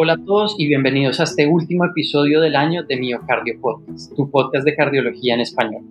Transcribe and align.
Hola 0.00 0.12
a 0.12 0.24
todos 0.24 0.54
y 0.56 0.68
bienvenidos 0.68 1.18
a 1.18 1.24
este 1.24 1.48
último 1.48 1.84
episodio 1.84 2.40
del 2.40 2.54
año 2.54 2.84
de 2.84 2.96
Miocardio 2.98 3.60
Podcast, 3.60 4.14
tu 4.14 4.30
podcast 4.30 4.64
de 4.64 4.76
cardiología 4.76 5.34
en 5.34 5.40
español. 5.40 5.82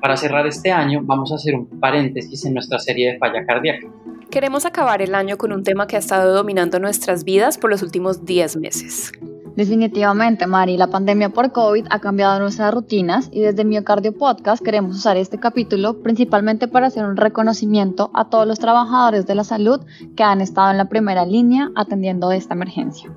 Para 0.00 0.16
cerrar 0.16 0.46
este 0.46 0.72
año 0.72 1.00
vamos 1.02 1.30
a 1.30 1.34
hacer 1.34 1.54
un 1.54 1.66
paréntesis 1.78 2.46
en 2.46 2.54
nuestra 2.54 2.78
serie 2.78 3.12
de 3.12 3.18
falla 3.18 3.44
cardíaca. 3.44 3.86
Queremos 4.30 4.64
acabar 4.64 5.02
el 5.02 5.14
año 5.14 5.36
con 5.36 5.52
un 5.52 5.62
tema 5.62 5.86
que 5.86 5.96
ha 5.96 5.98
estado 5.98 6.32
dominando 6.32 6.78
nuestras 6.78 7.24
vidas 7.24 7.58
por 7.58 7.68
los 7.68 7.82
últimos 7.82 8.24
10 8.24 8.56
meses. 8.56 9.12
Definitivamente, 9.56 10.46
Mari, 10.46 10.78
la 10.78 10.86
pandemia 10.86 11.28
por 11.28 11.52
COVID 11.52 11.88
ha 11.90 11.98
cambiado 11.98 12.40
nuestras 12.40 12.72
rutinas 12.72 13.28
y 13.30 13.40
desde 13.40 13.66
Miocardio 13.66 14.16
Podcast 14.16 14.64
queremos 14.64 14.96
usar 14.96 15.18
este 15.18 15.38
capítulo 15.38 16.00
principalmente 16.00 16.66
para 16.66 16.86
hacer 16.86 17.04
un 17.04 17.18
reconocimiento 17.18 18.10
a 18.14 18.30
todos 18.30 18.46
los 18.46 18.58
trabajadores 18.58 19.26
de 19.26 19.34
la 19.34 19.44
salud 19.44 19.80
que 20.16 20.22
han 20.22 20.40
estado 20.40 20.70
en 20.70 20.78
la 20.78 20.88
primera 20.88 21.26
línea 21.26 21.70
atendiendo 21.74 22.32
esta 22.32 22.54
emergencia. 22.54 23.12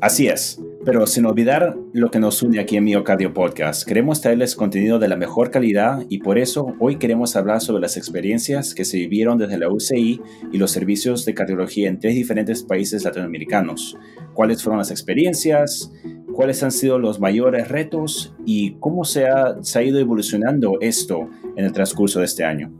Así 0.00 0.28
es. 0.28 0.60
Pero 0.84 1.06
sin 1.06 1.26
olvidar 1.26 1.74
lo 1.92 2.10
que 2.12 2.20
nos 2.20 2.42
une 2.42 2.60
aquí 2.60 2.76
en 2.76 2.84
Miocardio 2.84 3.32
Podcast, 3.32 3.88
queremos 3.88 4.20
traerles 4.20 4.54
contenido 4.54 5.00
de 5.00 5.08
la 5.08 5.16
mejor 5.16 5.50
calidad 5.50 6.04
y 6.08 6.18
por 6.18 6.38
eso 6.38 6.76
hoy 6.78 6.96
queremos 6.96 7.34
hablar 7.34 7.60
sobre 7.60 7.80
las 7.80 7.96
experiencias 7.96 8.72
que 8.72 8.84
se 8.84 8.98
vivieron 8.98 9.36
desde 9.36 9.58
la 9.58 9.68
UCI 9.68 10.20
y 10.52 10.58
los 10.58 10.70
servicios 10.70 11.24
de 11.24 11.34
cardiología 11.34 11.88
en 11.88 11.98
tres 11.98 12.14
diferentes 12.14 12.62
países 12.62 13.02
latinoamericanos. 13.02 13.96
¿Cuáles 14.32 14.62
fueron 14.62 14.78
las 14.78 14.92
experiencias? 14.92 15.92
¿Cuáles 16.32 16.62
han 16.62 16.70
sido 16.70 17.00
los 17.00 17.18
mayores 17.18 17.68
retos? 17.68 18.36
¿Y 18.44 18.76
cómo 18.78 19.04
se 19.04 19.26
ha, 19.26 19.56
se 19.62 19.78
ha 19.78 19.82
ido 19.82 19.98
evolucionando 19.98 20.78
esto 20.80 21.30
en 21.56 21.64
el 21.64 21.72
transcurso 21.72 22.20
de 22.20 22.26
este 22.26 22.44
año? 22.44 22.70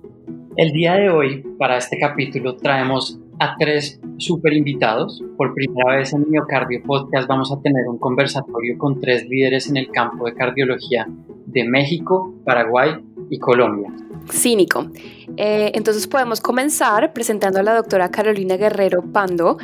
El 0.57 0.71
día 0.71 0.95
de 0.95 1.11
hoy, 1.11 1.43
para 1.59 1.77
este 1.77 1.99
capítulo, 1.99 2.57
traemos 2.57 3.19
a 3.39 3.57
tres 3.57 4.01
super 4.19 4.53
invitados. 4.53 5.23
Por 5.37 5.55
primera 5.55 5.97
vez 5.97 6.13
en 6.13 6.29
Miocardio 6.31 6.83
Podcast 6.83 7.29
vamos 7.29 7.53
a 7.53 7.61
tener 7.61 7.87
un 7.89 7.99
conversatorio 7.99 8.79
con 8.79 9.01
tres 9.01 9.29
líderes 9.29 9.69
en 9.69 9.77
el 9.77 9.91
campo 9.91 10.27
de 10.27 10.35
cardiología 10.35 11.07
de 11.47 11.65
México, 11.65 12.35
Paraguay 12.45 12.93
y 13.31 13.39
Colombia. 13.39 13.93
Cínico. 14.31 14.91
Eh, 15.37 15.73
entonces 15.75 16.07
podemos 16.07 16.41
comenzar 16.41 17.13
presentando 17.13 17.61
a 17.61 17.63
la 17.63 17.75
doctora 17.75 18.11
Carolina 18.11 18.57
Guerrero 18.57 19.03
Pando. 19.13 19.59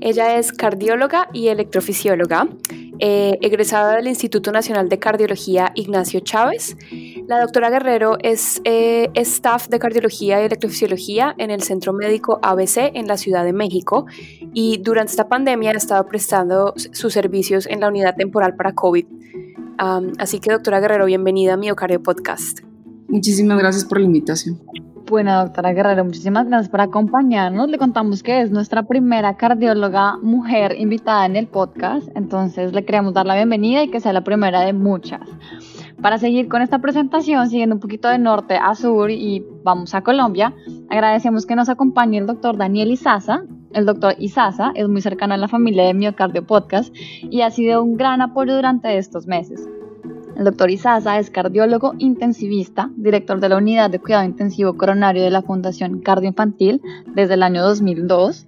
Ella 0.00 0.38
es 0.38 0.52
cardióloga 0.52 1.28
y 1.32 1.48
electrofisióloga, 1.48 2.48
eh, 2.98 3.38
egresada 3.40 3.96
del 3.96 4.08
Instituto 4.08 4.50
Nacional 4.50 4.88
de 4.88 4.98
Cardiología 4.98 5.72
Ignacio 5.74 6.20
Chávez. 6.20 6.76
La 7.28 7.42
doctora 7.42 7.68
Guerrero 7.68 8.16
es 8.22 8.62
eh, 8.64 9.10
staff 9.14 9.68
de 9.68 9.78
cardiología 9.78 10.40
y 10.40 10.46
electrofisiología 10.46 11.34
en 11.36 11.50
el 11.50 11.60
Centro 11.60 11.92
Médico 11.92 12.38
ABC 12.42 12.90
en 12.94 13.06
la 13.06 13.18
Ciudad 13.18 13.44
de 13.44 13.52
México 13.52 14.06
y 14.54 14.78
durante 14.78 15.10
esta 15.10 15.28
pandemia 15.28 15.72
ha 15.72 15.74
estado 15.74 16.06
prestando 16.06 16.72
sus 16.74 17.12
servicios 17.12 17.66
en 17.66 17.80
la 17.80 17.88
unidad 17.88 18.16
temporal 18.16 18.56
para 18.56 18.72
COVID. 18.72 19.04
así 20.16 20.40
que 20.40 20.52
doctora 20.52 20.80
Guerrero, 20.80 21.04
bienvenida 21.04 21.52
a 21.52 21.56
Miocardio 21.58 22.02
Podcast. 22.02 22.60
Muchísimas 23.08 23.58
gracias 23.58 23.84
por 23.84 24.00
la 24.00 24.06
invitación. 24.06 24.58
Bueno, 25.06 25.44
doctora 25.44 25.74
Guerrero, 25.74 26.06
muchísimas 26.06 26.46
gracias 26.46 26.70
por 26.70 26.80
acompañarnos. 26.80 27.68
Le 27.68 27.76
contamos 27.76 28.22
que 28.22 28.40
es 28.40 28.50
nuestra 28.50 28.84
primera 28.84 29.36
cardióloga 29.36 30.16
mujer 30.22 30.76
invitada 30.78 31.26
en 31.26 31.36
el 31.36 31.46
podcast, 31.46 32.08
entonces 32.14 32.72
le 32.72 32.86
queremos 32.86 33.12
dar 33.12 33.26
la 33.26 33.34
bienvenida 33.34 33.82
y 33.82 33.90
que 33.90 34.00
sea 34.00 34.14
la 34.14 34.24
primera 34.24 34.62
de 34.62 34.72
muchas. 34.72 35.20
Para 36.02 36.18
seguir 36.18 36.48
con 36.48 36.62
esta 36.62 36.78
presentación, 36.78 37.50
siguiendo 37.50 37.74
un 37.74 37.80
poquito 37.80 38.08
de 38.08 38.18
norte 38.18 38.54
a 38.54 38.74
sur 38.76 39.10
y 39.10 39.44
vamos 39.64 39.94
a 39.94 40.02
Colombia, 40.02 40.54
agradecemos 40.88 41.44
que 41.44 41.56
nos 41.56 41.68
acompañe 41.68 42.18
el 42.18 42.26
doctor 42.26 42.56
Daniel 42.56 42.92
Izaza. 42.92 43.42
El 43.72 43.84
doctor 43.84 44.14
Izaza 44.18 44.70
es 44.76 44.88
muy 44.88 45.02
cercano 45.02 45.34
a 45.34 45.36
la 45.38 45.48
familia 45.48 45.84
de 45.84 45.94
Miocardio 45.94 46.46
Podcast 46.46 46.94
y 47.22 47.40
ha 47.40 47.50
sido 47.50 47.82
un 47.82 47.96
gran 47.96 48.22
apoyo 48.22 48.54
durante 48.54 48.96
estos 48.96 49.26
meses. 49.26 49.68
El 50.38 50.44
doctor 50.44 50.70
Izaza 50.70 51.18
es 51.18 51.30
cardiólogo 51.30 51.94
intensivista, 51.98 52.92
director 52.94 53.40
de 53.40 53.48
la 53.48 53.56
Unidad 53.56 53.90
de 53.90 53.98
Cuidado 53.98 54.24
Intensivo 54.24 54.76
Coronario 54.76 55.24
de 55.24 55.32
la 55.32 55.42
Fundación 55.42 55.98
Cardioinfantil 55.98 56.80
desde 57.12 57.34
el 57.34 57.42
año 57.42 57.60
2002. 57.64 58.46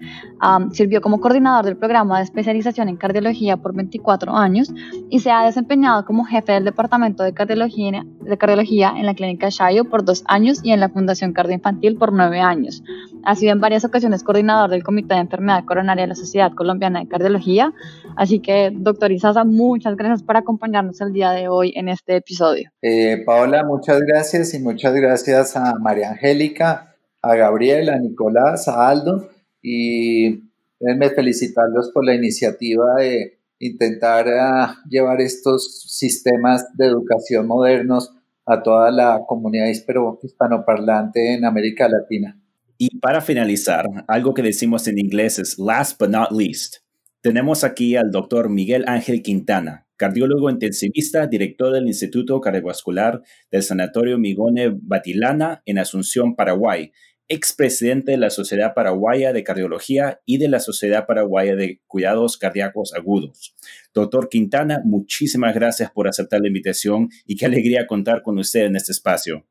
sirvió 0.71 1.01
como 1.01 1.21
coordinador 1.21 1.65
del 1.65 1.77
programa 1.77 2.19
de 2.19 2.25
especialización 2.25 2.89
en 2.89 2.97
cardiología 2.97 3.57
por 3.57 3.75
24 3.75 4.37
años 4.37 4.73
y 5.11 5.19
se 5.19 5.33
ha 5.33 5.45
desempeñado 5.45 6.05
como 6.05 6.25
jefe 6.25 6.53
del 6.53 6.65
Departamento 6.65 7.25
de 7.25 7.35
Cardiología, 7.35 8.07
de 8.21 8.39
cardiología 8.39 8.95
en 8.97 9.05
la 9.05 9.15
Clínica 9.15 9.49
Shayo 9.51 9.91
por 9.91 10.05
dos 10.05 10.23
años 10.29 10.61
y 10.63 10.71
en 10.71 10.79
la 10.79 10.91
Fundación 10.91 11.33
Cardioinfantil 11.33 11.97
por 11.97 12.13
nueve 12.13 12.39
años. 12.39 12.85
Ha 13.25 13.37
sido 13.37 13.53
en 13.53 13.61
varias 13.61 13.85
ocasiones 13.85 14.25
coordinador 14.25 14.71
del 14.71 14.83
Comité 14.83 15.15
de 15.15 15.21
Enfermedad 15.21 15.65
Coronaria 15.65 16.03
de 16.05 16.09
la 16.09 16.15
Sociedad 16.15 16.53
Colombiana 16.53 17.01
de 17.01 17.09
Cardiología. 17.09 17.73
Así 18.17 18.41
que, 18.41 18.71
doctor 18.73 19.13
Izaza, 19.13 19.45
muchas 19.45 19.97
gracias 19.97 20.23
por 20.23 20.37
acompañarnos 20.37 21.01
el 21.01 21.13
día 21.13 21.31
de 21.31 21.49
hoy 21.49 21.73
en 21.77 21.89
este 21.89 22.17
episodio. 22.17 22.71
Eh, 22.83 23.23
Paola, 23.25 23.65
muchas 23.65 24.01
gracias 24.01 24.55
y 24.55 24.61
muchas 24.61 24.95
gracias 24.95 25.57
a 25.57 25.75
María 25.79 26.11
Angélica, 26.11 26.97
a 27.23 27.35
Gabriel, 27.35 27.91
a 27.91 27.99
Nicolás, 27.99 28.69
a 28.69 28.89
Aldo 28.89 29.29
y 29.63 30.51
déjenme 30.81 31.11
felicitarlos 31.11 31.91
por 31.93 32.05
la 32.05 32.15
iniciativa 32.15 32.95
de 32.99 33.41
intentar 33.59 34.27
ah, 34.29 34.77
llevar 34.89 35.21
estos 35.21 35.83
sistemas 35.89 36.67
de 36.77 36.87
educación 36.87 37.47
modernos 37.47 38.17
a 38.47 38.63
toda 38.63 38.91
la 38.91 39.21
comunidad 39.27 39.67
hispanoparlante 39.69 41.35
en 41.35 41.45
América 41.45 41.89
Latina. 41.89 42.40
Y 42.83 42.97
para 42.97 43.21
finalizar, 43.21 43.85
algo 44.09 44.33
que 44.33 44.41
decimos 44.41 44.89
en 44.89 44.99
inglés 44.99 45.39
es 45.39 45.59
last 45.59 46.01
but 46.01 46.09
not 46.09 46.33
least. 46.33 46.77
Tenemos 47.21 47.63
aquí 47.63 47.95
al 47.95 48.11
doctor 48.11 48.49
Miguel 48.49 48.85
Ángel 48.87 49.21
Quintana, 49.21 49.87
cardiólogo 49.97 50.49
intensivista, 50.49 51.27
director 51.27 51.75
del 51.75 51.89
Instituto 51.89 52.41
Cardiovascular 52.41 53.21
del 53.51 53.63
Sanatorio 53.63 54.17
Migone 54.17 54.71
Batilana 54.81 55.61
en 55.67 55.77
Asunción, 55.77 56.37
Paraguay, 56.37 56.91
expresidente 57.29 58.13
de 58.13 58.17
la 58.17 58.31
Sociedad 58.31 58.73
Paraguaya 58.73 59.35
de 59.35 59.45
Cardiología 59.45 60.23
y 60.25 60.39
de 60.39 60.49
la 60.49 60.59
Sociedad 60.59 61.05
Paraguaya 61.07 61.57
de 61.57 61.83
Cuidados 61.87 62.39
Cardíacos 62.39 62.95
Agudos. 62.95 63.55
Doctor 63.93 64.31
Quintana, 64.31 64.81
muchísimas 64.87 65.55
gracias 65.55 65.91
por 65.91 66.09
aceptar 66.09 66.41
la 66.41 66.49
invitación 66.49 67.11
y 67.27 67.37
qué 67.37 67.45
alegría 67.45 67.87
contar 67.87 68.23
con 68.23 68.39
usted 68.39 68.65
en 68.65 68.77
este 68.77 68.93
espacio. 68.93 69.45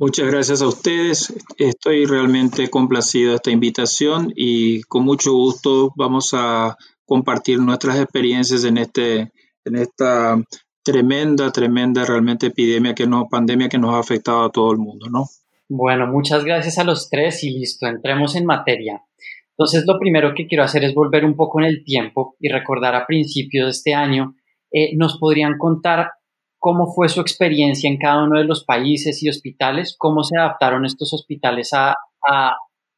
Muchas 0.00 0.30
gracias 0.30 0.62
a 0.62 0.66
ustedes. 0.66 1.30
Estoy 1.58 2.06
realmente 2.06 2.70
complacido 2.70 3.32
de 3.32 3.36
esta 3.36 3.50
invitación 3.50 4.32
y 4.34 4.80
con 4.84 5.04
mucho 5.04 5.34
gusto 5.34 5.92
vamos 5.94 6.30
a 6.32 6.78
compartir 7.04 7.58
nuestras 7.58 8.00
experiencias 8.00 8.64
en, 8.64 8.78
este, 8.78 9.30
en 9.66 9.76
esta 9.76 10.42
tremenda, 10.82 11.52
tremenda 11.52 12.06
realmente 12.06 12.46
epidemia 12.46 12.94
que 12.94 13.06
nos, 13.06 13.28
pandemia 13.30 13.68
que 13.68 13.76
nos 13.76 13.94
ha 13.94 13.98
afectado 13.98 14.44
a 14.44 14.50
todo 14.50 14.72
el 14.72 14.78
mundo, 14.78 15.10
¿no? 15.10 15.26
Bueno, 15.68 16.06
muchas 16.06 16.46
gracias 16.46 16.78
a 16.78 16.84
los 16.84 17.10
tres 17.10 17.44
y 17.44 17.50
listo, 17.50 17.86
entremos 17.86 18.34
en 18.36 18.46
materia. 18.46 19.02
Entonces, 19.50 19.84
lo 19.86 19.98
primero 19.98 20.32
que 20.34 20.46
quiero 20.46 20.64
hacer 20.64 20.82
es 20.84 20.94
volver 20.94 21.26
un 21.26 21.36
poco 21.36 21.60
en 21.60 21.66
el 21.66 21.84
tiempo 21.84 22.36
y 22.40 22.48
recordar 22.48 22.94
a 22.94 23.06
principios 23.06 23.66
de 23.66 23.70
este 23.72 23.92
año, 23.92 24.34
eh, 24.72 24.96
¿nos 24.96 25.18
podrían 25.18 25.58
contar 25.58 26.12
cómo 26.60 26.92
fue 26.92 27.08
su 27.08 27.20
experiencia 27.20 27.90
en 27.90 27.98
cada 27.98 28.22
uno 28.22 28.38
de 28.38 28.44
los 28.44 28.64
países 28.64 29.22
y 29.22 29.28
hospitales, 29.28 29.96
cómo 29.98 30.22
se 30.22 30.38
adaptaron 30.38 30.84
estos 30.84 31.12
hospitales 31.12 31.70
a, 31.72 31.96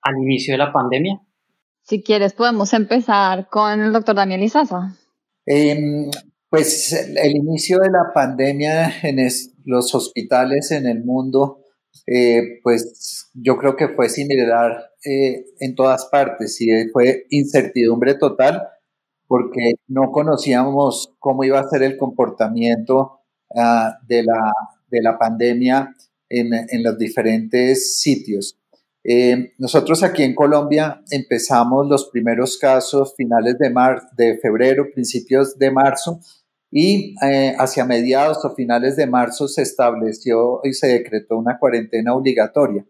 al 0.02 0.18
inicio 0.18 0.54
de 0.54 0.58
la 0.58 0.72
pandemia. 0.72 1.22
Si 1.82 2.02
quieres, 2.02 2.34
podemos 2.34 2.74
empezar 2.74 3.48
con 3.48 3.80
el 3.80 3.92
doctor 3.92 4.16
Daniel 4.16 4.42
Izaza. 4.42 4.96
Em, 5.46 6.10
pues 6.50 6.92
el 6.92 7.36
inicio 7.36 7.78
de 7.78 7.90
la 7.90 8.12
pandemia 8.12 8.92
en 9.02 9.16
los 9.64 9.94
hospitales 9.94 10.72
en 10.72 10.86
el 10.86 11.04
mundo, 11.04 11.60
eh, 12.06 12.60
pues 12.62 13.30
yo 13.32 13.56
creo 13.58 13.76
que 13.76 13.88
fue 13.88 14.08
similar 14.08 14.90
eh, 15.04 15.44
en 15.60 15.74
todas 15.76 16.06
partes 16.06 16.60
y 16.60 16.68
fue 16.92 17.26
incertidumbre 17.30 18.14
total 18.14 18.62
porque 19.28 19.74
no 19.88 20.10
conocíamos 20.10 21.14
cómo 21.18 21.44
iba 21.44 21.60
a 21.60 21.68
ser 21.68 21.82
el 21.84 21.96
comportamiento 21.96 23.21
Ah, 23.54 23.98
de, 24.06 24.22
la, 24.22 24.52
de, 24.90 25.02
la, 25.02 25.18
pandemia 25.18 25.94
en, 26.28 26.52
en 26.54 26.82
los 26.82 26.96
diferentes 26.96 27.98
sitios. 28.00 28.58
Eh, 29.04 29.52
nosotros 29.58 30.02
aquí 30.02 30.22
en 30.22 30.34
Colombia 30.34 31.02
empezamos 31.10 31.88
los 31.88 32.08
primeros 32.08 32.56
casos 32.56 33.14
finales 33.16 33.58
de, 33.58 33.70
mar, 33.70 34.02
de 34.16 34.38
febrero, 34.38 34.90
principios 34.92 35.58
de 35.58 35.70
marzo, 35.70 36.20
y 36.70 37.14
eh, 37.22 37.54
hacia 37.58 37.84
mediados 37.84 38.44
o 38.44 38.54
finales 38.54 38.96
de 38.96 39.06
marzo 39.06 39.46
se 39.46 39.62
estableció 39.62 40.60
y 40.64 40.72
se 40.72 40.86
decretó 40.86 41.36
una 41.36 41.58
cuarentena 41.58 42.14
obligatoria. 42.14 42.86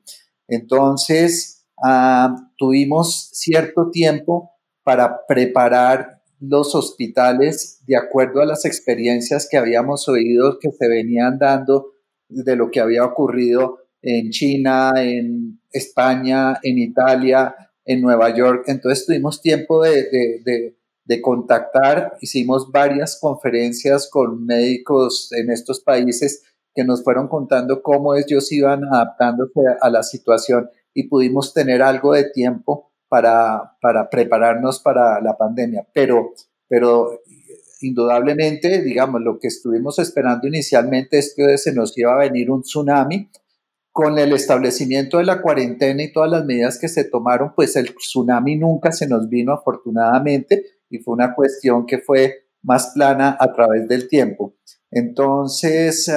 Entonces, 0.47 1.65
ah, 1.83 2.37
tuvimos 2.57 3.31
cierto 3.33 3.91
tiempo 3.91 4.53
para 4.85 5.27
preparar 5.27 6.22
los 6.43 6.75
hospitales 6.75 7.81
de 7.87 7.97
acuerdo 7.97 8.43
a 8.43 8.47
las 8.47 8.65
experiencias 8.65 9.47
que 9.49 9.57
habíamos 9.57 10.09
oído 10.09 10.59
que 10.59 10.71
se 10.73 10.89
venían 10.89 11.39
dando 11.39 11.93
de 12.29 12.57
lo 12.57 12.71
que 12.71 12.81
había 12.81 13.05
ocurrido 13.05 13.79
en 14.03 14.31
China, 14.31 14.93
en 14.97 15.61
España, 15.71 16.59
en 16.65 16.79
Italia, 16.79 17.55
en 17.85 18.01
Nueva 18.01 18.35
York. 18.35 18.65
Entonces 18.67 19.07
tuvimos 19.07 19.41
tiempo 19.41 19.85
de, 19.85 20.75
de 21.05 21.23
contactar. 21.23 22.15
Hicimos 22.21 22.73
varias 22.73 23.19
conferencias 23.21 24.11
con 24.11 24.45
médicos 24.45 25.31
en 25.33 25.49
estos 25.49 25.81
países 25.81 26.43
que 26.75 26.83
nos 26.83 27.05
fueron 27.05 27.29
contando 27.29 27.83
cómo 27.83 28.17
ellos 28.17 28.51
iban 28.51 28.83
adaptándose 28.85 29.61
a 29.81 29.91
la 29.91 30.03
situación 30.03 30.69
y 30.93 31.09
pudimos 31.09 31.55
tener 31.55 31.83
algo 31.83 32.15
de 32.15 32.31
tiempo 32.31 32.92
para, 33.13 33.77
para 33.83 34.09
prepararnos 34.09 34.81
para 34.81 35.21
la 35.21 35.37
pandemia. 35.37 35.87
Pero, 35.93 36.33
pero 36.67 37.21
indudablemente, 37.83 38.81
digamos, 38.81 39.21
lo 39.21 39.39
que 39.39 39.49
estuvimos 39.49 39.99
esperando 39.99 40.49
inicialmente 40.49 41.19
es 41.19 41.35
que 41.37 41.59
se 41.59 41.75
nos 41.75 41.97
iba 41.99 42.15
a 42.15 42.17
venir 42.17 42.51
un 42.51 42.63
tsunami. 42.63 43.29
Con 43.91 44.19
el 44.19 44.33
establecimiento 44.33 45.19
de 45.19 45.25
la 45.25 45.43
cuarentena 45.43 46.03
y 46.03 46.11
todas 46.11 46.31
las 46.31 46.47
medidas 46.47 46.79
que 46.79 46.89
se 46.89 47.05
tomaron, 47.05 47.53
pues 47.55 47.77
el 47.77 47.95
tsunami 47.95 48.57
nunca 48.57 48.93
se 48.93 49.07
nos 49.07 49.29
vino 49.29 49.53
afortunadamente 49.53 50.65
y 50.89 50.97
fue 50.97 51.13
una 51.13 51.35
cuestión 51.35 51.85
que 51.85 51.99
fue 51.99 52.47
más 52.63 52.93
plana 52.95 53.37
a 53.39 53.53
través 53.53 53.87
del 53.87 54.09
tiempo. 54.09 54.55
Entonces, 54.91 56.11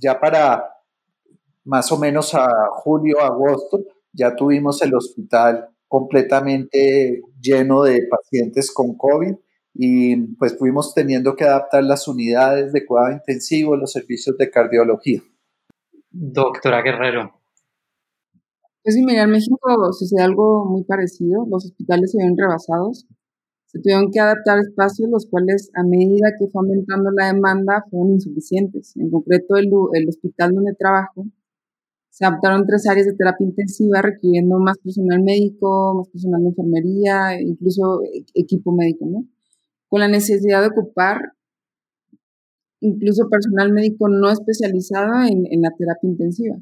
ya 0.00 0.20
para 0.20 0.72
más 1.64 1.90
o 1.90 1.98
menos 1.98 2.32
a 2.36 2.48
julio, 2.70 3.20
agosto, 3.20 3.80
ya 4.12 4.36
tuvimos 4.36 4.80
el 4.82 4.94
hospital 4.94 5.71
completamente 5.92 7.20
lleno 7.38 7.82
de 7.82 8.08
pacientes 8.08 8.72
con 8.72 8.96
COVID 8.96 9.34
y 9.74 10.16
pues 10.38 10.56
fuimos 10.56 10.94
teniendo 10.94 11.36
que 11.36 11.44
adaptar 11.44 11.84
las 11.84 12.08
unidades 12.08 12.72
de 12.72 12.86
cuidado 12.86 13.12
intensivo, 13.12 13.76
los 13.76 13.92
servicios 13.92 14.38
de 14.38 14.50
cardiología. 14.50 15.20
Doctora 16.10 16.80
Guerrero. 16.80 17.34
Pues 18.82 18.94
sí, 18.94 19.04
mira, 19.04 19.24
en 19.24 19.32
México 19.32 19.92
sucede 19.92 20.22
algo 20.22 20.64
muy 20.64 20.82
parecido. 20.84 21.44
Los 21.46 21.66
hospitales 21.66 22.10
se 22.10 22.24
ven 22.24 22.38
rebasados. 22.38 23.06
Se 23.66 23.78
tuvieron 23.78 24.10
que 24.10 24.20
adaptar 24.20 24.60
espacios, 24.60 25.10
los 25.10 25.26
cuales 25.26 25.70
a 25.74 25.82
medida 25.84 26.32
que 26.38 26.46
fue 26.46 26.60
aumentando 26.60 27.10
la 27.10 27.26
demanda 27.34 27.84
fueron 27.90 28.12
insuficientes. 28.12 28.96
En 28.96 29.10
concreto, 29.10 29.56
el, 29.56 29.68
el 29.92 30.08
hospital 30.08 30.54
donde 30.54 30.72
trabajo, 30.72 31.26
se 32.12 32.26
adaptaron 32.26 32.66
tres 32.66 32.86
áreas 32.86 33.06
de 33.06 33.14
terapia 33.14 33.46
intensiva 33.46 34.02
requiriendo 34.02 34.58
más 34.58 34.76
personal 34.78 35.22
médico, 35.22 35.94
más 35.94 36.08
personal 36.10 36.42
de 36.42 36.48
enfermería, 36.48 37.40
incluso 37.40 38.02
e-, 38.02 38.24
equipo 38.34 38.70
médico, 38.70 39.06
¿no? 39.06 39.26
con 39.88 40.00
la 40.00 40.08
necesidad 40.08 40.60
de 40.60 40.68
ocupar 40.68 41.20
incluso 42.80 43.30
personal 43.30 43.72
médico 43.72 44.08
no 44.08 44.30
especializado 44.30 45.24
en, 45.24 45.62
la 45.62 45.70
terapia 45.70 46.10
intensiva. 46.10 46.56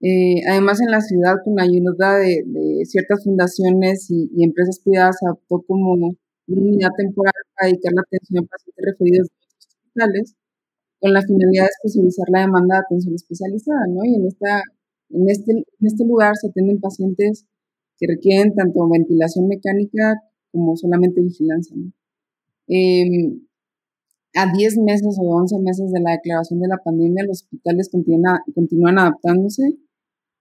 Eh, 0.00 0.42
además, 0.48 0.80
en 0.82 0.90
la 0.90 1.00
ciudad, 1.00 1.36
con 1.42 1.54
la 1.54 1.62
ayuda 1.62 2.18
de, 2.18 2.82
ciertas 2.84 3.24
fundaciones 3.24 4.10
y, 4.10 4.42
empresas 4.44 4.80
privadas, 4.84 5.16
adoptó 5.22 5.62
como 5.66 5.92
una 5.92 6.08
unidad 6.48 6.90
temporal 6.96 7.32
para 7.54 7.70
dedicar 7.70 7.92
la 7.94 8.02
atención 8.02 8.44
a 8.44 8.48
pacientes 8.48 8.84
referidos 8.84 9.28
de 9.28 9.34
otros 9.34 9.66
hospitales, 9.68 10.34
con 11.00 11.12
la 11.12 11.22
finalidad 11.22 11.64
de 11.64 11.70
especializar 11.88 12.26
la 12.30 12.40
demanda 12.40 12.76
de 12.76 12.80
atención 12.80 13.14
especializada, 13.14 13.86
¿no? 13.88 14.04
Y 14.04 14.14
en, 14.14 14.26
esta, 14.26 14.62
en, 15.10 15.28
este, 15.28 15.52
en 15.52 15.86
este 15.86 16.04
lugar 16.04 16.34
se 16.36 16.48
atienden 16.48 16.80
pacientes 16.80 17.46
que 17.98 18.06
requieren 18.06 18.54
tanto 18.54 18.88
ventilación 18.88 19.48
mecánica 19.48 20.14
como 20.52 20.76
solamente 20.76 21.20
vigilancia, 21.20 21.76
¿no? 21.76 21.92
Em, 22.68 23.40
a 24.34 24.52
10 24.52 24.78
meses 24.78 25.16
o 25.20 25.36
11 25.36 25.58
meses 25.60 25.92
de 25.92 26.00
la 26.00 26.12
declaración 26.12 26.60
de 26.60 26.68
la 26.68 26.78
pandemia, 26.78 27.24
los 27.24 27.42
hospitales 27.42 27.88
continúan, 27.90 28.38
continúan 28.54 28.98
adaptándose 28.98 29.78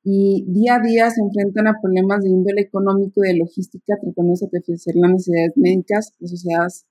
y 0.04 0.46
día 0.48 0.75
a 0.75 0.80
día 0.80 1.10
se 1.10 1.22
enfrentan 1.22 1.68
a 1.68 1.80
problemas 1.81 2.24
de 2.24 2.30
índole 2.30 2.62
económico 2.62 3.24
y 3.24 3.30
de 3.30 3.38
logística 3.38 3.96
tratando 4.00 4.31
de 4.31 4.38
satisfacer 4.38 4.96
las 4.98 5.12
necesidades 5.12 5.54
médicas 5.56 6.13
asociadas 6.24 6.86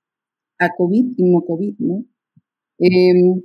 a 0.58 0.70
COVID 0.76 1.14
y 1.16 1.24
no 1.30 1.42
COVID, 1.42 1.74
¿no? 1.78 2.04
Em, 2.78 3.42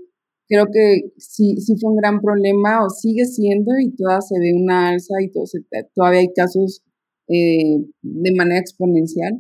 creo 0.50 0.66
que 0.74 1.14
sí, 1.18 1.56
sí 1.58 1.76
fue 1.80 1.92
un 1.92 1.98
gran 1.98 2.20
problema 2.20 2.84
o 2.84 2.90
sigue 2.90 3.26
siendo 3.26 3.72
y 3.80 3.96
todavía 3.96 4.22
se 4.22 4.40
ve 4.40 4.54
una 4.56 4.90
alza 4.90 5.14
y 5.22 5.32
todo, 5.32 5.46
todavía 5.94 6.22
hay 6.22 6.34
casos 6.36 6.82
eh, 7.28 7.78
de 8.02 8.36
manera 8.36 8.60
exponencial. 8.60 9.34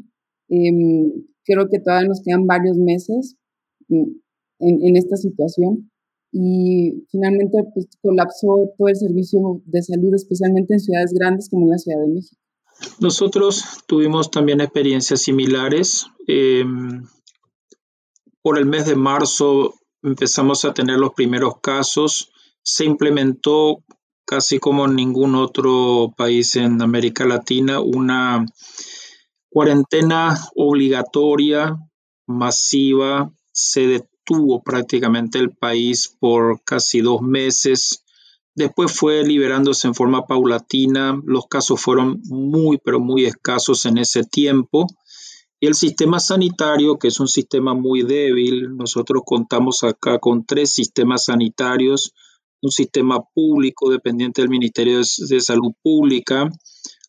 Em, 0.49 1.11
creo 1.43 1.67
que 1.69 1.79
todavía 1.79 2.07
nos 2.07 2.21
quedan 2.23 2.45
varios 2.45 2.77
meses 2.77 3.35
mm, 3.87 4.05
en, 4.59 4.95
esta 4.95 5.15
situación 5.15 5.91
y 6.31 7.05
finalmente 7.11 7.57
pues, 7.73 7.87
colapsó 8.01 8.71
todo 8.77 8.87
el 8.87 8.95
servicio 8.95 9.61
de 9.65 9.81
salud, 9.81 10.13
especialmente 10.13 10.75
en 10.75 10.79
ciudades 10.79 11.11
grandes 11.13 11.49
como 11.49 11.67
la 11.67 11.77
Ciudad 11.79 11.99
de 12.01 12.13
México. 12.13 12.39
Nosotros 13.01 13.63
tuvimos 13.87 14.29
también 14.29 14.61
experiencias 14.61 15.21
similares. 15.21 16.05
Em, 16.27 17.03
por 18.41 18.57
el 18.57 18.65
mes 18.65 18.85
de 18.85 18.95
marzo 18.95 19.78
empezamos 20.03 20.65
a 20.65 20.73
tener 20.73 20.97
los 20.97 21.13
primeros 21.13 21.59
casos. 21.61 22.31
Se 22.61 22.85
implementó 22.85 23.83
casi 24.25 24.59
como 24.59 24.85
en 24.85 24.95
ningún 24.95 25.35
otro 25.35 26.13
país 26.15 26.55
en 26.55 26.81
América 26.81 27.25
Latina 27.25 27.79
una 27.79 28.45
cuarentena 29.49 30.39
obligatoria, 30.55 31.77
masiva, 32.27 33.31
se 33.51 33.87
detuvo 33.87 34.61
prácticamente 34.61 35.39
el 35.39 35.51
país 35.51 36.15
por 36.19 36.63
casi 36.63 37.01
dos 37.01 37.21
meses. 37.21 38.03
Después 38.53 38.91
fue 38.91 39.23
liberándose 39.23 39.87
en 39.87 39.95
forma 39.95 40.27
paulatina. 40.27 41.19
Los 41.25 41.47
casos 41.47 41.81
fueron 41.81 42.21
muy, 42.25 42.77
pero 42.77 42.99
muy 42.99 43.25
escasos 43.25 43.85
en 43.85 43.97
ese 43.97 44.23
tiempo. 44.23 44.85
Y 45.61 45.67
el 45.67 45.75
sistema 45.75 46.19
sanitario, 46.19 46.97
que 46.97 47.09
es 47.09 47.19
un 47.19 47.27
sistema 47.27 47.73
muy 47.73 48.03
débil, 48.03 48.75
nosotros 48.77 49.23
contamos 49.25 49.83
acá 49.83 50.17
con 50.19 50.45
tres 50.45 50.71
sistemas 50.71 51.25
sanitarios, 51.25 52.13
un 52.61 52.71
sistema 52.71 53.19
público 53.33 53.89
dependiente 53.89 54.41
del 54.41 54.49
Ministerio 54.49 54.99
de 54.99 55.41
Salud 55.41 55.73
Pública, 55.81 56.49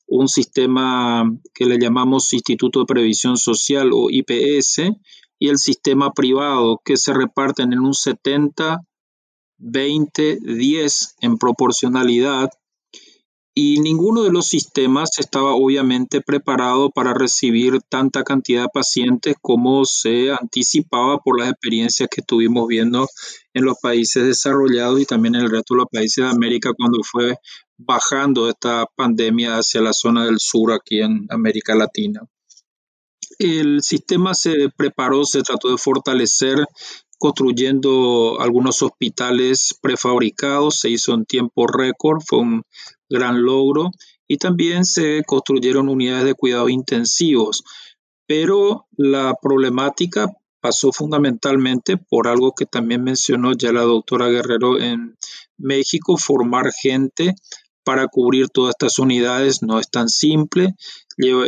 un 0.08 0.29
sistema 0.29 1.25
que 1.55 1.67
le 1.67 1.79
llamamos 1.79 2.32
Instituto 2.32 2.81
de 2.81 2.87
Previsión 2.87 3.37
Social 3.37 3.91
o 3.93 4.11
IPS 4.11 4.91
y 5.38 5.49
el 5.49 5.58
sistema 5.58 6.12
privado 6.12 6.81
que 6.85 6.97
se 6.97 7.14
reparten 7.14 7.73
en 7.73 7.81
un 7.81 7.94
70, 7.94 8.81
20, 9.58 10.38
10 10.43 11.17
en 11.20 11.38
proporcionalidad 11.38 12.50
y 13.55 13.81
ninguno 13.81 14.23
de 14.23 14.31
los 14.31 14.47
sistemas 14.47 15.19
estaba 15.19 15.55
obviamente 15.55 16.20
preparado 16.20 16.91
para 16.91 17.14
recibir 17.14 17.81
tanta 17.88 18.23
cantidad 18.23 18.62
de 18.62 18.69
pacientes 18.73 19.35
como 19.41 19.85
se 19.85 20.32
anticipaba 20.32 21.19
por 21.19 21.38
las 21.38 21.50
experiencias 21.50 22.08
que 22.11 22.20
estuvimos 22.20 22.69
viendo 22.69 23.09
en 23.52 23.64
los 23.64 23.78
países 23.83 24.25
desarrollados 24.25 25.00
y 25.00 25.07
también 25.07 25.35
en 25.35 25.42
el 25.42 25.50
resto 25.50 25.75
de 25.75 25.78
los 25.78 25.88
países 25.90 26.25
de 26.25 26.30
América 26.30 26.73
cuando 26.76 27.00
fue 27.02 27.37
bajando 27.76 28.49
esta 28.49 28.87
pandemia 28.95 29.59
hacia 29.59 29.80
la 29.80 29.92
zona 29.92 30.26
del 30.26 30.38
sur 30.38 30.73
aquí 30.73 31.00
en 31.00 31.26
América 31.30 31.75
Latina. 31.75 32.21
El 33.40 33.80
sistema 33.80 34.35
se 34.35 34.68
preparó, 34.76 35.25
se 35.25 35.40
trató 35.40 35.70
de 35.70 35.78
fortalecer 35.78 36.59
construyendo 37.16 38.38
algunos 38.38 38.82
hospitales 38.82 39.78
prefabricados, 39.80 40.80
se 40.80 40.90
hizo 40.90 41.14
en 41.14 41.25
tiempo 41.25 41.66
récord, 41.66 42.20
fue 42.26 42.40
un 42.40 42.62
gran 43.09 43.42
logro, 43.42 43.92
y 44.28 44.37
también 44.37 44.85
se 44.85 45.23
construyeron 45.26 45.88
unidades 45.88 46.26
de 46.26 46.35
cuidados 46.35 46.70
intensivos. 46.70 47.64
Pero 48.26 48.87
la 48.99 49.35
problemática 49.40 50.26
pasó 50.61 50.92
fundamentalmente 50.92 51.97
por 51.97 52.28
algo 52.28 52.52
que 52.54 52.66
también 52.66 53.02
mencionó 53.02 53.54
ya 53.54 53.73
la 53.73 53.82
doctora 53.82 54.28
Guerrero 54.28 54.78
en 54.78 55.16
México, 55.56 56.18
formar 56.18 56.70
gente 56.75 57.35
para 57.85 58.06
cubrir 58.09 58.49
todas 58.49 58.75
estas 58.78 58.99
unidades 58.99 59.62
no 59.62 59.80
es 59.80 59.90
tan 59.90 60.09
simple. 60.09 60.75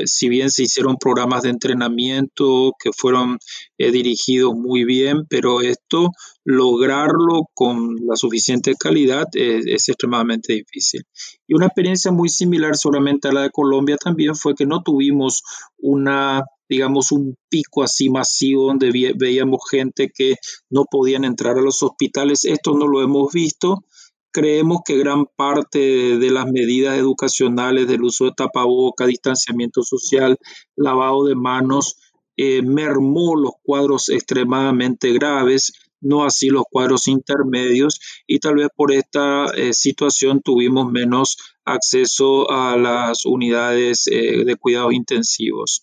Si 0.07 0.29
bien 0.29 0.51
se 0.51 0.65
hicieron 0.65 0.97
programas 0.97 1.43
de 1.43 1.51
entrenamiento 1.51 2.73
que 2.79 2.91
fueron 2.97 3.39
eh, 3.79 3.91
dirigidos 3.91 4.55
muy 4.55 4.85
bien, 4.85 5.27
pero 5.29 5.61
esto, 5.61 6.11
lograrlo 6.45 7.43
con 7.55 7.97
la 8.07 8.17
suficiente 8.17 8.75
calidad 8.79 9.27
es, 9.35 9.89
extremadamente 9.89 10.55
difícil. 10.55 11.03
Y 11.47 11.55
una 11.55 11.67
experiencia 11.67 12.11
muy 12.11 12.29
similar 12.29 12.77
solamente 12.77 13.29
a 13.29 13.33
la 13.33 13.43
de 13.43 13.51
Colombia 13.51 13.97
también 13.97 14.35
fue 14.35 14.55
que 14.55 14.67
no 14.67 14.83
tuvimos 14.83 15.43
una 15.79 16.43
digamos, 16.69 17.13
un 17.13 17.37
pico 17.51 17.83
así 17.83 18.09
masivo 18.09 18.69
donde 18.69 19.15
veíamos 19.15 19.61
gente 19.71 20.11
que 20.15 20.37
no 20.71 20.87
podían 20.91 21.25
entrar 21.27 21.59
a 21.59 21.61
los 21.61 21.83
hospitales. 21.83 22.47
Esto 22.47 22.73
no 22.73 22.87
lo 22.87 23.03
hemos 23.03 23.31
visto. 23.31 23.85
Creemos 24.33 24.81
que 24.85 24.97
gran 24.97 25.27
parte 25.37 25.79
de 26.19 26.31
las 26.31 26.47
medidas 26.47 26.97
educacionales 26.97 27.87
del 27.87 28.03
uso 28.03 28.25
de 28.25 28.33
tapaboca, 28.37 29.07
distanciamiento 29.07 29.83
social, 29.83 30.39
lavado 30.75 31.27
de 31.27 31.35
manos, 31.35 31.97
eh, 32.37 32.63
mermó 32.63 33.37
los 33.37 33.53
cuadros 33.63 34.09
extremadamente 34.09 35.13
graves, 35.13 35.73
no 36.01 36.25
así 36.25 36.49
los 36.49 36.65
cuadros 36.71 37.07
intermedios, 37.09 38.01
y 38.27 38.39
tal 38.39 38.57
vez 38.57 38.69
por 38.75 38.93
esta 38.93 39.47
eh, 39.55 39.73
situación 39.73 40.41
tuvimos 40.43 40.91
menos 40.91 41.37
acceso 41.65 42.51
a 42.51 42.77
las 42.77 43.25
unidades 43.25 44.07
eh, 44.09 44.45
de 44.45 44.57
cuidados 44.57 44.95
intensivos. 44.95 45.83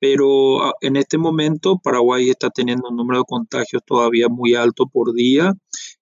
Pero 0.00 0.62
ah, 0.62 0.74
en 0.80 0.96
este 0.96 1.18
momento 1.18 1.78
Paraguay 1.82 2.30
está 2.30 2.50
teniendo 2.50 2.88
un 2.88 2.96
número 2.96 3.20
de 3.20 3.24
contagios 3.26 3.82
todavía 3.84 4.28
muy 4.28 4.54
alto 4.54 4.86
por 4.86 5.12
día 5.12 5.54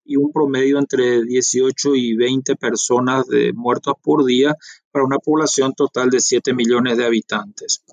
y 0.05 0.15
un 0.15 0.31
promedio 0.31 0.79
entre 0.79 1.23
18 1.23 1.95
y 1.95 2.15
20 2.15 2.55
personas 2.55 3.27
de 3.27 3.53
muertos 3.53 3.95
por 4.01 4.25
día 4.25 4.55
para 4.91 5.05
una 5.05 5.17
población 5.19 5.73
total 5.73 6.09
de 6.09 6.19
7 6.19 6.53
millones 6.53 6.97
de 6.97 7.05
habitantes. 7.05 7.83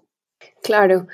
Claro. 0.63 1.07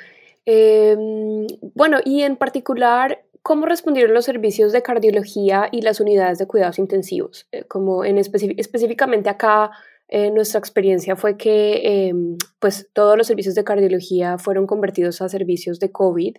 Em, 0.44 1.46
bueno, 1.74 1.98
y 2.04 2.22
en 2.22 2.36
particular, 2.36 3.24
¿cómo 3.42 3.66
respondieron 3.66 4.14
los 4.14 4.24
servicios 4.24 4.72
de 4.72 4.82
cardiología 4.82 5.68
y 5.70 5.82
las 5.82 6.00
unidades 6.00 6.38
de 6.38 6.46
cuidados 6.46 6.78
intensivos? 6.78 7.46
Eh, 7.52 7.64
como 7.64 8.04
en 8.04 8.18
específicamente 8.18 9.28
acá, 9.28 9.70
eh, 10.12 10.32
nuestra 10.32 10.58
experiencia 10.58 11.14
fue 11.14 11.36
que 11.36 12.08
em, 12.08 12.36
pues 12.58 12.90
todos 12.92 13.16
los 13.16 13.28
servicios 13.28 13.54
de 13.54 13.62
cardiología 13.62 14.38
fueron 14.38 14.66
convertidos 14.66 15.22
a 15.22 15.28
servicios 15.28 15.78
de 15.78 15.92
COVID 15.92 16.34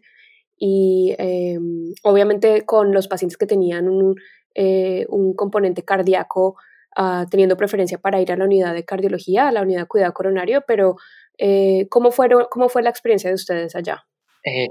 y 0.58 1.16
em, 1.18 1.94
obviamente 2.04 2.64
con 2.66 2.94
los 2.94 3.08
pacientes 3.08 3.38
que 3.38 3.46
tenían 3.46 3.88
un, 3.88 4.16
eh, 4.56 5.06
un 5.08 5.34
componente 5.34 5.84
cardíaco 5.84 6.58
ah, 6.98 7.26
teniendo 7.32 7.56
preferencia 7.56 7.98
para 7.98 8.20
ir 8.20 8.34
a 8.34 8.36
la 8.36 8.44
unidad 8.44 8.74
de 8.74 8.84
cardiología, 8.84 9.48
a 9.48 9.54
la 9.54 9.62
unidad 9.62 9.84
de 9.84 9.88
cuidado 9.88 10.14
coronario, 10.14 10.66
pero 10.68 10.98
eh, 11.38 11.88
¿cómo, 11.90 12.12
fueron, 12.12 12.48
¿cómo 12.52 12.68
fue 12.68 12.84
la 12.84 12.90
experiencia 12.90 13.30
de 13.30 13.36
ustedes 13.36 13.74
allá? 13.74 14.06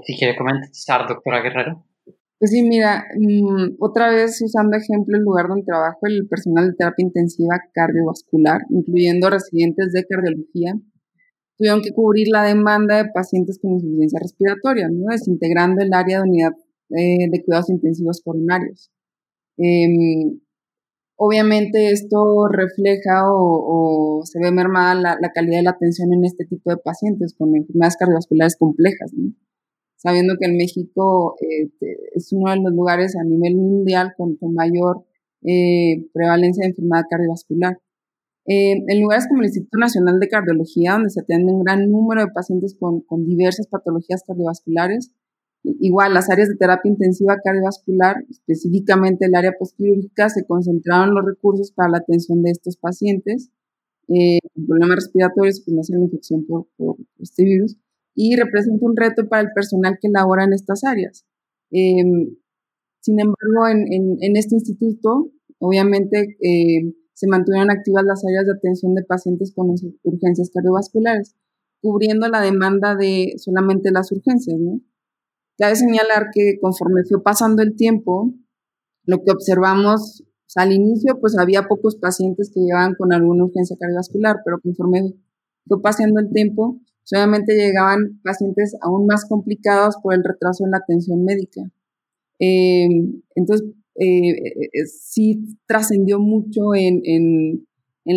si 0.05 0.17
quiere 0.17 0.35
comenzar, 0.37 1.07
doctora 1.07 1.41
Guerrero. 1.41 1.85
Pues 2.41 2.49
sí, 2.49 2.63
mira, 2.63 3.05
mm, 3.19 3.75
otra 3.79 4.09
vez 4.09 4.41
usando 4.41 4.75
ejemplo 4.75 5.15
el 5.15 5.23
lugar 5.23 5.47
donde 5.47 5.63
trabajo, 5.63 5.99
el 6.07 6.27
personal 6.27 6.71
de 6.71 6.73
terapia 6.75 7.05
intensiva 7.05 7.61
cardiovascular, 7.71 8.61
incluyendo 8.71 9.29
residentes 9.29 9.91
de 9.93 10.03
cardiología, 10.07 10.73
tuvieron 11.55 11.83
que 11.83 11.91
cubrir 11.93 12.29
la 12.29 12.41
demanda 12.43 12.97
de 12.97 13.11
pacientes 13.13 13.59
con 13.61 13.73
insuficiencia 13.73 14.19
respiratoria, 14.19 14.89
¿no? 14.89 15.11
desintegrando 15.11 15.83
el 15.83 15.93
área 15.93 16.17
de 16.17 16.23
unidad 16.23 16.53
eh, 16.89 17.29
de 17.31 17.43
cuidados 17.43 17.69
intensivos 17.69 18.21
coronarios. 18.25 18.91
Em, 19.57 20.39
obviamente 21.17 21.91
esto 21.91 22.47
refleja 22.47 23.21
o, 23.27 24.21
se 24.25 24.39
ve 24.39 24.51
mermada 24.51 24.95
la, 24.95 25.17
la, 25.21 25.31
calidad 25.31 25.57
de 25.59 25.63
la 25.63 25.71
atención 25.71 26.11
en 26.13 26.25
este 26.25 26.45
tipo 26.45 26.71
de 26.71 26.77
pacientes 26.77 27.35
con 27.37 27.55
enfermedades 27.55 27.97
cardiovasculares 27.97 28.57
complejas. 28.57 29.13
¿no? 29.13 29.31
Sabiendo 30.01 30.35
que 30.39 30.47
en 30.47 30.57
México 30.57 31.35
eh, 31.41 31.69
es 32.15 32.33
uno 32.33 32.51
de 32.51 32.57
los 32.57 32.73
lugares 32.73 33.15
a 33.15 33.23
nivel 33.23 33.55
mundial 33.55 34.13
con, 34.17 34.37
mayor 34.53 35.05
eh, 35.43 36.07
prevalencia 36.11 36.63
de 36.63 36.69
enfermedad 36.69 37.03
cardiovascular. 37.07 37.79
Eh, 38.47 38.83
en 38.87 39.01
lugares 39.01 39.27
como 39.27 39.41
el 39.41 39.47
Instituto 39.47 39.77
Nacional 39.77 40.19
de 40.19 40.27
Cardiología, 40.27 40.93
donde 40.93 41.11
se 41.11 41.21
atiende 41.21 41.53
un 41.53 41.63
gran 41.63 41.87
número 41.91 42.21
de 42.21 42.31
pacientes 42.31 42.75
con, 42.79 43.01
con 43.01 43.25
diversas 43.25 43.67
patologías 43.67 44.23
cardiovasculares, 44.25 45.11
igual 45.63 46.15
las 46.15 46.31
áreas 46.31 46.49
de 46.49 46.55
terapia 46.55 46.89
intensiva 46.89 47.37
cardiovascular, 47.43 48.15
específicamente 48.27 49.27
el 49.27 49.35
área 49.35 49.53
postquirúrgica, 49.59 50.29
se 50.29 50.45
concentraron 50.45 51.13
los 51.13 51.23
recursos 51.23 51.71
para 51.71 51.89
la 51.89 51.97
atención 51.99 52.41
de 52.41 52.49
estos 52.49 52.77
pacientes 52.77 53.51
con 54.07 54.65
problemas 54.65 54.95
respiratorios, 54.95 55.63
con 55.63 55.75
una 55.75 56.05
infección 56.05 56.45
por, 56.45 56.67
por 56.75 56.97
este 57.19 57.45
virus, 57.45 57.77
y 58.15 58.35
representa 58.35 58.85
un 58.85 58.95
reto 58.95 59.27
para 59.29 59.43
el 59.43 59.49
personal 59.53 59.97
que 60.01 60.09
labora 60.09 60.43
en 60.43 60.53
estas 60.53 60.83
áreas. 60.83 61.25
Em, 61.71 62.35
sin 62.99 63.19
embargo, 63.19 63.67
en, 63.67 64.35
este 64.37 64.55
instituto, 64.55 65.31
obviamente, 65.59 66.37
em, 66.41 66.93
se 67.13 67.27
mantuvieron 67.27 67.71
activas 67.71 68.03
las 68.05 68.23
áreas 68.25 68.45
de 68.45 68.53
atención 68.53 68.95
de 68.95 69.03
pacientes 69.03 69.53
con 69.55 69.73
urgencias 70.03 70.49
cardiovasculares, 70.53 71.35
cubriendo 71.81 72.27
la 72.27 72.41
demanda 72.41 72.95
de 72.95 73.33
solamente 73.37 73.91
las 73.91 74.11
urgencias. 74.11 74.59
¿no? 74.59 74.81
Cabe 75.57 75.75
señalar 75.75 76.27
que 76.33 76.57
conforme 76.59 77.03
fue 77.07 77.23
pasando 77.23 77.61
el 77.61 77.75
tiempo, 77.75 78.33
lo 79.05 79.23
que 79.23 79.31
observamos 79.31 80.23
al 80.55 80.73
inicio, 80.73 81.19
pues 81.19 81.37
había 81.37 81.67
pocos 81.67 81.95
pacientes 81.95 82.51
que 82.53 82.59
llegaban 82.59 82.95
con 82.95 83.13
alguna 83.13 83.45
urgencia 83.45 83.77
cardiovascular, 83.79 84.37
pero 84.43 84.59
conforme 84.59 85.13
fue 85.67 85.81
pasando 85.81 86.19
el 86.19 86.29
tiempo, 86.31 86.79
Solamente 87.03 87.55
llegaban 87.55 88.19
pacientes 88.23 88.75
aún 88.81 89.05
más 89.05 89.25
complicados 89.27 89.95
por 90.01 90.13
el 90.13 90.23
retraso 90.23 90.65
en 90.65 90.71
la 90.71 90.77
atención 90.77 91.23
médica. 91.23 91.61
Eh, 92.39 92.87
entonces, 93.35 93.67
eh, 93.95 94.31
eh, 94.31 94.85
sí 94.85 95.43
trascendió 95.67 96.19
mucho 96.19 96.73
en, 96.75 97.01
en, 97.05 97.67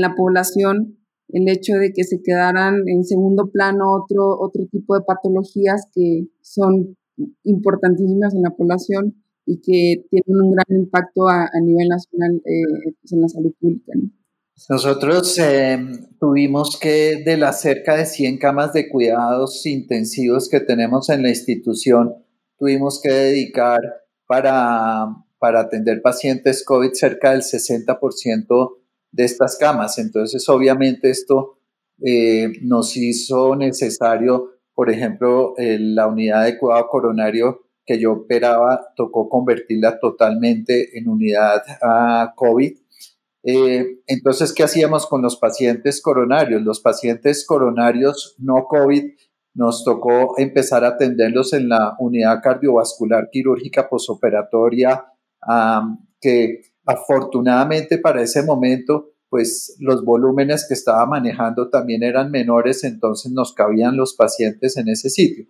la 0.00 0.14
población 0.14 0.99
el 1.29 1.49
hecho 1.49 1.75
de 1.75 1.93
que 1.93 2.05
se 2.05 2.23
quedaran 2.23 2.88
en 2.88 3.05
segundo 3.05 3.50
plano 3.50 3.93
otro, 3.93 4.38
otro 4.41 4.67
tipo 4.71 4.95
de 4.95 5.05
patologías 5.07 5.87
que 5.95 6.26
son 6.41 6.97
importantísimas 7.45 8.35
en 8.35 8.43
la 8.43 8.50
población 8.50 9.23
y 9.47 9.61
que 9.61 10.05
tienen 10.11 10.43
un 10.43 10.53
gran 10.53 10.81
impacto 10.81 11.29
a, 11.29 11.45
a 11.45 11.61
nivel 11.61 11.88
nacional 11.88 12.41
pues 12.43 13.12
en 13.12 13.21
la 13.21 13.29
salud 13.29 13.53
pública. 13.61 13.93
Nosotros 14.69 15.37
em, 15.39 16.07
tuvimos 16.19 16.79
que, 16.79 17.23
de 17.25 17.37
las 17.37 17.61
cerca 17.61 17.97
de 17.97 18.07
100 18.07 18.39
camas 18.39 18.73
de 18.73 18.89
cuidados 18.89 19.67
intensivos 19.67 20.49
que 20.49 20.61
tenemos 20.61 21.09
en 21.11 21.23
la 21.23 21.29
institución, 21.29 22.15
tuvimos 22.57 23.01
que 23.03 23.11
dedicar 23.11 23.81
para, 24.27 25.07
para 25.39 25.61
atender 25.61 26.01
pacientes 26.03 26.65
COVID 26.65 26.93
cerca 26.93 27.33
del 27.33 27.43
60% 27.43 28.77
de 29.11 29.25
estas 29.25 29.57
camas. 29.59 29.99
Entonces, 29.99 30.49
obviamente, 30.49 31.11
esto 31.11 31.59
eh, 32.03 32.53
nos 32.63 32.97
hizo 32.97 33.57
necesario, 33.57 34.53
por 34.73 34.89
ejemplo, 34.89 35.55
la 35.59 36.07
unidad 36.07 36.45
de 36.45 36.59
cuidado 36.59 36.87
coronario 36.89 37.61
que 37.85 37.99
yo 37.99 38.13
operaba, 38.13 38.93
tocó 38.97 39.29
convertirla 39.29 39.99
totalmente 39.99 40.97
en 40.97 41.09
unidad 41.09 41.63
a 41.83 42.23
ah, 42.23 42.35
COVID 42.35 42.84
eh, 43.47 44.01
entonces, 44.07 44.55
¿qué 44.55 44.63
hacíamos 44.63 45.07
con 45.07 45.21
los 45.21 45.37
pacientes 45.37 46.01
coronarios? 46.01 46.63
Los 46.63 46.81
pacientes 46.81 47.47
coronarios 47.47 48.35
no 48.39 48.67
COVID 48.69 49.05
nos 49.55 49.85
tocó 49.85 50.39
empezar 50.39 50.85
a 50.85 50.89
atenderlos 50.89 51.53
en 51.53 51.69
la 51.69 51.95
unidad 51.99 52.41
cardiovascular 52.43 53.29
quirúrgica 53.31 53.89
posoperatoria, 53.89 55.05
que 56.21 56.63
afortunadamente 56.87 57.99
para 57.99 58.23
ese 58.23 58.43
momento, 58.43 59.11
pues 59.29 59.77
los 59.79 60.05
volúmenes 60.05 60.67
que 60.67 60.75
estaba 60.75 61.07
manejando 61.07 61.69
también 61.69 62.03
eran 62.03 62.31
menores, 62.31 62.83
entonces 62.83 63.31
nos 63.31 63.53
cabían 63.53 63.97
los 63.97 64.15
pacientes 64.15 64.77
en 64.77 64.89
ese 64.89 65.11
sitio. 65.11 65.45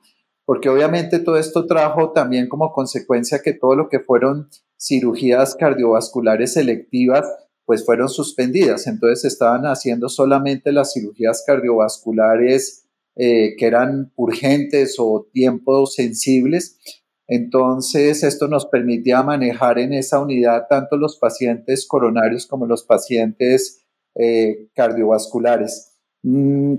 Porque 0.44 0.68
obviamente 0.68 1.20
todo 1.20 1.38
esto 1.38 1.66
trajo 1.66 2.12
también 2.12 2.48
como 2.48 2.72
consecuencia 2.72 3.40
que 3.40 3.54
todo 3.54 3.76
lo 3.76 3.88
que 3.88 4.00
fueron 4.00 4.48
cirugías 4.78 5.54
cardiovasculares 5.54 6.52
selectivas, 6.52 7.26
pues 7.64 7.84
fueron 7.84 8.08
suspendidas. 8.08 8.86
Entonces 8.86 9.24
estaban 9.24 9.62
haciendo 9.64 10.08
solamente 10.08 10.72
las 10.72 10.92
cirugías 10.92 11.42
cardiovasculares 11.46 12.86
eh, 13.16 13.54
que 13.56 13.66
eran 13.66 14.12
urgentes 14.16 14.96
o 14.98 15.28
tiempos 15.32 15.94
sensibles. 15.94 16.78
Entonces 17.26 18.22
esto 18.22 18.48
nos 18.48 18.66
permitía 18.66 19.22
manejar 19.22 19.78
en 19.78 19.92
esa 19.92 20.20
unidad 20.20 20.66
tanto 20.68 20.96
los 20.96 21.16
pacientes 21.18 21.86
coronarios 21.86 22.46
como 22.46 22.66
los 22.66 22.84
pacientes 22.84 23.84
eh, 24.14 24.68
cardiovasculares. 24.74 25.94
Mm, 26.22 26.74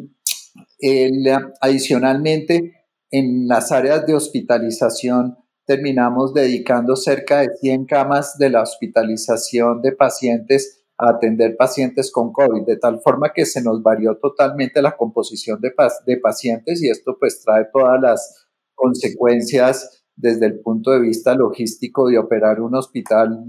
adicionalmente, 1.62 2.74
en 3.12 3.48
las 3.48 3.72
áreas 3.72 4.06
de 4.06 4.14
hospitalización, 4.14 5.38
terminamos 5.66 6.34
dedicando 6.34 6.96
cerca 6.96 7.40
de 7.40 7.50
100 7.60 7.86
camas 7.86 8.38
de 8.38 8.50
la 8.50 8.62
hospitalización 8.62 9.82
de 9.82 9.92
pacientes 9.92 10.84
a 10.98 11.10
atender 11.10 11.58
pacientes 11.58 12.12
con 12.12 12.32
COVID, 12.32 12.66
de 12.66 12.78
tal 12.78 13.02
forma 13.02 13.34
que 13.34 13.46
se 13.46 13.62
nos 13.62 13.84
varió 13.84 14.18
totalmente 14.18 14.82
la 14.82 14.96
composición 14.96 15.60
de, 15.60 15.74
de 16.06 16.18
pacientes 16.18 16.82
y 16.82 16.90
esto 16.90 17.18
pues 17.20 17.42
trae 17.44 17.66
todas 17.74 18.00
las 18.02 18.48
consecuencias 18.76 20.04
desde 20.16 20.46
el 20.46 20.60
punto 20.62 20.92
de 20.92 21.02
vista 21.02 21.36
logístico 21.36 22.08
de 22.08 22.18
operar 22.18 22.62
un 22.62 22.76
hospital 22.76 23.46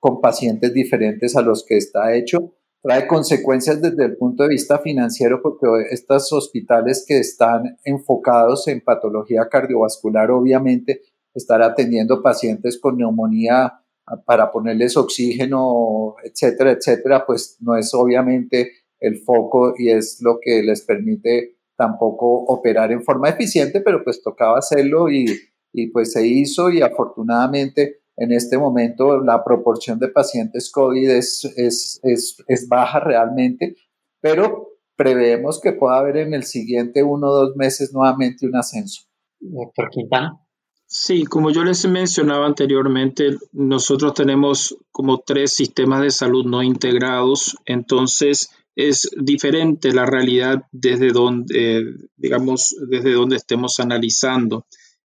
con 0.00 0.20
pacientes 0.20 0.72
diferentes 0.72 1.36
a 1.36 1.42
los 1.42 1.64
que 1.64 1.76
está 1.76 2.14
hecho. 2.14 2.54
Trae 2.82 3.06
consecuencias 3.06 3.80
desde 3.82 4.06
el 4.06 4.16
punto 4.16 4.42
de 4.42 4.48
vista 4.48 4.78
financiero 4.78 5.40
porque 5.42 5.66
estos 5.90 6.32
hospitales 6.32 7.04
que 7.06 7.18
están 7.18 7.78
enfocados 7.84 8.66
en 8.68 8.80
patología 8.80 9.48
cardiovascular 9.50 10.30
obviamente 10.30 11.02
estar 11.34 11.62
atendiendo 11.62 12.22
pacientes 12.22 12.78
con 12.80 12.96
neumonía 12.96 13.80
para 14.24 14.50
ponerles 14.50 14.96
oxígeno, 14.96 16.16
etcétera, 16.24 16.72
etcétera, 16.72 17.24
pues 17.26 17.56
no 17.60 17.76
es 17.76 17.94
obviamente 17.94 18.72
el 18.98 19.18
foco 19.18 19.74
y 19.78 19.90
es 19.90 20.20
lo 20.20 20.38
que 20.40 20.62
les 20.62 20.82
permite 20.82 21.56
tampoco 21.76 22.44
operar 22.44 22.92
en 22.92 23.02
forma 23.02 23.28
eficiente, 23.30 23.80
pero 23.80 24.04
pues 24.04 24.22
tocaba 24.22 24.58
hacerlo 24.58 25.08
y, 25.08 25.26
y 25.72 25.86
pues 25.88 26.12
se 26.12 26.26
hizo 26.26 26.70
y 26.70 26.82
afortunadamente 26.82 28.00
en 28.16 28.32
este 28.32 28.58
momento 28.58 29.22
la 29.22 29.42
proporción 29.42 29.98
de 29.98 30.08
pacientes 30.08 30.70
COVID 30.70 31.08
es, 31.08 31.44
es, 31.56 32.00
es, 32.02 32.36
es 32.48 32.68
baja 32.68 33.00
realmente, 33.00 33.76
pero 34.20 34.68
preveemos 34.96 35.58
que 35.60 35.72
pueda 35.72 35.98
haber 35.98 36.18
en 36.18 36.34
el 36.34 36.42
siguiente 36.42 37.02
uno 37.02 37.28
o 37.28 37.46
dos 37.46 37.56
meses 37.56 37.94
nuevamente 37.94 38.46
un 38.46 38.56
ascenso. 38.56 39.04
Doctor 39.40 39.88
Quintana. 39.88 40.38
Sí, 40.92 41.22
como 41.22 41.52
yo 41.52 41.62
les 41.62 41.86
mencionaba 41.86 42.46
anteriormente, 42.46 43.38
nosotros 43.52 44.12
tenemos 44.12 44.76
como 44.90 45.18
tres 45.24 45.52
sistemas 45.52 46.02
de 46.02 46.10
salud 46.10 46.44
no 46.44 46.64
integrados, 46.64 47.56
entonces 47.64 48.50
es 48.74 49.08
diferente 49.16 49.94
la 49.94 50.04
realidad 50.04 50.64
desde 50.72 51.12
donde, 51.12 51.94
digamos, 52.16 52.74
desde 52.88 53.12
donde 53.12 53.36
estemos 53.36 53.78
analizando. 53.78 54.66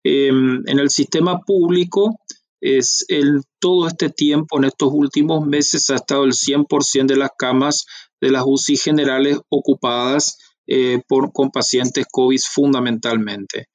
Em, 0.03 0.63
en 0.67 0.79
el 0.79 0.89
sistema 0.89 1.41
público, 1.41 2.21
es 2.59 3.05
el, 3.09 3.43
todo 3.59 3.87
este 3.87 4.09
tiempo, 4.09 4.57
en 4.57 4.65
estos 4.65 4.89
últimos 4.91 5.47
meses, 5.47 5.91
ha 5.91 5.97
estado 5.97 6.25
el 6.25 6.33
100% 6.33 7.13
de 7.13 7.17
las 7.17 7.33
camas 7.37 7.85
de 8.19 8.31
las 8.31 8.45
UCI 8.47 8.79
generales 8.79 9.41
ocupadas 9.51 10.39
eh, 10.67 11.03
por, 11.07 11.35
con 11.35 11.51
pacientes 11.51 12.07
COVID 12.11 12.41
fundamentalmente 12.51 13.69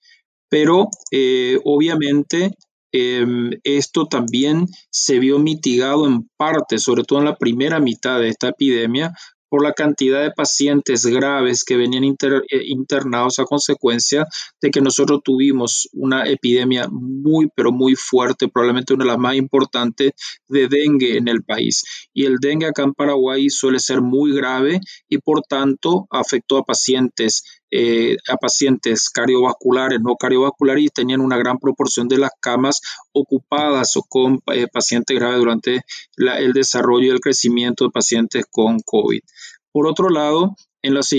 pero 0.52 0.90
eh, 1.12 1.58
obviamente 1.64 2.52
em, 2.92 3.52
esto 3.64 4.08
también 4.08 4.68
se 4.90 5.18
vio 5.18 5.40
mitigado 5.40 6.06
en 6.06 6.30
parte, 6.38 6.78
sobre 6.78 7.06
todo 7.06 7.20
en 7.20 7.26
la 7.26 7.38
primera 7.38 7.80
mitad 7.80 8.20
de 8.20 8.28
esta 8.28 8.50
epidemia, 8.50 9.14
por 9.52 9.64
la 9.64 9.74
cantidad 9.74 10.22
de 10.22 10.32
pacientes 10.32 11.06
graves 11.06 11.66
que 11.66 11.76
venían 11.76 12.06
eh, 12.06 12.16
internados 12.68 13.38
a 13.38 13.44
consecuencia 13.44 14.26
de 14.62 14.72
que 14.72 14.80
nosotros 14.80 15.20
tuvimos 15.26 15.90
una 15.92 16.24
epidemia 16.26 16.88
muy, 16.90 17.50
pero 17.54 17.74
muy 17.74 17.96
fuerte, 17.96 18.48
probablemente 18.48 18.94
una 18.94 19.04
de 19.04 19.10
las 19.10 19.20
más 19.20 19.36
importantes 19.36 20.12
de 20.48 20.70
dengue 20.70 21.18
en 21.18 21.28
el 21.28 21.44
país. 21.44 21.84
Y 22.14 22.26
el 22.26 22.38
dengue 22.40 22.68
acá 22.68 22.84
en 22.84 22.94
Paraguay 22.94 23.50
suele 23.50 23.80
ser 23.80 24.02
muy 24.02 24.34
grave 24.34 24.80
y 25.10 25.18
por 25.18 25.42
tanto 25.42 26.08
afectó 26.10 26.58
a 26.58 26.64
pacientes 26.64 27.44
eh, 27.72 28.18
a 28.28 28.36
pacientes 28.36 29.10
cardiovasculares, 29.10 30.00
no 30.02 30.16
cardiovasculares, 30.16 30.84
y 30.84 30.90
tenían 30.90 31.22
una 31.22 31.38
gran 31.38 31.58
proporción 31.58 32.08
de 32.08 32.18
las 32.18 32.32
camas 32.40 32.82
ocupadas 33.14 33.96
o 33.96 34.04
con 34.04 34.42
eh, 34.54 34.68
pacientes 34.72 35.18
graves 35.18 35.40
durante 35.40 35.82
el 36.18 36.54
desarrollo 36.54 37.08
y 37.08 37.10
el 37.10 37.22
crecimiento 37.22 37.86
de 37.86 37.92
pacientes 37.92 38.46
con 38.52 38.80
COVID. 38.86 39.22
Por 39.72 39.88
otro 39.88 40.10
lado, 40.10 40.56
en 40.84 40.94
los, 40.94 41.12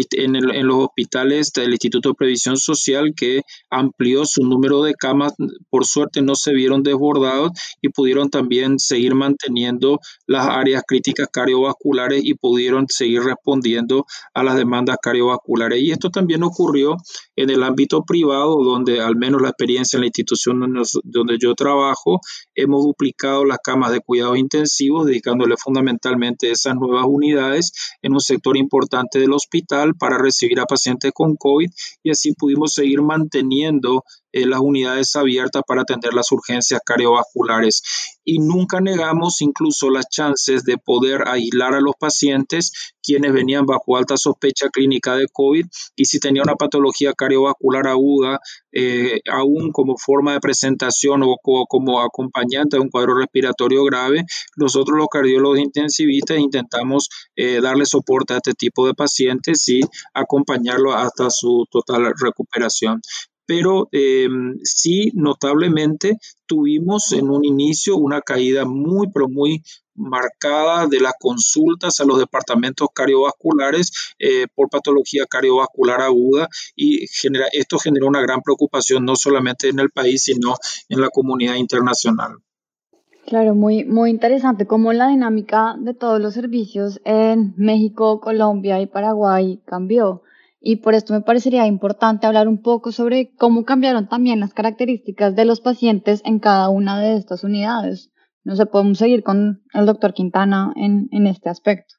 hospitales 0.75 1.52
del 1.52 1.73
Instituto 1.73 2.11
de 2.11 2.14
Previsión 2.14 2.57
Social 2.57 3.12
que 3.16 3.42
amplió 3.71 4.25
su 4.25 4.42
número 4.45 4.83
de 4.83 4.95
camas. 4.95 5.35
Por 5.71 5.87
suerte 5.87 6.23
no 6.23 6.35
se 6.35 6.52
vieron 6.52 6.83
desbordados 6.83 7.52
y 7.81 7.88
pudieron 7.88 8.31
también 8.31 8.78
seguir 8.78 9.14
manteniendo 9.14 10.00
las 10.26 10.49
áreas 10.49 10.83
críticas 10.87 11.28
cardiovasculares 11.33 12.23
y 12.25 12.35
pudieron 12.35 12.87
seguir 12.88 13.23
respondiendo 13.23 14.07
a 14.35 14.42
las 14.42 14.57
demandas 14.57 14.97
cardiovasculares. 15.00 15.81
Y 15.81 15.90
esto 15.90 16.11
también 16.11 16.42
ocurrió 16.42 16.97
en 17.37 17.50
el 17.50 17.62
ámbito 17.62 18.02
privado, 18.04 18.62
donde 18.62 19.00
al 19.00 19.16
menos 19.16 19.42
la 19.42 19.49
experiencia 19.49 19.97
en 19.97 20.02
la 20.02 20.07
institución 20.07 20.83
donde 21.04 21.38
yo 21.40 21.54
trabajo, 21.54 22.21
hemos 22.54 22.85
duplicado 22.85 23.45
las 23.45 23.59
camas 23.62 23.92
de 23.92 24.00
cuidados 24.00 24.38
intensivos, 24.38 25.07
dedicándole 25.07 25.57
fundamentalmente 25.57 26.50
esas 26.50 26.75
nuevas 26.75 27.04
unidades 27.07 27.73
en 28.02 28.12
un 28.12 28.21
sector 28.21 28.57
importante 28.57 29.19
de 29.19 29.26
los 29.26 29.47
para 29.99 30.18
recibir 30.18 30.59
a 30.61 30.66
pacientes 30.66 31.12
con 31.12 31.37
COVID 31.37 31.71
y 32.02 32.11
así 32.11 32.35
pudimos 32.35 32.75
seguir 32.75 33.02
manteniendo 33.02 34.04
eh, 34.32 34.46
las 34.46 34.60
unidades 34.60 35.14
abiertas 35.16 35.62
para 35.66 35.82
atender 35.82 36.14
las 36.14 36.32
urgencias 36.32 36.80
cardiovasculares. 36.84 37.82
Y 38.24 38.38
nunca 38.38 38.80
negamos 38.80 39.40
incluso 39.42 39.90
las 39.90 40.08
chances 40.08 40.64
de 40.64 40.78
poder 40.78 41.28
aislar 41.28 41.74
a 41.74 41.80
los 41.80 41.94
pacientes 41.98 42.92
quienes 43.02 43.32
venían 43.32 43.66
bajo 43.66 43.96
alta 43.96 44.16
sospecha 44.16 44.68
clínica 44.70 45.16
de 45.16 45.26
COVID 45.32 45.66
y 45.96 46.04
si 46.04 46.20
tenía 46.20 46.42
una 46.42 46.54
patología 46.54 47.12
cardiovascular 47.12 47.88
aguda, 47.88 48.38
eh, 48.72 49.20
aún 49.30 49.70
como 49.72 49.96
forma 49.98 50.32
de 50.32 50.40
presentación 50.40 51.22
o, 51.24 51.36
como 51.66 52.00
acompañante 52.00 52.76
de 52.76 52.82
un 52.82 52.90
cuadro 52.90 53.14
respiratorio 53.16 53.84
grave, 53.84 54.24
nosotros 54.56 54.96
los 54.96 55.08
cardiólogos 55.08 55.58
intensivistas 55.58 56.38
intentamos 56.38 57.09
eh, 57.37 57.61
darle 57.61 57.87
soporte 57.87 58.35
a 58.35 58.37
este 58.37 58.54
tipo 58.54 58.87
de 58.87 58.94
pacientes 58.94 59.68
y 59.68 59.80
acompañarlo 60.14 60.92
hasta 60.92 61.30
su 61.30 61.66
total 61.70 62.12
recuperación 62.18 63.00
pero 63.52 63.86
em, 63.92 64.58
sí 64.62 65.12
notablemente 65.12 66.16
tuvimos 66.46 67.12
en 67.12 67.28
un 67.28 67.44
inicio 67.44 67.98
una 67.98 68.22
caída 68.22 68.64
muy, 68.64 69.08
pero 69.12 69.28
muy 69.28 69.62
marcada 69.94 70.86
de 70.86 71.00
las 71.00 71.12
consultas 71.20 72.00
a 72.00 72.06
los 72.06 72.18
departamentos 72.18 72.88
cardiovasculares 72.94 74.14
eh, 74.18 74.46
por 74.54 74.70
patología 74.70 75.26
cardiovascular 75.28 76.00
aguda 76.00 76.48
y 76.74 77.04
esto 77.52 77.76
generó 77.76 78.06
una 78.06 78.22
gran 78.22 78.40
preocupación 78.40 79.04
no 79.04 79.16
solamente 79.16 79.68
en 79.68 79.80
el 79.80 79.90
país, 79.90 80.22
sino 80.22 80.54
en 80.88 81.02
la 81.02 81.10
comunidad 81.10 81.56
internacional. 81.56 82.38
Claro, 83.26 83.54
muy, 83.54 83.84
muy 83.84 84.08
interesante 84.08 84.66
cómo 84.66 84.94
la 84.94 85.08
dinámica 85.08 85.76
de 85.78 85.92
todos 85.92 86.22
los 86.22 86.32
servicios 86.32 87.02
en 87.04 87.52
México, 87.58 88.18
Colombia 88.18 88.80
y 88.80 88.86
Paraguay 88.86 89.60
cambió. 89.66 90.22
Y 90.62 90.77
por 90.77 90.94
esto 90.94 91.12
me 91.12 91.20
parecería 91.22 91.66
importante 91.66 92.27
hablar 92.27 92.46
un 92.46 92.62
poco 92.62 92.92
sobre 92.92 93.35
cómo 93.37 93.64
cambiaron 93.64 94.09
también 94.09 94.40
las 94.40 94.55
características 94.55 95.35
de 95.35 95.44
los 95.44 95.61
pacientes 95.61 96.22
en 96.25 96.38
cada 96.38 96.68
una 96.68 97.01
de 97.01 97.16
estas 97.16 97.42
unidades. 97.42 98.11
No 98.44 98.55
sé, 98.55 98.66
podemos 98.66 98.98
seguir 98.98 99.25
con 99.25 99.62
el 99.75 99.87
doctor 99.87 100.14
Quintana 100.14 100.72
en, 100.77 101.09
en 101.11 101.27
este 101.27 101.48
aspecto. 101.48 101.94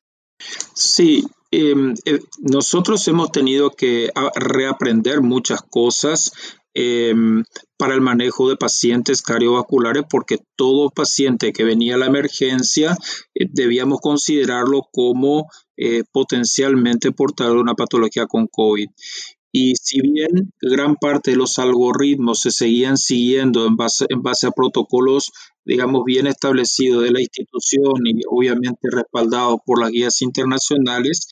Sí, 0.74 1.24
em, 1.52 1.94
eh, 2.06 2.20
nosotros 2.40 3.06
hemos 3.08 3.32
tenido 3.32 3.72
que 3.72 4.10
reaprender 4.36 5.22
muchas 5.22 5.62
cosas 5.62 6.32
em, 6.74 7.44
para 7.78 7.94
el 7.94 8.02
manejo 8.02 8.50
de 8.50 8.58
pacientes 8.58 9.22
cardiovasculares 9.22 10.04
porque 10.10 10.40
todo 10.56 10.90
paciente 10.90 11.54
que 11.54 11.64
venía 11.64 11.96
a 11.96 11.98
la 11.98 12.08
emergencia 12.08 12.98
eh, 13.36 13.48
debíamos 13.52 14.00
considerarlo 14.02 14.88
como 14.92 15.50
eh, 15.78 16.04
potencialmente 16.12 17.12
portador 17.12 17.56
de 17.56 17.62
una 17.62 17.76
patología 17.76 18.26
con 18.28 18.48
COVID. 18.48 18.90
Y 19.56 19.76
si 19.76 20.02
bien 20.02 20.52
gran 20.60 20.96
parte 20.96 21.32
de 21.32 21.38
los 21.38 21.60
algoritmos 21.60 22.42
se 22.42 22.50
seguían 22.50 22.98
siguiendo 22.98 23.68
en 23.68 23.76
base, 23.76 24.06
en 24.10 24.24
base 24.24 24.48
a 24.48 24.52
protocolos, 24.52 25.32
digamos, 25.64 26.04
bien 26.06 26.26
establecidos 26.26 27.04
de 27.04 27.12
la 27.12 27.22
institución 27.22 27.94
y 28.04 28.22
obviamente 28.28 28.90
respaldados 28.92 29.60
por 29.64 29.80
las 29.80 29.92
guías 29.92 30.24
internacionales, 30.24 31.28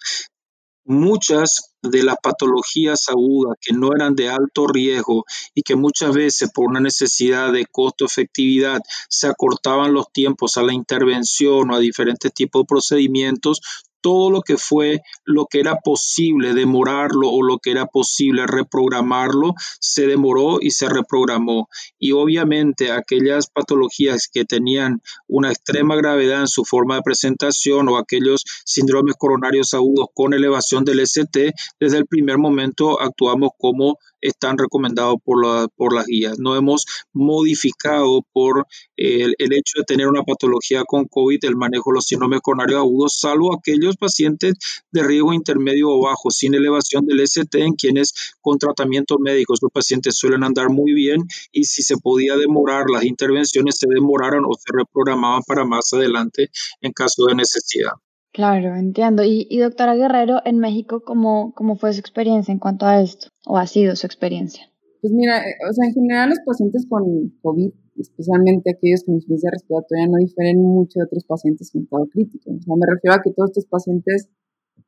muchas 0.85 1.73
de 1.81 2.03
las 2.03 2.15
patologías 2.21 3.09
agudas 3.09 3.57
que 3.59 3.73
no 3.73 3.89
eran 3.95 4.15
de 4.15 4.29
alto 4.29 4.67
riesgo 4.67 5.25
y 5.55 5.63
que 5.63 5.75
muchas 5.75 6.13
veces 6.13 6.51
por 6.53 6.69
una 6.69 6.79
necesidad 6.79 7.51
de 7.51 7.65
costo-efectividad 7.65 8.81
se 9.09 9.27
acortaban 9.27 9.93
los 9.93 10.11
tiempos 10.11 10.57
a 10.57 10.63
la 10.63 10.73
intervención 10.73 11.71
o 11.71 11.75
a 11.75 11.79
diferentes 11.79 12.33
tipos 12.33 12.63
de 12.63 12.67
procedimientos, 12.67 13.61
todo 14.01 14.31
lo 14.31 14.41
que 14.41 14.57
fue 14.57 15.01
lo 15.25 15.45
que 15.45 15.59
era 15.59 15.77
posible 15.77 16.53
demorarlo 16.53 17.29
o 17.29 17.43
lo 17.43 17.59
que 17.59 17.71
era 17.71 17.85
posible 17.85 18.45
reprogramarlo, 18.47 19.53
se 19.79 20.07
demoró 20.07 20.57
y 20.59 20.71
se 20.71 20.89
reprogramó. 20.89 21.67
Y 21.99 22.11
obviamente 22.11 22.91
aquellas 22.91 23.47
patologías 23.47 24.27
que 24.31 24.45
tenían 24.45 25.01
una 25.27 25.51
extrema 25.51 25.95
gravedad 25.95 26.41
en 26.41 26.47
su 26.47 26.65
forma 26.65 26.95
de 26.95 27.01
presentación 27.03 27.89
o 27.89 27.97
aquellos 27.97 28.43
síndromes 28.65 29.15
coronarios 29.17 29.73
agudos 29.73 30.07
con 30.13 30.33
elevación 30.33 30.83
del 30.85 30.99
ST, 30.99 31.53
desde 31.79 31.97
el 31.97 32.05
primer 32.05 32.37
momento 32.37 32.99
actuamos 32.99 33.51
como 33.57 33.97
están 34.21 34.57
recomendados 34.57 35.15
por, 35.23 35.45
la, 35.45 35.67
por 35.75 35.93
las 35.93 36.05
guías. 36.05 36.37
No 36.39 36.55
hemos 36.55 36.85
modificado 37.11 38.21
por 38.31 38.67
el, 38.95 39.35
el, 39.39 39.53
hecho 39.53 39.79
de 39.79 39.83
tener 39.83 40.07
una 40.07 40.23
patología 40.23 40.83
con 40.85 41.05
COVID 41.05 41.43
el 41.43 41.55
manejo 41.55 41.91
de 41.91 41.95
los 41.95 42.05
síndromes 42.05 42.41
coronarios 42.41 42.79
agudos, 42.79 43.19
salvo 43.19 43.53
aquellos 43.53 43.90
pacientes 43.97 44.55
de 44.91 45.03
riesgo 45.03 45.33
intermedio 45.33 45.89
o 45.89 46.03
bajo 46.03 46.29
sin 46.31 46.53
elevación 46.53 47.05
del 47.05 47.21
ST 47.21 47.59
en 47.59 47.73
quienes 47.73 48.13
con 48.41 48.57
tratamiento 48.57 49.17
médico 49.19 49.53
los 49.61 49.71
pacientes 49.71 50.17
suelen 50.17 50.43
andar 50.43 50.69
muy 50.69 50.93
bien 50.93 51.21
y 51.51 51.65
si 51.65 51.83
se 51.83 51.97
podía 51.97 52.35
demorar 52.35 52.85
las 52.89 53.03
intervenciones 53.03 53.77
se 53.77 53.87
demoraron 53.89 54.45
o 54.45 54.53
se 54.53 54.71
reprogramaban 54.73 55.41
para 55.47 55.65
más 55.65 55.93
adelante 55.93 56.49
en 56.81 56.91
caso 56.91 57.25
de 57.25 57.35
necesidad. 57.35 57.91
Claro, 58.33 58.75
entiendo. 58.75 59.23
Y, 59.25 59.57
doctora 59.59 59.95
Guerrero, 59.95 60.41
en 60.45 60.57
México, 60.57 61.01
¿cómo, 61.05 61.53
¿cómo 61.53 61.75
fue 61.75 61.91
su 61.91 61.99
experiencia 61.99 62.53
en 62.53 62.59
cuanto 62.59 62.85
a 62.85 63.01
esto? 63.01 63.27
¿O 63.45 63.57
ha 63.57 63.67
sido 63.67 63.95
su 63.97 64.05
experiencia? 64.07 64.71
Pues 65.01 65.11
mira, 65.13 65.39
eh, 65.39 65.55
o 65.69 65.73
sea, 65.73 65.87
en 65.87 65.93
general 65.93 66.29
los 66.29 66.39
pacientes 66.45 66.85
con 66.87 67.03
COVID, 67.41 67.71
especialmente 67.97 68.71
aquellos 68.71 69.03
con 69.03 69.15
insuficiencia 69.15 69.51
respiratoria, 69.51 70.07
no 70.07 70.17
difieren 70.17 70.61
mucho 70.61 70.99
de 70.99 71.05
otros 71.05 71.25
pacientes 71.25 71.71
con 71.71 71.83
estado 71.83 72.07
crítico. 72.07 72.51
O 72.67 72.75
me 72.77 72.85
refiero 72.87 73.15
a 73.15 73.21
que 73.21 73.31
todos 73.31 73.51
estos 73.51 73.65
pacientes 73.65 74.29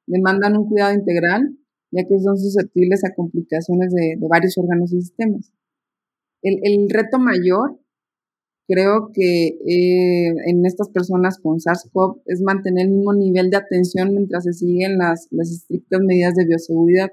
demandan 0.06 0.58
un 0.58 0.68
cuidado 0.68 0.94
integral, 0.94 1.58
ya 1.92 2.04
que 2.06 2.20
son 2.20 2.38
susceptibles 2.38 3.04
a 3.04 3.14
complicaciones 3.14 3.94
de, 3.94 4.18
varios 4.28 4.58
órganos 4.58 4.92
y 4.94 5.02
sistemas. 5.02 5.52
El, 6.42 6.90
reto 6.90 7.20
mayor 7.20 7.80
Creo 8.66 9.12
que 9.14 9.48
eh, 9.48 10.34
en 10.46 10.66
estas 10.66 10.88
personas 10.88 11.38
con 11.38 11.60
SARS-CoV 11.60 12.22
es 12.26 12.42
mantener 12.42 12.86
el 12.86 12.94
mismo 12.94 13.14
nivel 13.14 13.50
de 13.50 13.58
atención 13.58 14.12
mientras 14.12 14.46
se 14.46 14.54
siguen 14.54 14.98
las 14.98 15.28
estrictas 15.32 16.00
medidas 16.00 16.36
de 16.36 16.46
bioseguridad. 16.46 17.12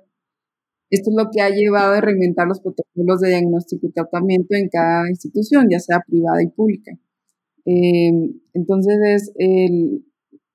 Esto 0.91 1.11
es 1.11 1.17
lo 1.17 1.31
que 1.33 1.41
ha 1.41 1.51
llevado 1.51 1.95
a 1.95 2.01
reinventar 2.01 2.47
los 2.49 2.61
protocolos 2.61 3.21
de 3.21 3.29
diagnóstico 3.29 3.87
y 3.87 3.93
tratamiento 3.93 4.55
en 4.55 4.69
cada 4.69 5.09
institución, 5.09 5.69
ya 5.71 5.79
sea 5.79 6.03
privada 6.07 6.43
y 6.43 6.49
pública. 6.49 6.93
Eh, 7.65 8.11
entonces, 8.55 8.99
es 9.05 9.33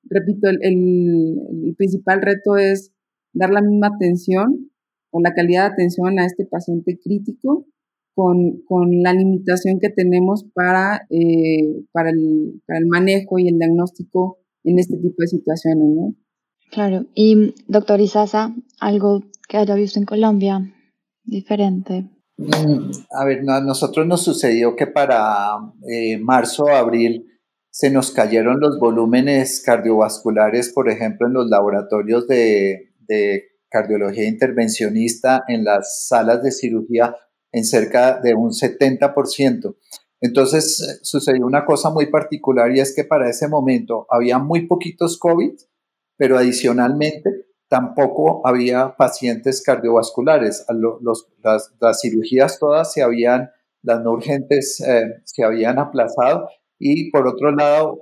repito, 0.10 0.48
el, 0.50 1.76
principal 1.78 2.22
reto 2.22 2.58
es 2.58 2.92
dar 3.34 3.52
la 3.52 3.62
misma 3.62 3.88
atención 3.88 4.72
o 5.12 5.22
la 5.22 5.34
calidad 5.34 5.68
de 5.68 5.74
atención 5.74 6.20
a 6.20 6.26
este 6.26 6.46
paciente 6.46 7.00
crítico 7.02 7.66
con, 8.14 8.62
con 8.66 9.02
la 9.02 9.14
limitación 9.14 9.80
que 9.80 9.90
tenemos 9.90 10.46
para, 10.54 11.06
eh, 11.10 11.60
el, 11.60 12.62
para 12.66 12.80
el 12.80 12.86
manejo 12.88 13.40
y 13.40 13.50
el 13.50 13.58
diagnóstico 13.58 14.40
en 14.64 14.80
este 14.80 14.98
tipo 14.98 15.16
de 15.20 15.28
situaciones, 15.28 15.88
¿no? 15.90 16.16
Claro. 16.72 17.06
Y, 17.14 17.54
doctor 17.68 18.02
Isaza, 18.02 18.54
algo 18.80 19.24
que 19.48 19.58
haya 19.58 19.76
visto 19.76 20.00
en 20.00 20.06
Colombia 20.06 20.74
diferente. 21.24 22.10
Mm, 22.38 22.92
a 23.12 23.26
ver, 23.26 23.50
a 23.50 23.62
nosotros 23.62 24.06
nos 24.06 24.24
sucedió 24.24 24.76
que 24.76 24.88
para 24.88 25.58
eh, 25.90 26.18
marzo 26.18 26.68
abril 26.68 27.32
se 27.70 27.90
nos 27.90 28.12
cayeron 28.12 28.60
los 28.60 28.80
volúmenes 28.80 29.62
cardiovasculares, 29.62 30.72
por 30.74 30.90
ejemplo, 30.90 31.28
en 31.28 31.34
los 31.34 31.50
laboratorios 31.50 32.28
de, 32.28 32.94
de 33.08 33.44
cardiología 33.70 34.28
intervencionista, 34.28 35.44
en 35.48 35.66
las 35.66 36.08
salas 36.08 36.42
de 36.42 36.52
cirugía, 36.52 37.16
en 37.52 37.66
cerca 37.66 38.20
de 38.22 38.34
un 38.34 38.52
70%. 38.52 39.76
Entonces 40.22 41.00
sucedió 41.04 41.46
una 41.46 41.66
cosa 41.66 41.90
muy 41.90 42.08
particular 42.08 42.76
y 42.76 42.80
es 42.80 42.96
que 42.96 43.04
para 43.04 43.30
ese 43.30 43.48
momento 43.48 44.08
había 44.10 44.40
muy 44.40 44.68
poquitos 44.68 45.20
COVID, 45.20 45.54
pero 46.18 46.38
adicionalmente 46.38 47.46
tampoco 47.68 48.46
había 48.48 48.96
pacientes 48.96 49.62
cardiovasculares. 49.62 50.66
las, 51.80 52.02
cirugías 52.02 52.60
todas 52.60 52.94
se 52.94 53.02
habían, 53.02 53.50
las 53.82 54.02
no 54.02 54.12
urgentes 54.12 54.80
eh, 54.82 55.22
se 55.24 55.44
habían 55.44 55.80
aplazado 55.80 56.50
y 56.80 57.10
por 57.12 57.28
otro 57.28 57.52
lado, 57.52 58.00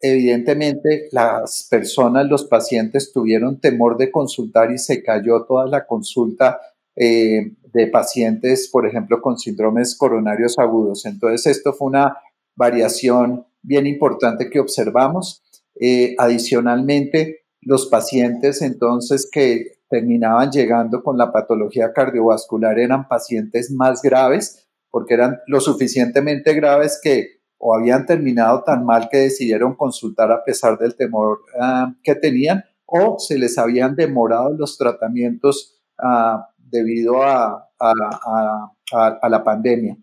evidentemente 0.00 1.08
las 1.12 1.66
personas, 1.70 2.26
los 2.26 2.44
pacientes 2.44 3.12
tuvieron 3.12 3.60
temor 3.60 3.96
de 3.96 4.10
consultar 4.10 4.70
y 4.70 4.78
se 4.78 5.02
cayó 5.02 5.44
toda 5.44 5.66
la 5.66 5.86
consulta 5.86 6.60
eh, 6.94 7.52
de 7.72 7.86
pacientes, 7.88 8.68
por 8.68 8.86
ejemplo, 8.86 9.20
con 9.20 9.38
síndromes 9.38 9.96
coronarios 9.96 10.58
agudos. 10.58 11.04
Entonces, 11.04 11.46
esto 11.46 11.72
fue 11.72 11.88
una 11.88 12.16
variación 12.54 13.46
bien 13.62 13.86
importante 13.86 14.48
que 14.48 14.60
observamos. 14.60 15.42
Eh, 15.78 16.14
adicionalmente, 16.18 17.45
los 17.66 17.86
pacientes 17.86 18.62
entonces 18.62 19.28
que 19.30 19.72
terminaban 19.90 20.50
llegando 20.52 21.02
con 21.02 21.18
la 21.18 21.32
patología 21.32 21.92
cardiovascular 21.92 22.78
eran 22.78 23.08
pacientes 23.08 23.72
más 23.72 24.02
graves 24.02 24.68
porque 24.90 25.14
eran 25.14 25.40
lo 25.48 25.60
suficientemente 25.60 26.54
graves 26.54 27.00
que 27.02 27.40
o 27.58 27.74
habían 27.74 28.06
terminado 28.06 28.62
tan 28.62 28.84
mal 28.84 29.08
que 29.10 29.18
decidieron 29.18 29.74
consultar 29.74 30.30
a 30.30 30.44
pesar 30.44 30.78
del 30.78 30.94
temor 30.94 31.40
ah, 31.60 31.92
que 32.04 32.14
tenían 32.14 32.64
o 32.86 33.18
se 33.18 33.36
les 33.36 33.58
habían 33.58 33.96
demorado 33.96 34.54
los 34.56 34.78
tratamientos 34.78 35.76
ah, 35.98 36.48
debido 36.56 37.24
a, 37.24 37.68
a, 37.80 39.28
la 39.28 39.44
pandemia. 39.44 39.96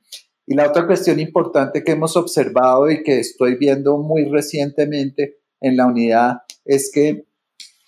Y 0.45 0.55
la 0.55 0.67
otra 0.67 0.85
cuestión 0.85 1.19
importante 1.21 1.81
que 1.83 1.93
hemos 1.93 2.17
observado 2.17 2.91
y 2.91 3.03
que 3.03 3.19
estoy 3.19 3.55
viendo 3.55 3.97
muy 3.97 4.25
recientemente 4.25 5.37
en 5.61 5.77
la 5.77 5.85
unidad 5.85 6.41
es 6.65 6.91
que 6.93 7.25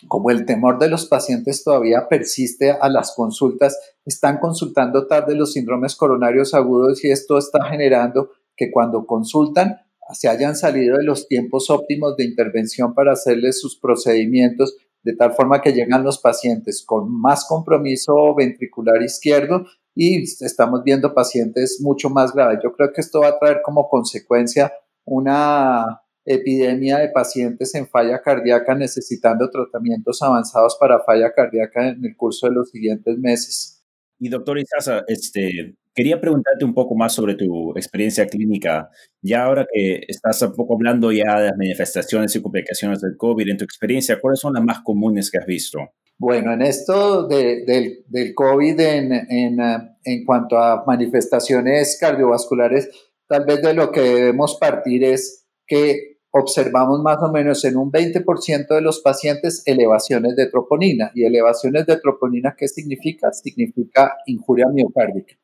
como 0.07 0.29
el 0.31 0.45
temor 0.45 0.79
de 0.79 0.89
los 0.89 1.05
pacientes 1.07 1.63
todavía 1.63 2.07
persiste 2.07 2.71
a 2.71 2.89
las 2.89 3.13
consultas, 3.15 3.77
están 4.05 4.39
consultando 4.39 5.07
tarde 5.07 5.35
los 5.35 5.53
síndromes 5.53 5.95
coronarios 5.95 6.53
agudos 6.53 7.03
y 7.03 7.11
esto 7.11 7.37
está 7.37 7.65
generando 7.65 8.29
que 8.55 8.71
cuando 8.71 9.05
consultan 9.05 9.81
se 10.13 10.29
hayan 10.29 10.55
salido 10.55 10.97
de 10.97 11.03
los 11.03 11.27
tiempos 11.27 11.69
óptimos 11.69 12.15
de 12.15 12.25
intervención 12.25 12.93
para 12.93 13.13
hacerles 13.13 13.59
sus 13.59 13.79
procedimientos, 13.79 14.77
de 15.03 15.15
tal 15.15 15.33
forma 15.33 15.61
que 15.61 15.73
llegan 15.73 16.03
los 16.03 16.19
pacientes 16.19 16.83
con 16.85 17.11
más 17.11 17.45
compromiso 17.47 18.35
ventricular 18.35 19.01
izquierdo 19.01 19.65
y 19.95 20.23
estamos 20.23 20.83
viendo 20.83 21.13
pacientes 21.13 21.79
mucho 21.81 22.09
más 22.09 22.33
graves. 22.33 22.59
Yo 22.63 22.73
creo 22.73 22.91
que 22.93 23.01
esto 23.01 23.21
va 23.21 23.29
a 23.29 23.39
traer 23.39 23.61
como 23.63 23.87
consecuencia 23.87 24.73
una 25.05 26.01
epidemia 26.25 26.97
de 26.97 27.09
pacientes 27.09 27.75
en 27.75 27.87
falla 27.87 28.21
cardíaca 28.21 28.75
necesitando 28.75 29.49
tratamientos 29.49 30.21
avanzados 30.21 30.77
para 30.79 31.03
falla 31.03 31.31
cardíaca 31.33 31.89
en 31.89 32.03
el 32.03 32.15
curso 32.17 32.47
de 32.47 32.53
los 32.53 32.69
siguientes 32.69 33.17
meses. 33.17 33.83
Y 34.19 34.29
doctor 34.29 34.57
Isaza, 34.57 35.03
este, 35.07 35.75
quería 35.93 36.19
preguntarte 36.19 36.65
un 36.65 36.73
poco 36.73 36.95
más 36.95 37.13
sobre 37.13 37.35
tu 37.35 37.71
experiencia 37.75 38.25
clínica. 38.25 38.89
Ya 39.21 39.43
ahora 39.43 39.65
que 39.71 40.01
estás 40.07 40.41
un 40.41 40.53
poco 40.53 40.75
hablando 40.75 41.11
ya 41.11 41.39
de 41.39 41.49
las 41.49 41.57
manifestaciones 41.57 42.35
y 42.35 42.41
complicaciones 42.41 43.01
del 43.01 43.17
COVID, 43.17 43.49
en 43.49 43.57
tu 43.57 43.65
experiencia, 43.65 44.19
¿cuáles 44.19 44.39
son 44.39 44.53
las 44.53 44.63
más 44.63 44.79
comunes 44.83 45.29
que 45.29 45.37
has 45.37 45.45
visto? 45.45 45.79
Bueno, 46.17 46.53
en 46.53 46.61
esto 46.61 47.27
del, 47.27 47.65
del, 48.07 48.33
COVID, 48.33 48.79
en, 48.79 49.11
en, 49.11 49.57
en 50.03 50.25
cuanto 50.25 50.57
a 50.57 50.85
manifestaciones 50.87 51.97
cardiovasculares, 51.99 52.89
tal 53.27 53.45
vez 53.45 53.61
de 53.61 53.73
lo 53.73 53.91
que 53.91 53.99
debemos 53.99 54.57
partir 54.59 55.03
es 55.03 55.45
que 55.67 56.14
observamos 56.37 57.01
más 57.01 57.17
o 57.21 57.31
menos 57.31 57.63
en 57.63 57.77
un 57.77 57.89
20% 57.89 58.67
de 58.67 58.81
los 58.81 58.99
pacientes 58.99 59.63
elevaciones 59.65 60.35
de 60.35 60.47
troponina. 60.47 61.09
¿Y 61.15 61.23
elevaciones 61.23 61.85
de 61.85 61.97
troponina 61.97 62.55
qué 62.57 62.67
significa? 62.67 63.31
Significa 63.31 64.17
injuria 64.25 64.67
miocárdica. 64.67 65.35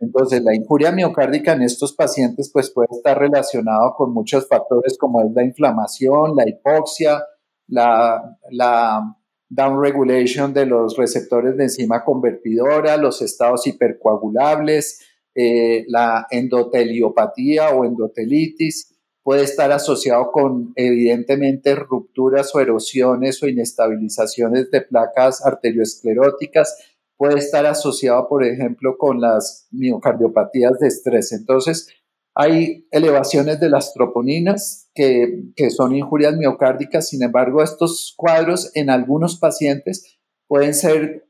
Entonces, 0.00 0.42
la 0.42 0.52
injuria 0.52 0.90
miocárdica 0.90 1.52
en 1.52 1.62
estos 1.62 1.94
pacientes 1.94 2.50
pues 2.52 2.70
puede 2.70 2.88
estar 2.90 3.16
relacionado 3.20 3.94
con 3.96 4.12
muchos 4.12 4.48
factores 4.48 4.98
como 4.98 5.20
es 5.20 5.32
la 5.32 5.44
inflamación, 5.44 6.34
la 6.34 6.48
hipoxia, 6.48 7.22
la, 7.68 8.36
la 8.50 9.16
downregulation 9.48 10.52
de 10.52 10.66
los 10.66 10.96
receptores 10.96 11.56
de 11.56 11.64
enzima 11.64 12.04
convertidora, 12.04 12.96
los 12.96 13.22
estados 13.22 13.64
hipercoagulables, 13.68 15.06
eh, 15.36 15.84
la 15.86 16.26
endoteliopatía 16.30 17.70
o 17.70 17.84
endotelitis, 17.84 18.91
puede 19.22 19.44
estar 19.44 19.70
asociado 19.72 20.30
con 20.32 20.72
evidentemente 20.76 21.74
rupturas 21.74 22.54
o 22.54 22.60
erosiones 22.60 23.42
o 23.42 23.48
inestabilizaciones 23.48 24.70
de 24.70 24.80
placas 24.80 25.44
arterioscleróticas, 25.44 26.76
puede 27.16 27.38
estar 27.38 27.66
asociado, 27.66 28.28
por 28.28 28.44
ejemplo, 28.44 28.96
con 28.98 29.20
las 29.20 29.68
miocardiopatías 29.70 30.78
de 30.80 30.88
estrés. 30.88 31.32
Entonces, 31.32 31.88
hay 32.34 32.88
elevaciones 32.90 33.60
de 33.60 33.68
las 33.68 33.92
troponinas 33.92 34.90
que, 34.94 35.44
que 35.54 35.70
son 35.70 35.94
injurias 35.94 36.36
miocárdicas, 36.36 37.08
sin 37.08 37.22
embargo, 37.22 37.62
estos 37.62 38.14
cuadros 38.16 38.72
en 38.74 38.90
algunos 38.90 39.38
pacientes 39.38 40.18
pueden 40.48 40.74
ser 40.74 41.28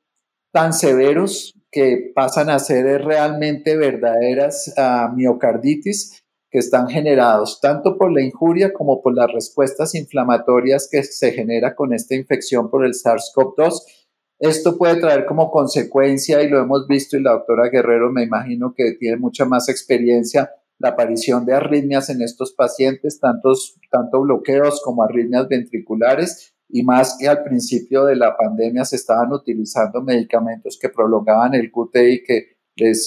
tan 0.53 0.73
severos 0.73 1.55
que 1.71 2.13
pasan 2.15 2.51
a 2.51 2.59
ser 2.59 3.05
realmente 3.05 3.77
verdaderas 3.77 4.73
uh, 4.77 5.15
miocarditis 5.15 6.22
que 6.53 6.59
están 6.59 6.87
generados 6.87 7.61
tanto 7.63 7.97
por 7.97 8.13
la 8.13 8.23
injuria 8.23 8.75
como 8.75 9.01
por 9.01 9.15
las 9.17 9.33
respuestas 9.33 9.95
inflamatorias 9.95 10.87
que 10.89 11.03
se 11.03 11.33
genera 11.33 11.75
con 11.75 11.95
esta 11.95 12.15
infección 12.15 12.69
por 12.71 12.85
el 12.85 12.93
SARS-CoV-2. 12.93 13.81
Esto 14.39 14.77
puede 14.77 15.01
traer 15.01 15.25
como 15.25 15.51
consecuencia, 15.51 16.43
y 16.43 16.51
lo 16.51 16.61
hemos 16.61 16.87
visto, 16.87 17.17
y 17.17 17.23
la 17.23 17.33
doctora 17.33 17.71
Guerrero 17.71 18.13
me 18.13 18.23
imagino 18.23 18.75
que 18.77 18.93
tiene 19.01 19.17
mucha 19.17 19.47
más 19.47 19.71
experiencia, 19.71 20.51
la 20.79 20.91
aparición 20.91 21.47
de 21.47 21.55
arritmias 21.55 22.11
en 22.11 22.21
estos 22.21 22.53
pacientes, 22.53 23.19
tantos, 23.19 23.79
tanto 23.91 24.21
bloqueos 24.21 24.83
como 24.83 25.05
arritmias 25.05 25.49
ventriculares, 25.49 26.53
y 26.69 26.83
más 26.83 27.17
que 27.19 27.29
al 27.29 27.45
principio 27.45 28.05
de 28.05 28.17
la 28.17 28.37
pandemia 28.37 28.85
se 28.85 28.97
estaban 28.97 29.33
utilizando 29.33 30.03
medicamentos 30.03 30.79
que 30.79 30.91
prolongaban 30.91 31.55
el 31.55 31.71
QTI, 31.71 32.23
que 32.25 32.57
les 32.77 33.07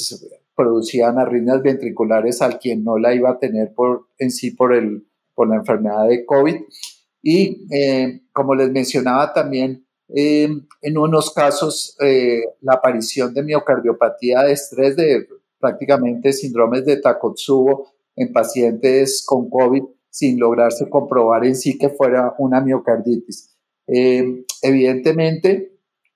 producían 0.55 1.19
arritmias 1.19 1.61
ventriculares 1.61 2.41
al 2.41 2.59
quien 2.59 2.83
no 2.83 2.97
la 2.97 3.13
iba 3.13 3.29
a 3.29 3.39
tener 3.39 3.73
por, 3.73 4.07
en 4.17 4.31
sí 4.31 4.51
por, 4.51 4.73
el, 4.73 5.07
por 5.33 5.49
la 5.49 5.57
enfermedad 5.57 6.07
de 6.07 6.25
COVID. 6.25 6.55
Y 7.21 7.67
eh, 7.71 8.21
como 8.31 8.55
les 8.55 8.71
mencionaba 8.71 9.33
también, 9.33 9.85
eh, 10.15 10.47
en 10.81 10.97
unos 10.97 11.33
casos 11.33 11.97
eh, 11.99 12.43
la 12.61 12.73
aparición 12.73 13.33
de 13.33 13.43
miocardiopatía 13.43 14.43
de 14.43 14.53
estrés, 14.53 14.95
de 14.95 15.27
prácticamente 15.59 16.31
síndromes 16.31 16.85
de 16.85 16.97
Takotsubo 16.97 17.91
en 18.15 18.31
pacientes 18.31 19.25
con 19.25 19.49
COVID 19.49 19.83
sin 20.09 20.39
lograrse 20.39 20.89
comprobar 20.89 21.45
en 21.45 21.55
sí 21.55 21.77
que 21.77 21.89
fuera 21.89 22.33
una 22.37 22.61
miocarditis. 22.61 23.51
evidentemente, 23.87 25.74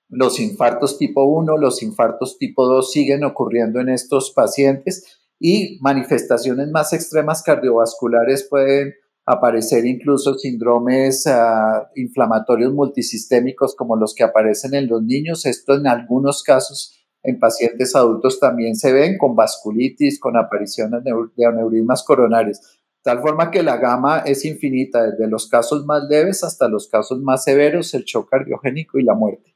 los 0.10 0.40
infartos 0.40 0.98
tipo 0.98 1.24
1, 1.24 1.58
los 1.58 1.84
infartos 1.84 2.38
tipo 2.38 2.66
2 2.66 2.92
siguen 2.92 3.24
ocurriendo 3.24 3.80
en 3.80 3.90
estos 3.90 4.32
pacientes 4.32 5.20
y 5.40 5.80
manifestaciones 5.82 6.70
más 6.70 6.92
extremas 6.94 7.44
cardiovasculares 7.44 8.48
pueden 8.50 8.94
aparecer 9.26 9.86
incluso 9.86 10.34
síndromes 10.34 11.28
ah, 11.28 11.88
inflamatorios 11.96 12.74
multisistémicos 12.74 13.76
como 13.76 13.96
los 13.96 14.16
que 14.16 14.24
aparecen 14.24 14.74
en 14.74 14.88
los 14.88 15.04
niños. 15.04 15.46
Esto 15.46 15.76
en 15.76 15.86
algunos 15.86 16.42
casos 16.42 17.00
en 17.22 17.38
pacientes 17.38 17.96
adultos 17.96 18.40
también 18.40 18.76
se 18.76 18.92
ven 18.92 19.18
con 19.18 19.36
vasculitis, 19.36 20.20
con 20.20 20.36
apariciones 20.36 21.04
de 21.04 21.46
aneurismas 21.46 22.04
coronarios. 22.04 22.60
Tal 23.04 23.22
forma 23.22 23.52
que 23.52 23.64
la 23.64 23.78
gama 23.78 24.20
es 24.20 24.44
infinita, 24.46 25.04
desde 25.04 25.30
los 25.30 25.48
casos 25.48 25.86
más 25.86 26.04
leves 26.10 26.44
hasta 26.44 26.68
los 26.68 26.88
casos 26.88 27.22
más 27.22 27.44
severos, 27.44 27.94
el 27.94 28.04
shock 28.04 28.30
cardiogénico 28.30 29.00
y 29.00 29.04
la 29.04 29.14
muerte. 29.14 29.49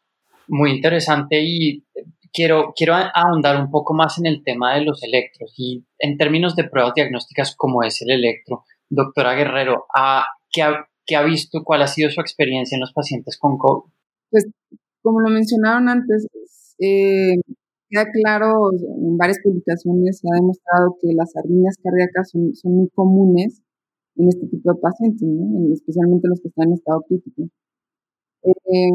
Muy 0.48 0.72
interesante 0.72 1.42
y 1.42 1.84
quiero, 2.34 2.74
quiero 2.76 2.96
ahondar 2.96 3.62
un 3.62 3.70
poco 3.72 3.94
más 3.94 4.18
en 4.18 4.26
el 4.26 4.44
tema 4.44 4.76
de 4.76 4.82
los 4.84 5.04
electros 5.04 5.54
y 5.58 5.86
en 6.00 6.18
términos 6.18 6.56
de 6.56 6.66
pruebas 6.66 6.94
diagnósticas 6.96 7.56
como 7.56 7.84
es 7.84 8.02
el 8.02 8.12
electro. 8.12 8.64
Doctora 8.90 9.36
Guerrero, 9.36 9.86
¿qué, 10.52 10.64
ha, 10.64 10.88
¿qué 11.06 11.16
ha 11.16 11.24
visto? 11.24 11.64
¿Cuál 11.64 11.84
ha 11.84 11.88
sido 11.88 12.10
su 12.10 12.20
experiencia 12.20 12.76
en 12.76 12.82
los 12.82 12.92
pacientes 12.94 13.38
con 13.38 13.58
COVID? 13.58 13.92
Pues 14.30 14.48
como 15.02 15.22
lo 15.22 15.30
mencionaron 15.30 15.90
antes, 15.90 16.28
eh, 16.80 17.36
queda 17.90 18.06
claro, 18.12 18.72
en 18.74 19.18
varias 19.18 19.40
publicaciones 19.44 20.20
se 20.20 20.28
ha 20.28 20.36
demostrado 20.36 20.98
que 21.02 21.14
las 21.14 21.36
arritmias 21.36 21.78
cardíacas 21.82 22.32
son, 22.32 22.74
muy 22.74 22.90
comunes 22.90 23.62
en 24.16 24.28
este 24.28 24.48
tipo 24.48 24.74
de 24.74 24.80
pacientes, 24.80 25.28
especialmente 25.74 26.28
los 26.28 26.42
que 26.42 26.48
están 26.48 26.68
en 26.70 26.74
estado 26.74 27.02
crítico. 27.08 27.44
Eh, 28.44 28.90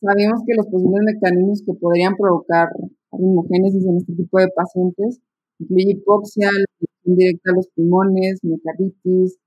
sabemos 0.00 0.42
que 0.46 0.54
los 0.54 0.66
posibles 0.66 1.02
mecanismos 1.04 1.62
que 1.64 1.74
podrían 1.74 2.16
provocar 2.16 2.68
arritmogénesis 3.12 3.84
en 3.86 3.96
este 3.96 4.14
tipo 4.14 4.38
de 4.38 4.48
pacientes 4.54 5.20
incluye 5.58 5.92
hipoxia, 5.92 6.50
la 6.50 7.14
directa 7.14 7.50
a 7.50 7.54
los 7.54 7.68
pulmones, 7.74 8.40
miocarditis, 8.42 9.38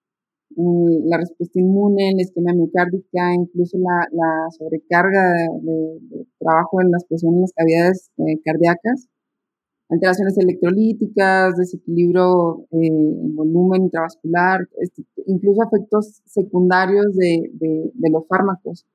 eh, 0.55 0.99
la 1.05 1.17
respuesta 1.17 1.59
inmune, 1.59 2.13
la 2.15 2.21
esquema 2.21 2.53
miocárdica, 2.53 3.33
incluso 3.33 3.77
la, 3.79 4.47
sobrecarga 4.57 5.33
de, 5.61 6.25
trabajo 6.39 6.81
en 6.81 6.91
las 6.91 7.05
presiones 7.05 7.37
en 7.37 7.41
las 7.41 7.53
cavidades 7.53 8.11
eh, 8.17 8.39
cardíacas, 8.45 9.07
alteraciones 9.89 10.37
electrolíticas, 10.37 11.55
desequilibrio 11.57 12.65
eh, 12.71 12.87
en 12.87 13.35
volumen 13.35 13.83
intravascular, 13.83 14.59
este, 14.79 15.03
incluso 15.25 15.63
efectos 15.63 16.21
secundarios 16.25 17.15
de, 17.15 17.49
de, 17.53 18.09
los 18.11 18.27
fármacos. 18.27 18.85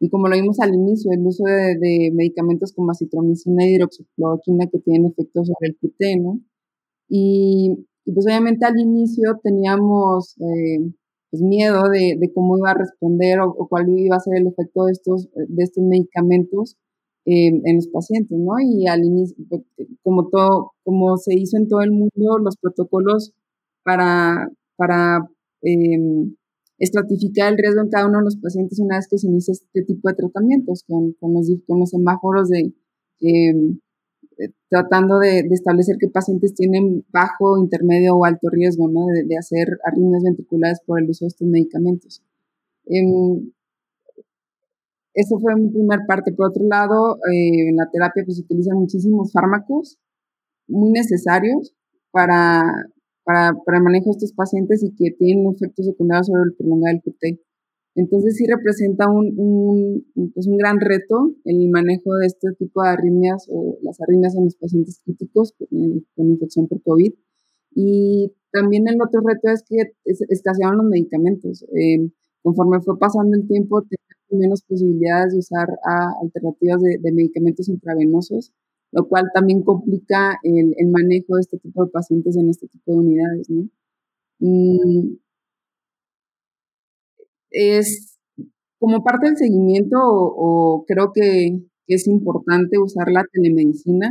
Y 0.00 0.10
como 0.10 0.28
lo 0.28 0.36
vimos 0.36 0.60
al 0.60 0.74
inicio, 0.74 1.10
el 1.12 1.26
uso 1.26 1.44
de, 1.44 2.10
medicamentos 2.12 2.72
como 2.72 2.90
acitromicina 2.90 3.64
y 3.66 3.74
hidroxicloroquina 3.74 4.66
que 4.70 4.80
tienen 4.80 5.10
efectos 5.10 5.48
sobre 5.48 5.68
el 5.70 5.76
QT, 5.76 6.20
¿no? 6.20 6.40
Y 7.08 7.86
y 8.04 8.12
pues 8.12 8.26
obviamente 8.26 8.66
al 8.66 8.78
inicio 8.78 9.40
teníamos 9.42 10.36
eh, 10.40 10.92
pues 11.30 11.42
miedo 11.42 11.88
de, 11.90 12.16
de, 12.18 12.32
cómo 12.32 12.58
iba 12.58 12.70
a 12.70 12.74
responder 12.74 13.40
o, 13.40 13.66
cuál 13.68 13.86
iba 13.88 14.16
a 14.16 14.20
ser 14.20 14.36
el 14.36 14.46
efecto 14.46 14.84
de 14.84 14.92
estos, 14.92 15.28
de 15.34 15.62
estos 15.62 15.82
medicamentos 15.84 16.76
eh, 17.26 17.48
en 17.48 17.76
los 17.76 17.88
pacientes, 17.88 18.38
¿no? 18.38 18.52
Y 18.60 18.86
al 18.86 19.04
inicio, 19.04 19.36
pues, 19.48 19.62
como, 20.02 20.28
todo, 20.28 20.72
como 20.84 21.16
se 21.16 21.34
hizo 21.34 21.56
en 21.56 21.68
todo 21.68 21.80
el 21.80 21.92
mundo, 21.92 22.38
los 22.38 22.56
protocolos 22.58 23.32
para, 23.82 24.48
para 24.76 25.28
eh, 25.62 25.98
estratificar 26.78 27.52
el 27.52 27.58
riesgo 27.58 27.82
en 27.82 27.88
cada 27.88 28.08
uno 28.08 28.18
de 28.18 28.24
los 28.24 28.36
pacientes 28.36 28.78
una 28.80 28.96
vez 28.96 29.08
que 29.08 29.18
se 29.18 29.28
inicia 29.28 29.52
este 29.52 29.82
tipo 29.82 30.08
de 30.08 30.14
tratamientos, 30.14 30.84
con, 30.86 31.12
con, 31.14 31.34
los, 31.34 31.48
con 31.66 31.80
los 31.80 31.90
semáforos 31.90 32.48
de 32.48 32.72
eh, 33.20 33.52
tratando 34.68 35.18
de, 35.18 35.40
establecer 35.50 35.96
qué 35.98 36.08
pacientes 36.08 36.54
tienen 36.54 37.04
bajo, 37.12 37.58
intermedio 37.58 38.16
o 38.16 38.24
alto 38.24 38.48
riesgo 38.50 38.88
¿no? 38.88 39.06
de, 39.06 39.36
hacer 39.38 39.78
arritmias 39.84 40.24
ventriculares 40.24 40.80
por 40.86 41.00
el 41.00 41.08
uso 41.08 41.24
de 41.24 41.28
estos 41.28 41.46
medicamentos. 41.46 42.22
Em, 42.86 43.52
eso 45.14 45.38
fue 45.38 45.54
mi 45.56 45.68
primer 45.70 46.00
parte. 46.08 46.32
Por 46.32 46.48
otro 46.48 46.64
lado, 46.66 47.16
eh, 47.32 47.68
en 47.68 47.76
la 47.76 47.88
terapia 47.90 48.24
pues, 48.24 48.36
se 48.36 48.42
utilizan 48.42 48.76
muchísimos 48.76 49.32
fármacos 49.32 49.98
muy 50.66 50.90
necesarios 50.90 51.74
para, 52.10 52.62
para, 53.24 53.52
para, 53.64 53.78
el 53.78 53.84
manejo 53.84 54.06
de 54.06 54.12
estos 54.12 54.32
pacientes 54.32 54.82
y 54.82 54.94
que 54.94 55.10
tienen 55.12 55.46
efectos 55.52 55.86
secundarios 55.86 56.26
sobre 56.26 56.42
el 56.44 56.54
prolongado 56.54 56.94
del 56.94 57.02
QT. 57.02 57.40
Entonces 57.96 58.36
sí 58.36 58.44
representa 58.46 59.08
un, 59.08 59.34
un, 59.38 60.32
pues 60.34 60.46
un 60.48 60.56
gran 60.56 60.80
reto 60.80 61.32
el 61.44 61.70
manejo 61.70 62.16
de 62.16 62.26
este 62.26 62.52
tipo 62.58 62.82
de 62.82 62.88
arritmias 62.88 63.46
o 63.48 63.78
las 63.82 64.00
arritmias 64.00 64.34
en 64.34 64.44
los 64.44 64.56
pacientes 64.56 65.00
críticos 65.04 65.54
con, 65.56 66.28
infección 66.28 66.66
por 66.66 66.82
COVID. 66.82 67.12
Y 67.76 68.32
también 68.52 68.88
el 68.88 69.00
otro 69.00 69.20
reto 69.20 69.48
es 69.48 69.64
que 69.68 69.94
escaseaban 70.04 70.78
los 70.78 70.86
medicamentos. 70.86 71.64
Eh, 71.74 72.10
conforme 72.42 72.80
fue 72.80 72.98
pasando 72.98 73.36
el 73.36 73.46
tiempo, 73.46 73.82
tenía 73.82 74.14
menos 74.30 74.62
posibilidades 74.62 75.32
de 75.32 75.38
usar 75.38 75.68
alternativas 76.22 76.82
de, 76.82 77.12
medicamentos 77.12 77.68
intravenosos, 77.68 78.52
lo 78.94 79.08
cual 79.08 79.24
también 79.34 79.62
complica 79.62 80.38
el, 80.44 80.72
el, 80.76 80.88
manejo 80.88 81.34
de 81.34 81.40
este 81.40 81.58
tipo 81.58 81.84
de 81.84 81.90
pacientes 81.90 82.36
en 82.36 82.48
este 82.48 82.68
tipo 82.68 82.92
de 82.92 82.98
unidades. 82.98 83.50
¿no? 83.50 83.68
Mm, 84.38 85.16
es 87.50 88.18
como 88.78 89.02
parte 89.02 89.26
del 89.26 89.36
seguimiento 89.36 89.96
o, 90.00 90.84
creo 90.86 91.10
que, 91.12 91.60
es 91.86 92.06
importante 92.06 92.78
usar 92.78 93.10
la 93.12 93.24
telemedicina 93.30 94.10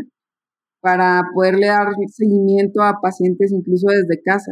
para 0.80 1.24
poderle 1.34 1.67
dar 1.67 1.88
seguimiento 2.08 2.84
a 2.84 3.00
pacientes 3.02 3.52
incluso 3.52 3.88
desde 3.88 4.22
casa. 4.22 4.52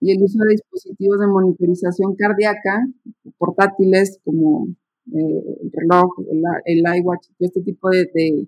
Y 0.00 0.12
el 0.12 0.22
uso 0.22 0.38
de 0.44 0.52
dispositivos 0.52 1.18
de 1.18 1.26
monitorización 1.26 2.14
cardíaca, 2.14 2.86
portátiles 3.36 4.20
como 4.24 4.68
eh, 5.12 5.56
el 5.60 5.72
reloj, 5.72 6.12
el, 6.66 6.78
iWatch, 7.00 7.30
este 7.40 7.62
tipo 7.62 7.90
de, 7.90 8.46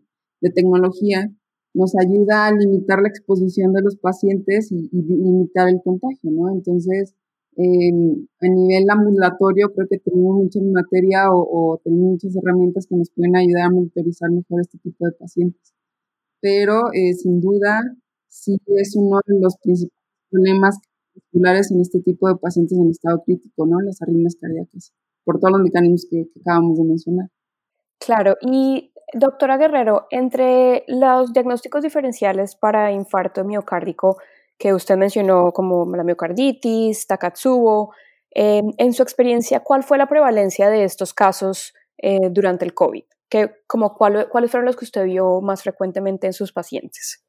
tecnología, 0.50 1.30
nos 1.74 1.94
ayuda 1.96 2.46
a 2.46 2.52
limitar 2.52 3.00
la 3.00 3.08
exposición 3.08 3.72
de 3.72 3.82
los 3.82 3.96
pacientes 3.96 4.70
y, 4.70 4.88
y 4.92 5.02
limitar 5.02 5.68
el 5.68 5.80
contagio, 5.82 6.30
¿no? 6.30 6.52
Entonces, 6.52 7.14
a 7.56 8.48
nivel 8.48 8.90
ambulatorio 8.90 9.72
creo 9.72 9.86
que 9.88 9.98
tenemos 9.98 10.36
mucha 10.36 10.60
materia 10.60 11.26
o, 11.30 11.80
tenemos 11.84 12.12
muchas 12.12 12.36
herramientas 12.36 12.86
que 12.88 12.96
nos 12.96 13.10
pueden 13.10 13.36
ayudar 13.36 13.66
a 13.66 13.70
monitorizar 13.70 14.30
mejor 14.30 14.60
este 14.60 14.78
tipo 14.78 15.06
de 15.06 15.12
pacientes. 15.12 15.72
Pero 16.40 16.92
eh, 16.92 17.14
sin 17.14 17.40
duda 17.40 17.80
sí 18.28 18.58
es 18.66 18.96
uno 18.96 19.20
de 19.26 19.40
los 19.40 19.56
principales 19.62 20.00
problemas 20.30 20.78
musculares 21.14 21.70
en 21.70 21.80
este 21.80 22.00
tipo 22.00 22.28
de 22.28 22.36
pacientes 22.36 22.76
en 22.76 22.90
estado 22.90 23.22
crítico, 23.24 23.66
¿no? 23.66 23.80
Las 23.80 24.02
arritmias 24.02 24.34
cardíacas, 24.34 24.92
por 25.24 25.38
todos 25.38 25.52
los 25.52 25.62
mecanismos 25.62 26.06
que, 26.10 26.26
que 26.28 26.40
acabamos 26.40 26.76
de 26.76 26.84
mencionar. 26.84 27.28
Claro, 28.00 28.34
y 28.42 28.90
doctora 29.12 29.56
Guerrero, 29.56 30.06
entre 30.10 30.84
los 30.88 31.32
diagnósticos 31.32 31.82
diferenciales 31.82 32.56
para 32.56 32.92
infarto 32.92 33.44
miocárdico, 33.44 34.18
que 34.58 34.72
usted 34.72 34.96
mencionó 34.96 35.52
como 35.52 35.84
la 35.96 36.04
miocarditis, 36.04 37.06
Takatsubo. 37.06 37.92
Eh, 38.34 38.62
en 38.78 38.92
su 38.92 39.02
experiencia, 39.02 39.60
¿cuál 39.60 39.82
fue 39.82 39.98
la 39.98 40.08
prevalencia 40.08 40.68
de 40.68 40.84
estos 40.84 41.14
casos 41.14 41.74
eh, 41.98 42.30
durante 42.30 42.64
el 42.64 42.74
COVID? 42.74 43.04
¿Qué, 43.28 43.50
como 43.66 43.94
cuál, 43.94 44.28
¿Cuáles 44.28 44.50
fueron 44.50 44.66
los 44.66 44.76
que 44.76 44.84
usted 44.84 45.04
vio 45.04 45.40
más 45.40 45.62
frecuentemente 45.62 46.26
en 46.26 46.32
sus 46.32 46.52
pacientes? 46.52 47.24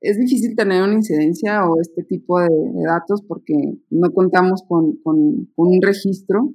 es 0.00 0.18
difícil 0.18 0.56
tener 0.56 0.82
una 0.82 0.94
incidencia 0.94 1.68
o 1.68 1.80
este 1.80 2.02
tipo 2.02 2.40
de, 2.40 2.48
datos 2.86 3.22
porque 3.22 3.54
no 3.90 4.10
contamos 4.12 4.62
con, 4.66 4.98
un 5.04 5.82
registro, 5.82 6.54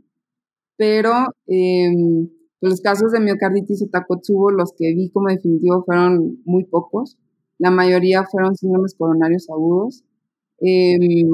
pero 0.77 1.27
em, 1.47 2.27
los 2.69 2.79
casos 2.79 3.11
de 3.11 3.19
miocarditis 3.19 3.83
o 3.83 3.87
Takotsubo, 3.87 4.49
los 4.49 4.71
que 4.77 4.93
vi 4.93 5.09
como 5.09 5.27
definitivo 5.27 5.83
fueron 5.83 6.41
muy 6.45 6.63
pocos. 6.63 7.17
La 7.57 7.71
mayoría 7.71 8.23
fueron 8.23 8.55
síndromes 8.55 8.95
coronarios 8.95 9.49
agudos. 9.49 10.05
Em, 10.59 11.27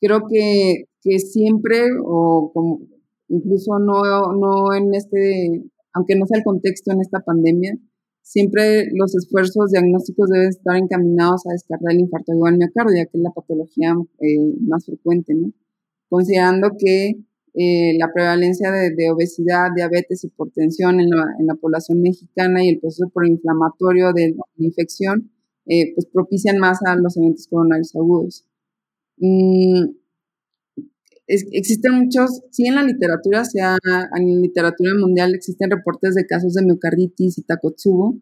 creo 0.00 0.22
que, 0.28 0.86
que, 1.02 1.20
siempre, 1.20 1.84
o 2.04 2.50
como, 2.52 2.80
incluso 3.28 3.78
no, 3.78 4.32
no 4.32 4.74
en 4.74 4.92
este, 4.92 5.62
aunque 5.92 6.16
no 6.16 6.26
sea 6.26 6.38
el 6.38 6.44
contexto 6.44 6.90
en 6.92 7.00
esta 7.00 7.20
pandemia, 7.20 7.78
siempre 8.22 8.88
los 8.92 9.14
esfuerzos 9.14 9.70
diagnósticos 9.70 10.28
deben 10.30 10.48
estar 10.48 10.76
encaminados 10.76 11.46
a 11.46 11.52
descartar 11.52 11.92
el 11.92 12.00
infarto 12.00 12.32
igual 12.32 12.58
miocardio, 12.58 13.06
que 13.08 13.18
es 13.18 13.22
la 13.22 13.30
patología 13.30 13.94
eh, 14.18 14.52
más 14.62 14.84
frecuente, 14.84 15.32
¿no? 15.34 15.52
Considerando 16.08 16.70
que 16.76 17.20
eh, 17.58 17.96
la 17.98 18.12
prevalencia 18.12 18.70
de, 18.70 19.10
obesidad, 19.10 19.70
diabetes, 19.74 20.24
hipertensión 20.24 21.00
en 21.00 21.08
la, 21.08 21.24
en 21.38 21.46
la 21.46 21.54
población 21.54 22.02
mexicana 22.02 22.62
y 22.62 22.68
el 22.68 22.80
proceso 22.80 23.08
proinflamatorio 23.08 24.12
de 24.12 24.36
infección, 24.58 25.30
eh, 25.64 25.94
pues 25.94 26.06
propician 26.06 26.58
más 26.58 26.80
a 26.84 26.96
los 26.96 27.16
eventos 27.16 27.48
coronarios 27.48 27.96
agudos. 27.96 28.44
Mm, 29.16 29.86
existen 31.26 31.94
muchos, 31.94 32.42
sí 32.50 32.66
en 32.66 32.74
la 32.74 32.82
literatura, 32.82 33.44
sea 33.44 33.78
en 34.16 34.34
la 34.34 34.40
literatura 34.40 34.92
mundial 34.94 35.34
existen 35.34 35.70
reportes 35.70 36.14
de 36.14 36.26
casos 36.26 36.52
de 36.54 36.62
miocarditis 36.62 37.38
y 37.38 37.42
Takotsubo, 37.42 38.20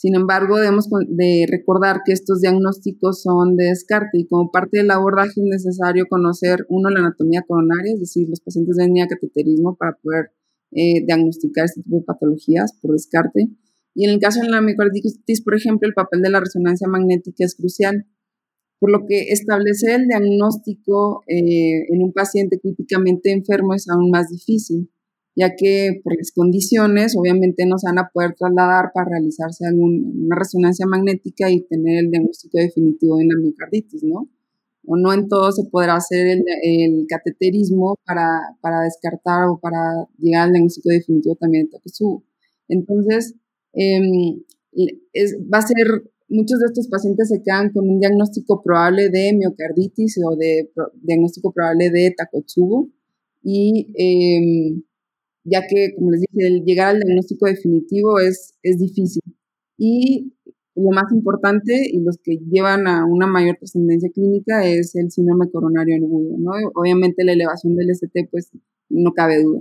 sin 0.00 0.14
embargo, 0.14 0.56
debemos 0.56 0.88
de 1.08 1.44
recordar 1.46 2.00
que 2.06 2.12
estos 2.12 2.40
diagnósticos 2.40 3.20
son 3.20 3.54
de 3.56 3.66
descarte 3.66 4.18
y 4.18 4.26
como 4.26 4.50
parte 4.50 4.78
del 4.78 4.90
abordaje 4.90 5.32
es 5.36 5.44
necesario 5.44 6.06
conocer, 6.08 6.64
uno, 6.70 6.88
la 6.88 7.00
anatomía 7.00 7.42
coronaria, 7.46 7.92
es 7.92 8.00
decir, 8.00 8.26
los 8.26 8.40
pacientes 8.40 8.76
deben 8.76 8.96
ir 8.96 9.08
cateterismo 9.08 9.76
para 9.76 9.98
poder 10.02 10.30
eh, 10.70 11.04
diagnosticar 11.04 11.66
este 11.66 11.82
tipo 11.82 11.96
de 11.96 12.04
patologías 12.04 12.72
por 12.80 12.92
descarte. 12.92 13.50
Y 13.94 14.06
en 14.06 14.12
el 14.12 14.20
caso 14.20 14.40
de 14.40 14.48
la 14.48 14.62
miocarditis, 14.62 15.42
por 15.42 15.54
ejemplo, 15.54 15.86
el 15.86 15.92
papel 15.92 16.22
de 16.22 16.30
la 16.30 16.40
resonancia 16.40 16.88
magnética 16.88 17.44
es 17.44 17.54
crucial, 17.54 18.06
por 18.78 18.90
lo 18.90 19.04
que 19.06 19.24
establecer 19.32 20.00
el 20.00 20.08
diagnóstico 20.08 21.24
eh, 21.26 21.92
en 21.92 22.02
un 22.02 22.14
paciente 22.14 22.58
críticamente 22.58 23.32
enfermo 23.32 23.74
es 23.74 23.86
aún 23.90 24.10
más 24.10 24.30
difícil, 24.30 24.90
ya 25.40 25.56
que 25.56 26.00
por 26.04 26.16
las 26.16 26.32
condiciones 26.32 27.16
obviamente 27.16 27.64
no 27.64 27.78
se 27.78 27.88
van 27.88 27.98
a 27.98 28.10
poder 28.12 28.34
trasladar 28.38 28.90
para 28.92 29.10
realizarse 29.10 29.64
una 29.72 30.36
resonancia 30.36 30.86
magnética 30.86 31.50
y 31.50 31.62
tener 31.62 32.04
el 32.04 32.10
diagnóstico 32.10 32.58
definitivo 32.58 33.16
de 33.16 33.24
la 33.24 33.40
miocarditis, 33.40 34.02
¿no? 34.04 34.28
o 34.86 34.96
no 34.96 35.12
en 35.12 35.28
todo 35.28 35.52
se 35.52 35.64
podrá 35.70 35.96
hacer 35.96 36.26
el, 36.62 37.06
cateterismo 37.08 37.96
para, 38.04 38.56
para, 38.60 38.82
descartar 38.82 39.48
o 39.48 39.58
para 39.58 39.78
llegar 40.18 40.44
al 40.44 40.52
diagnóstico 40.52 40.88
definitivo 40.90 41.36
también 41.36 41.66
de 41.66 41.72
Takotsubo. 41.72 42.24
Entonces, 42.68 43.34
em, 43.72 44.42
es, 45.12 45.36
va 45.52 45.58
a 45.58 45.62
ser, 45.62 45.86
muchos 46.28 46.60
de 46.60 46.66
estos 46.66 46.88
pacientes 46.88 47.28
se 47.28 47.42
quedan 47.42 47.72
con 47.72 47.88
un 47.88 48.00
diagnóstico 48.00 48.62
probable 48.62 49.10
de 49.10 49.32
miocarditis 49.32 50.18
o 50.24 50.36
de 50.36 50.70
diagnóstico 51.02 51.52
probable 51.52 51.90
de 51.90 52.14
Takotsubo 52.16 52.88
y 53.42 53.92
em, 53.96 54.82
ya 55.44 55.66
que, 55.68 55.94
como 55.96 56.10
les 56.10 56.20
dije, 56.20 56.46
el 56.46 56.64
llegar 56.64 56.88
al 56.88 57.00
diagnóstico 57.00 57.46
definitivo 57.46 58.20
es, 58.20 58.54
es 58.62 58.78
difícil. 58.78 59.22
Y 59.76 60.34
lo 60.74 60.90
más 60.90 61.12
importante 61.12 61.72
y 61.90 62.00
los 62.00 62.18
que 62.22 62.38
llevan 62.50 62.86
a 62.86 63.04
una 63.04 63.26
mayor 63.26 63.56
trascendencia 63.56 64.10
clínica 64.12 64.66
es 64.66 64.94
el 64.94 65.10
síndrome 65.10 65.50
coronario 65.50 65.96
agudo, 65.96 66.36
¿no? 66.38 66.52
Obviamente 66.74 67.24
la 67.24 67.32
elevación 67.32 67.76
del 67.76 67.90
ST, 67.90 68.28
pues 68.30 68.50
no 68.88 69.12
cabe 69.12 69.42
duda. 69.42 69.60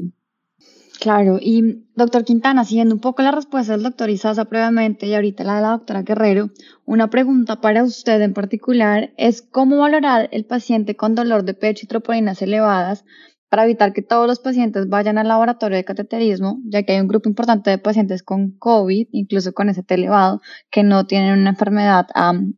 Claro, 0.99 1.37
y 1.39 1.85
doctor 1.95 2.25
Quintana, 2.25 2.65
siguiendo 2.65 2.93
un 2.93 2.99
poco 2.99 3.21
la 3.21 3.31
respuesta 3.31 3.71
del 3.71 3.83
doctor 3.83 4.09
Isaza 4.09 4.45
previamente 4.45 5.07
y 5.07 5.13
ahorita 5.13 5.45
la 5.45 5.55
de 5.55 5.61
la 5.61 5.69
doctora 5.69 6.03
Guerrero, 6.03 6.49
una 6.85 7.09
pregunta 7.09 7.61
para 7.61 7.85
usted 7.85 8.19
en 8.21 8.33
particular 8.33 9.13
es 9.15 9.41
cómo 9.41 9.77
valorar 9.77 10.27
el 10.33 10.43
paciente 10.43 10.97
con 10.97 11.15
dolor 11.15 11.45
de 11.45 11.53
pecho 11.53 11.85
y 11.85 11.87
troponinas 11.87 12.41
elevadas 12.41 13.05
para 13.49 13.65
evitar 13.65 13.93
que 13.93 14.01
todos 14.01 14.27
los 14.27 14.39
pacientes 14.39 14.87
vayan 14.87 15.17
al 15.17 15.27
laboratorio 15.27 15.77
de 15.77 15.83
cateterismo, 15.83 16.59
ya 16.65 16.83
que 16.83 16.93
hay 16.93 17.01
un 17.01 17.07
grupo 17.07 17.27
importante 17.27 17.71
de 17.71 17.79
pacientes 17.79 18.23
con 18.23 18.51
COVID, 18.51 19.07
incluso 19.11 19.53
con 19.53 19.69
ST 19.69 19.93
elevado, 19.93 20.41
que 20.69 20.83
no 20.83 21.05
tienen 21.05 21.39
una 21.39 21.49
enfermedad 21.49 22.07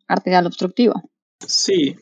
arterial 0.08 0.46
obstructiva. 0.46 1.02
Sí, 1.48 1.96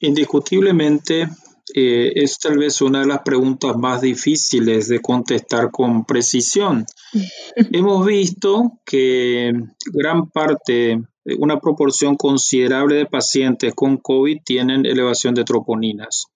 indiscutiblemente 0.00 1.28
eh, 1.74 2.12
es 2.14 2.38
tal 2.38 2.58
vez 2.58 2.80
una 2.80 3.00
de 3.00 3.06
las 3.06 3.22
preguntas 3.22 3.76
más 3.76 4.02
difíciles 4.02 4.88
de 4.88 5.00
contestar 5.00 5.70
con 5.70 6.04
precisión. 6.04 6.84
Hemos 7.72 8.06
visto 8.06 8.80
que 8.84 9.52
gran 9.92 10.30
parte, 10.30 11.00
una 11.38 11.58
proporción 11.58 12.16
considerable 12.16 12.96
de 12.96 13.06
pacientes 13.06 13.74
con 13.74 13.96
COVID 13.96 14.42
tienen 14.44 14.84
elevación 14.84 15.34
de 15.34 15.44
troponinas. 15.44 16.26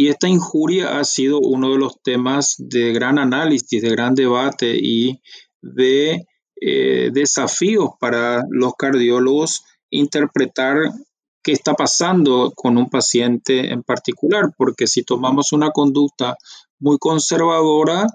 Y 0.00 0.08
esta 0.08 0.28
injuria 0.28 0.98
ha 0.98 1.04
sido 1.04 1.40
uno 1.40 1.72
de 1.72 1.76
los 1.76 2.00
temas 2.02 2.54
de 2.56 2.94
gran 2.94 3.18
análisis, 3.18 3.82
de 3.82 3.90
gran 3.90 4.14
debate 4.14 4.74
y 4.74 5.20
de 5.60 6.24
eh, 6.58 7.10
desafíos 7.12 7.90
para 8.00 8.42
los 8.48 8.72
cardiólogos 8.78 9.62
interpretar 9.90 10.78
qué 11.42 11.52
está 11.52 11.74
pasando 11.74 12.50
con 12.56 12.78
un 12.78 12.88
paciente 12.88 13.70
en 13.74 13.82
particular, 13.82 14.54
porque 14.56 14.86
si 14.86 15.02
tomamos 15.02 15.52
una 15.52 15.70
conducta 15.70 16.34
muy 16.78 16.96
conservadora, 16.98 18.06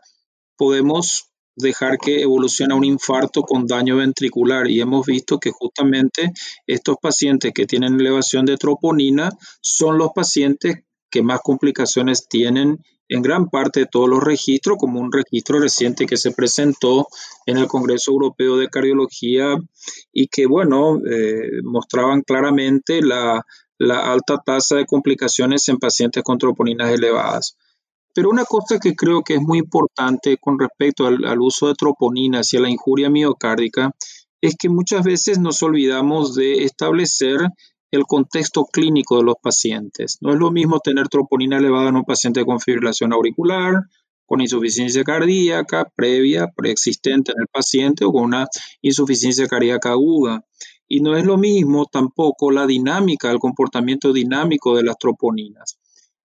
podemos 0.58 1.30
dejar 1.56 2.00
que 2.00 2.24
evolucione 2.24 2.74
un 2.74 2.84
infarto 2.84 3.44
con 3.44 3.68
daño 3.68 3.98
ventricular. 3.98 4.72
Y 4.72 4.82
hemos 4.82 5.06
visto 5.06 5.40
que 5.40 5.52
justamente 5.52 6.34
estos 6.66 6.98
pacientes 7.00 7.54
que 7.54 7.68
tienen 7.68 8.00
elevación 8.00 8.46
de 8.46 8.58
troponina 8.58 9.30
son 9.62 10.00
los 10.00 10.10
pacientes 10.16 10.85
que 11.16 11.24
más 11.24 11.40
complicaciones 11.42 12.28
tienen 12.28 12.84
en 13.08 13.22
gran 13.22 13.50
parte 13.50 13.82
de 13.82 13.86
todos 13.86 14.10
los 14.10 14.22
registros, 14.22 14.76
como 14.78 15.00
un 15.00 15.14
registro 15.14 15.62
reciente 15.62 16.06
que 16.06 16.18
se 16.18 16.32
presentó 16.32 17.08
en 17.46 17.56
el 17.56 17.68
Congreso 17.68 18.12
Europeo 18.12 18.58
de 18.58 18.68
Cardiología 18.68 19.56
y 20.12 20.28
que, 20.28 20.46
bueno, 20.46 20.98
eh, 21.10 21.62
mostraban 21.64 22.22
claramente 22.24 23.02
la, 23.02 23.46
alta 23.80 24.42
tasa 24.46 24.76
de 24.76 24.86
complicaciones 24.86 25.70
en 25.70 25.78
pacientes 25.78 26.22
con 26.22 26.38
troponinas 26.38 26.92
elevadas. 26.92 27.56
Pero 28.14 28.30
una 28.30 28.44
cosa 28.44 28.78
que 28.78 28.94
creo 28.94 29.22
que 29.22 29.36
es 29.36 29.42
muy 29.42 29.60
importante 29.60 30.36
con 30.38 30.60
respecto 30.60 31.08
al, 31.08 31.24
al 31.24 31.40
uso 31.40 31.70
de 31.70 31.76
troponinas 31.76 32.52
y 32.52 32.58
a 32.58 32.62
la 32.62 32.70
injuria 32.70 33.10
miocárdica 33.10 33.92
es 34.42 34.56
que 34.60 34.68
muchas 34.68 35.06
veces 35.06 35.40
nos 35.40 35.64
olvidamos 35.64 36.36
de 36.36 36.66
establecer 36.66 37.40
el 37.96 38.06
contexto 38.06 38.66
clínico 38.66 39.18
de 39.18 39.24
los 39.24 39.36
pacientes. 39.42 40.18
No 40.22 40.32
es 40.32 40.40
lo 40.40 40.52
mismo 40.52 40.80
tener 40.80 41.08
troponina 41.08 41.58
elevada 41.58 41.90
en 41.90 41.98
un 41.98 42.04
paciente 42.04 42.46
con 42.46 42.60
fibrilación 42.60 43.14
auricular, 43.14 43.84
con 44.26 44.42
insuficiencia 44.42 45.04
cardíaca 45.04 45.92
previa, 45.96 46.52
preexistente 46.56 47.32
en 47.32 47.42
el 47.42 47.48
paciente 47.48 48.06
o 48.06 48.12
con 48.12 48.24
una 48.24 48.48
insuficiencia 48.82 49.48
cardíaca 49.48 49.92
aguda. 49.92 50.44
Y 50.88 51.02
no 51.02 51.18
es 51.18 51.26
lo 51.26 51.38
mismo 51.38 51.86
tampoco 51.86 52.52
la 52.52 52.68
dinámica, 52.68 53.32
el 53.32 53.40
comportamiento 53.40 54.14
dinámico 54.14 54.76
de 54.76 54.84
las 54.84 54.98
troponinas. 54.98 55.80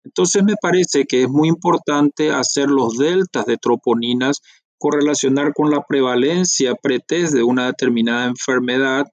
Entonces 0.04 0.44
me 0.44 0.54
parece 0.60 1.04
que 1.04 1.22
es 1.22 1.28
muy 1.28 1.48
importante 1.48 2.30
hacer 2.30 2.68
los 2.68 2.96
deltas 2.96 3.44
de 3.44 3.56
troponinas, 3.56 4.40
correlacionar 4.78 5.52
con 5.52 5.70
la 5.70 5.82
prevalencia 5.82 6.74
pretest 6.74 7.34
de 7.34 7.42
una 7.42 7.66
determinada 7.66 8.26
enfermedad 8.26 9.06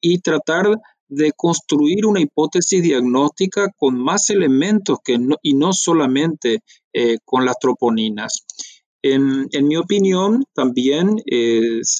y 0.00 0.20
tratar 0.20 0.76
de 1.08 1.32
construir 1.36 2.06
una 2.06 2.20
hipótesis 2.20 2.82
diagnóstica 2.82 3.72
con 3.76 3.98
más 3.98 4.30
elementos 4.30 4.98
y 5.42 5.54
no 5.54 5.72
solamente 5.72 6.62
eh, 6.92 7.18
con 7.24 7.44
las 7.44 7.58
troponinas. 7.58 8.44
En, 9.02 9.46
mi 9.62 9.76
opinión, 9.76 10.44
también 10.52 11.22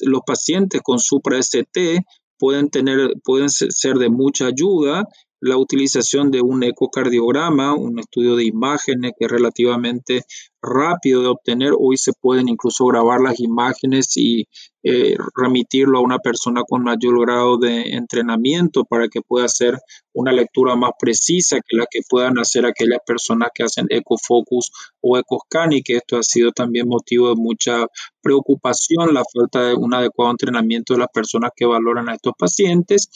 los 0.01 0.21
pacientes 0.25 0.81
con 0.81 0.99
supra-ST 0.99 2.03
pueden, 2.37 2.69
tener, 2.69 3.13
pueden 3.23 3.49
ser 3.49 3.95
de 3.95 4.09
mucha 4.09 4.47
ayuda 4.47 5.05
la 5.39 5.57
utilización 5.57 6.31
de 6.31 6.41
un 6.41 6.63
ecocardiograma, 6.63 7.75
un 7.75 7.99
estudio 7.99 8.35
de 8.35 8.45
imágenes 8.45 9.11
que 9.17 9.25
es 9.25 9.31
relativamente 9.31 10.23
rápido 10.61 11.21
de 11.21 11.27
obtener. 11.27 11.73
Hoy 11.77 11.97
se 11.97 12.13
pueden 12.13 12.49
incluso 12.49 12.85
grabar 12.85 13.21
las 13.21 13.39
imágenes 13.39 14.17
y 14.17 14.47
eh, 14.83 15.17
remitirlo 15.35 15.97
a 15.97 16.01
una 16.01 16.19
persona 16.19 16.63
con 16.67 16.83
mayor 16.83 17.19
grado 17.19 17.57
de 17.57 17.95
entrenamiento 17.95 18.85
para 18.85 19.07
que 19.09 19.21
pueda 19.21 19.45
hacer 19.45 19.77
una 20.13 20.31
lectura 20.31 20.75
más 20.75 20.91
precisa 20.97 21.57
que 21.57 21.75
la 21.75 21.85
que 21.89 21.99
puedan 22.07 22.39
hacer 22.39 22.65
aquellas 22.65 22.99
personas 23.05 23.49
que 23.53 23.63
hacen 23.63 23.87
ecofocus 23.89 24.71
o 25.01 25.17
ecoscan 25.17 25.73
y 25.73 25.81
que 25.81 25.97
esto 25.97 26.17
ha 26.17 26.23
sido 26.23 26.51
también 26.51 26.87
motivo 26.87 27.29
de 27.29 27.35
mucha 27.35 27.85
preocupación, 28.21 29.13
la 29.13 29.23
falta 29.33 29.67
de 29.67 29.75
un 29.75 29.93
adecuado 29.93 30.31
entrenamiento 30.31 30.93
de 30.93 30.99
las 30.99 31.09
personas 31.13 31.51
que 31.55 31.65
valoran 31.65 32.09
a 32.09 32.15
estos 32.15 32.33
pacientes. 32.37 33.09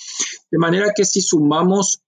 De 0.52 0.58
manera 0.58 0.92
que 0.96 1.06
si 1.06 1.22
sumamos 1.22 2.02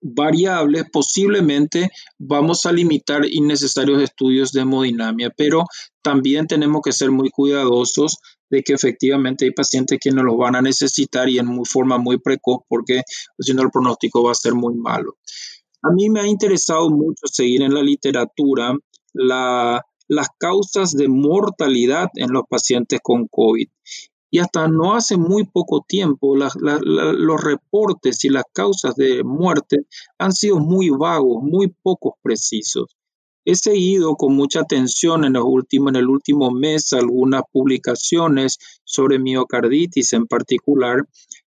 variables, 0.00 0.84
posiblemente 0.92 1.90
vamos 2.18 2.66
a 2.66 2.72
limitar 2.72 3.22
innecesarios 3.24 4.02
estudios 4.02 4.52
de 4.52 4.62
hemodinamia, 4.62 5.30
pero 5.36 5.64
también 6.02 6.46
tenemos 6.46 6.82
que 6.84 6.92
ser 6.92 7.10
muy 7.10 7.30
cuidadosos 7.30 8.18
de 8.50 8.62
que 8.62 8.72
efectivamente 8.72 9.44
hay 9.44 9.50
pacientes 9.50 9.98
que 10.00 10.10
no 10.10 10.22
los 10.22 10.36
van 10.36 10.56
a 10.56 10.62
necesitar 10.62 11.28
y 11.28 11.38
en 11.38 11.46
muy, 11.46 11.64
forma 11.66 11.98
muy 11.98 12.18
precoz 12.18 12.60
porque 12.68 13.02
si 13.38 13.52
el 13.52 13.70
pronóstico 13.70 14.22
va 14.22 14.32
a 14.32 14.34
ser 14.34 14.54
muy 14.54 14.74
malo. 14.74 15.16
A 15.82 15.90
mí 15.92 16.08
me 16.10 16.20
ha 16.20 16.26
interesado 16.26 16.90
mucho 16.90 17.26
seguir 17.26 17.62
en 17.62 17.74
la 17.74 17.82
literatura 17.82 18.74
las 19.12 20.28
causas 20.38 20.92
de 20.92 21.08
mortalidad 21.08 22.08
en 22.14 22.32
los 22.32 22.44
pacientes 22.48 23.00
con 23.02 23.28
COVID. 23.28 23.68
Y 24.30 24.40
hasta 24.40 24.68
no 24.68 24.94
hace 24.94 25.16
muy 25.16 25.44
poco 25.44 25.84
tiempo 25.86 26.36
los 26.36 27.42
reportes 27.42 28.24
y 28.24 28.28
las 28.28 28.44
causas 28.52 28.94
de 28.94 29.24
muerte 29.24 29.86
han 30.18 30.32
sido 30.32 30.58
muy 30.58 30.90
vagos, 30.90 31.42
muy 31.42 31.68
pocos 31.82 32.14
precisos. 32.22 32.94
He 33.50 33.54
seguido 33.54 34.16
con 34.16 34.34
mucha 34.36 34.60
atención 34.60 35.24
en, 35.24 35.36
el 35.36 36.08
último 36.08 36.50
mes 36.50 36.92
algunas 36.92 37.42
publicaciones 37.50 38.58
sobre 38.84 39.18
miocarditis 39.18 40.12
en 40.12 40.26
particular 40.26 41.06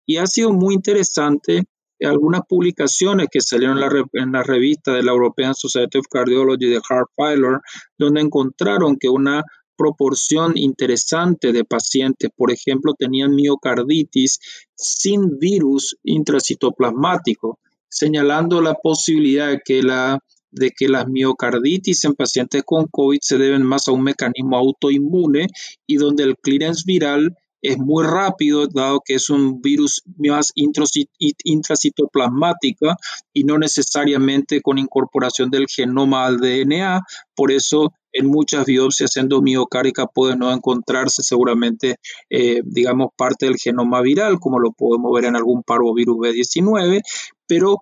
y 0.05 0.17
ha 0.17 0.27
sido 0.27 0.53
muy 0.53 0.75
interesante 0.75 1.63
algunas 1.99 2.41
publicaciones 2.47 3.29
que 3.31 3.41
salieron 3.41 3.77
en 3.77 3.81
la, 3.81 4.05
en 4.13 4.31
la, 4.31 4.43
revista 4.43 4.93
de 4.93 5.01
la 5.01 5.11
European 5.11 5.55
Society 5.55 5.97
of 5.97 6.05
Cardiology 6.07 6.67
de 6.67 6.81
Filer, 7.15 7.61
donde 7.97 8.21
encontraron 8.21 8.97
que 8.97 9.09
una 9.09 9.43
proporción 9.77 10.57
interesante 10.57 11.51
de 11.51 11.63
pacientes, 11.63 12.29
por 12.35 12.51
ejemplo, 12.51 12.93
tenían 12.97 13.35
miocarditis 13.35 14.39
sin 14.75 15.37
virus 15.39 15.97
intracitoplasmático, 16.03 17.59
señalando 17.87 18.61
la 18.61 18.73
posibilidad 18.73 19.49
de 19.49 19.61
que, 19.63 19.83
la, 19.83 20.19
las 20.51 21.07
miocarditis 21.07 22.03
en 22.05 22.15
pacientes 22.15 22.63
con 22.65 22.87
COVID 22.87 23.19
se 23.21 23.37
deben 23.37 23.63
más 23.63 23.87
a 23.87 23.91
un 23.91 24.03
mecanismo 24.03 24.57
autoinmune 24.57 25.47
y 25.85 25.95
donde 25.95 26.23
el 26.23 26.35
clearance 26.37 26.83
viral 26.85 27.35
es 27.61 27.77
muy 27.77 28.05
rápido, 28.05 28.67
dado 28.67 29.01
que 29.03 29.15
es 29.15 29.29
un 29.29 29.61
virus 29.61 30.01
más 30.17 30.53
intracitoplasmática 30.55 32.95
y 33.33 33.43
no 33.43 33.57
necesariamente 33.57 34.61
con 34.61 34.77
incorporación 34.77 35.49
del 35.49 35.65
genoma 35.67 36.25
al 36.25 36.37
DNA. 36.37 37.01
Por 37.35 37.51
eso, 37.51 37.93
en 38.13 38.27
muchas 38.27 38.65
biopsias 38.65 39.17
endomiocáricas 39.17 40.05
puede 40.13 40.35
no 40.35 40.51
encontrarse 40.51 41.23
seguramente, 41.23 41.95
eh, 42.29 42.61
digamos, 42.63 43.09
parte 43.15 43.47
del 43.47 43.57
genoma 43.57 44.01
viral, 44.01 44.39
como 44.39 44.59
lo 44.59 44.71
podemos 44.71 45.11
ver 45.13 45.25
en 45.25 45.35
algún 45.35 45.63
parvovirus 45.63 46.17
B19, 46.17 47.01
pero 47.47 47.77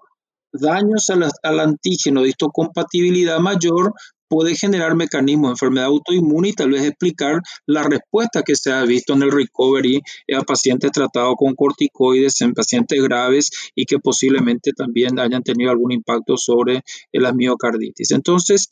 daños 0.51 1.09
al, 1.09 1.29
al 1.43 1.59
antígeno 1.59 2.21
de 2.21 2.29
histocompatibilidad 2.29 3.39
mayor 3.39 3.93
puede 4.35 4.53
generar 4.53 4.95
mecanismos 4.95 5.47
de 5.47 5.51
enfermedad 5.53 5.85
autoinmune 5.85 6.49
y 6.49 6.51
tal 6.51 6.71
vez 6.71 6.83
explicar 6.83 7.39
la 7.65 7.83
respuesta 7.83 8.43
que 8.43 8.57
se 8.57 8.69
ha 8.69 8.83
visto 8.83 9.13
en 9.13 9.23
el 9.23 9.31
recovery 9.31 10.01
a 10.37 10.41
pacientes 10.41 10.91
tratados 10.91 11.35
con 11.37 11.55
corticoides, 11.55 12.41
en 12.41 12.53
pacientes 12.53 13.01
graves 13.01 13.49
y 13.75 13.85
que 13.85 13.97
posiblemente 13.97 14.71
también 14.75 15.19
hayan 15.19 15.41
tenido 15.41 15.71
algún 15.71 15.93
impacto 15.93 16.35
sobre 16.35 16.81
la 17.13 17.31
miocarditis. 17.31 18.11
Entonces, 18.11 18.67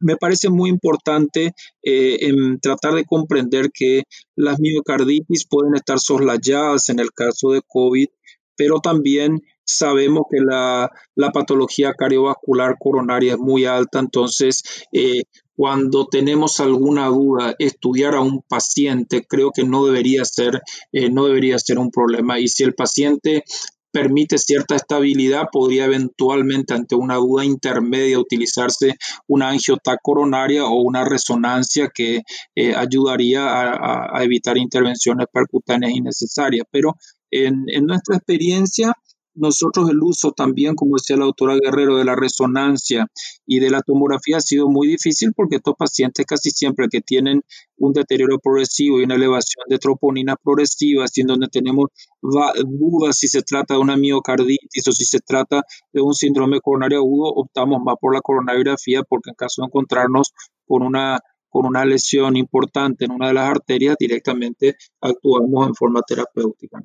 me 0.00 0.16
parece 0.16 0.50
muy 0.50 0.68
importante 0.68 1.52
eh, 1.84 2.32
tratar 2.60 2.94
de 2.94 3.04
comprender 3.04 3.70
que 3.72 4.02
las 4.34 4.58
miocarditis 4.58 5.46
pueden 5.48 5.76
estar 5.76 6.00
soslayadas 6.00 6.88
en 6.88 6.98
el 6.98 7.12
caso 7.12 7.52
de 7.52 7.62
COVID, 7.64 8.08
pero 8.56 8.80
también 8.80 9.42
sabemos 9.76 10.24
que 10.30 10.38
la, 10.40 10.90
patología 11.32 11.94
cardiovascular 11.94 12.76
coronaria 12.78 13.34
es 13.34 13.38
muy 13.38 13.64
alta, 13.64 13.98
entonces 13.98 14.62
eh, 14.92 15.22
cuando 15.54 16.06
tenemos 16.06 16.60
alguna 16.60 17.06
duda, 17.06 17.54
estudiar 17.58 18.14
a 18.14 18.20
un 18.20 18.42
paciente 18.42 19.24
creo 19.28 19.50
que 19.50 19.64
no 19.64 19.84
debería 19.84 20.24
ser, 20.24 20.60
eh, 20.92 21.10
no 21.10 21.26
debería 21.26 21.58
ser 21.58 21.78
un 21.78 21.90
problema. 21.90 22.40
Y 22.40 22.48
si 22.48 22.64
el 22.64 22.74
paciente 22.74 23.44
permite 23.92 24.38
cierta 24.38 24.74
estabilidad, 24.74 25.48
podría 25.52 25.84
eventualmente 25.84 26.74
ante 26.74 26.94
una 26.94 27.16
duda 27.16 27.44
intermedia 27.44 28.18
utilizarse 28.18 28.96
una 29.28 29.50
angiota 29.50 29.98
coronaria 30.02 30.64
o 30.64 30.80
una 30.80 31.04
resonancia 31.04 31.90
que 31.94 32.22
eh, 32.54 32.74
ayudaría 32.74 33.42
a, 33.44 34.24
evitar 34.24 34.56
intervenciones 34.56 35.26
percutáneas 35.32 35.92
innecesarias. 35.92 36.66
Pero 36.70 36.96
en 37.30 37.64
nuestra 37.86 38.16
experiencia, 38.16 38.94
nosotros 39.34 39.90
el 39.90 40.02
uso 40.02 40.32
también, 40.32 40.74
como 40.74 40.96
decía 40.96 41.16
la 41.16 41.24
doctora 41.24 41.56
Guerrero, 41.62 41.96
de 41.96 42.04
la 42.04 42.14
resonancia 42.16 43.06
y 43.46 43.60
de 43.60 43.70
la 43.70 43.82
tomografía 43.82 44.38
ha 44.38 44.40
sido 44.40 44.68
muy 44.68 44.88
difícil 44.88 45.32
porque 45.34 45.56
estos 45.56 45.74
pacientes 45.76 46.26
casi 46.26 46.50
siempre 46.50 46.88
que 46.90 47.00
tienen 47.00 47.42
un 47.76 47.92
deterioro 47.92 48.38
progresivo 48.38 49.00
y 49.00 49.04
una 49.04 49.14
elevación 49.14 49.64
de 49.68 49.78
troponina 49.78 50.36
progresiva, 50.36 51.04
así 51.04 51.22
en 51.22 51.28
donde 51.28 51.48
tenemos 51.48 51.88
dudas 52.20 53.16
si 53.18 53.28
se 53.28 53.42
trata 53.42 53.74
de 53.74 53.80
una 53.80 53.96
miocarditis 53.96 54.86
o 54.86 54.92
si 54.92 55.04
se 55.04 55.20
trata 55.20 55.62
de 55.92 56.00
un 56.00 56.14
síndrome 56.14 56.60
coronario 56.60 56.98
agudo, 56.98 57.32
optamos 57.34 57.80
más 57.82 57.96
por 58.00 58.14
la 58.14 58.20
coronariografía 58.20 59.02
porque 59.02 59.30
en 59.30 59.36
caso 59.36 59.62
de 59.62 59.66
encontrarnos 59.66 60.32
con 60.66 60.82
una 60.82 61.20
con 61.48 61.66
una 61.66 61.84
lesión 61.84 62.36
importante 62.38 63.04
en 63.04 63.12
una 63.12 63.28
de 63.28 63.34
las 63.34 63.50
arterias, 63.50 63.96
directamente 63.98 64.76
actuamos 65.02 65.68
en 65.68 65.74
forma 65.74 66.00
terapéutica. 66.00 66.80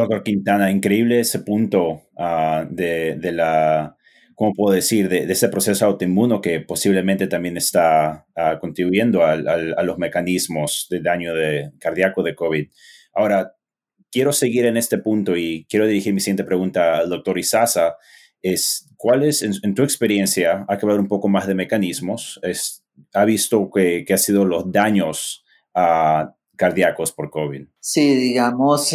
Doctor 0.00 0.22
Quintana, 0.22 0.70
increíble 0.70 1.20
ese 1.20 1.40
punto 1.40 2.02
ah, 2.16 2.66
de, 2.70 3.18
la, 3.32 3.96
¿cómo 4.34 4.52
puedo 4.54 4.74
decir?, 4.74 5.08
de, 5.08 5.24
ese 5.30 5.48
proceso 5.48 5.86
autoinmuno 5.86 6.40
que 6.40 6.60
posiblemente 6.60 7.26
también 7.26 7.56
está 7.56 8.26
ah, 8.36 8.58
contribuyendo 8.60 9.24
a, 9.24 9.36
los 9.36 9.98
mecanismos 9.98 10.86
de 10.90 11.00
daño 11.00 11.34
de, 11.34 11.72
cardíaco 11.78 12.22
de 12.22 12.34
COVID. 12.34 12.68
Ahora, 13.14 13.54
quiero 14.10 14.32
seguir 14.32 14.66
en 14.66 14.76
este 14.76 14.98
punto 14.98 15.36
y 15.36 15.66
quiero 15.68 15.86
dirigir 15.86 16.14
mi 16.14 16.20
siguiente 16.20 16.44
pregunta 16.44 16.98
al 16.98 17.10
doctor 17.10 17.38
Isaza. 17.38 17.96
Es, 18.40 18.88
¿Cuál 18.96 19.24
es, 19.24 19.42
en, 19.42 19.74
tu 19.74 19.82
experiencia, 19.82 20.64
hay 20.68 20.78
que 20.78 20.86
hablar 20.86 21.00
un 21.00 21.08
poco 21.08 21.28
más 21.28 21.46
de 21.46 21.54
mecanismos, 21.54 22.38
es, 22.42 22.84
ha 23.14 23.24
visto 23.24 23.70
que, 23.74 24.04
que 24.06 24.12
han 24.12 24.18
sido 24.18 24.44
los 24.44 24.70
daños 24.70 25.44
a 25.74 26.37
cardíacos 26.58 27.12
por 27.12 27.30
COVID. 27.30 27.66
Sí, 27.80 28.14
digamos, 28.16 28.94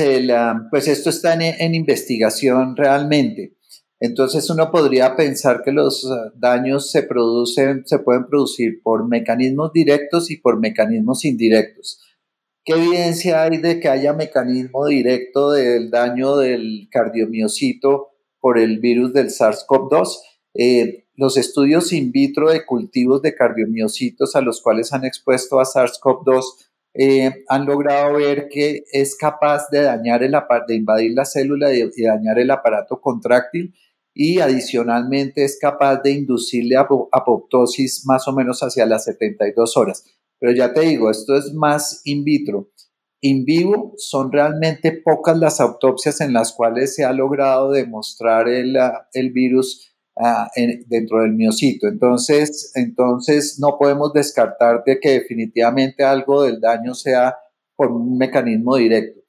pues 0.70 0.88
esto 0.88 1.10
está 1.10 1.34
en, 1.34 1.74
investigación 1.74 2.76
realmente. 2.76 3.56
Entonces 4.00 4.50
uno 4.50 4.70
podría 4.70 5.16
pensar 5.16 5.62
que 5.64 5.72
los 5.72 6.04
uh, 6.04 6.32
daños 6.36 6.92
se 6.92 7.04
producen, 7.04 7.84
se 7.86 8.00
pueden 8.00 8.28
producir 8.28 8.82
por 8.84 9.08
mecanismos 9.08 9.72
directos 9.72 10.30
y 10.30 10.38
por 10.38 10.60
mecanismos 10.60 11.24
indirectos. 11.24 12.02
¿Qué 12.66 12.74
evidencia 12.74 13.44
hay 13.44 13.58
de 13.58 13.80
que 13.80 13.88
haya 13.88 14.12
mecanismo 14.12 14.88
directo 14.88 15.52
del 15.52 15.90
daño 15.90 16.36
del 16.36 16.90
cardiomiocito 16.92 18.10
por 18.42 18.60
el 18.60 18.80
virus 18.80 19.14
del 19.14 19.28
SARS-CoV-2? 19.28 20.18
Eh, 20.56 21.06
los 21.16 21.38
estudios 21.38 21.94
in 21.94 22.12
vitro 22.12 22.52
de 22.52 22.66
cultivos 22.66 23.22
de 23.22 23.36
cardiomiocitos 23.36 24.36
a 24.36 24.42
los 24.42 24.62
cuales 24.62 24.92
han 24.92 25.06
expuesto 25.06 25.62
a 25.62 25.64
SARS-CoV-2 25.64 26.44
eh, 26.94 27.44
han 27.48 27.66
logrado 27.66 28.14
ver 28.14 28.48
que 28.50 28.84
es 28.92 29.16
capaz 29.16 29.70
de 29.72 29.82
dañar 29.82 30.22
el 30.22 30.36
de 30.68 30.76
invadir 30.76 31.14
la 31.14 31.26
célula 31.26 31.74
y, 31.74 31.90
dañar 32.04 32.38
el 32.38 32.52
aparato 32.52 33.02
contráctil 33.02 33.74
y 34.14 34.40
adicionalmente 34.40 35.44
es 35.44 35.58
capaz 35.60 36.02
de 36.04 36.12
inducirle 36.12 36.76
apoptosis 36.78 38.06
más 38.06 38.28
o 38.28 38.34
menos 38.34 38.62
hacia 38.62 38.86
las 38.86 39.06
72 39.06 39.76
horas. 39.76 40.06
Pero 40.40 40.54
ya 40.54 40.74
te 40.74 40.82
digo, 40.82 41.10
esto 41.10 41.36
es 41.36 41.54
más 41.54 42.02
in 42.04 42.24
vitro. 42.24 42.70
In 43.22 43.46
vivo 43.46 43.94
son 43.98 44.32
realmente 44.32 44.92
pocas 44.92 45.38
las 45.38 45.62
autopsias 45.62 46.22
en 46.22 46.34
las 46.34 46.52
cuales 46.52 46.94
se 46.94 47.06
ha 47.06 47.14
logrado 47.14 47.72
demostrar 47.72 48.48
el 48.50 49.32
virus 49.32 49.93
Ah, 50.16 50.52
dentro 50.88 51.22
del 51.22 51.34
miocito. 51.34 51.88
Entonces, 51.88 52.72
entonces 52.76 53.58
no 53.60 53.78
podemos 53.80 54.14
descartar 54.14 54.84
de 54.86 55.00
que 55.00 55.14
definitivamente 55.14 56.04
algo 56.04 56.44
del 56.44 56.60
daño 56.62 56.94
sea 56.94 57.36
por 57.76 57.92
un 57.92 58.18
mecanismo 58.18 58.76
directo. 58.76 59.22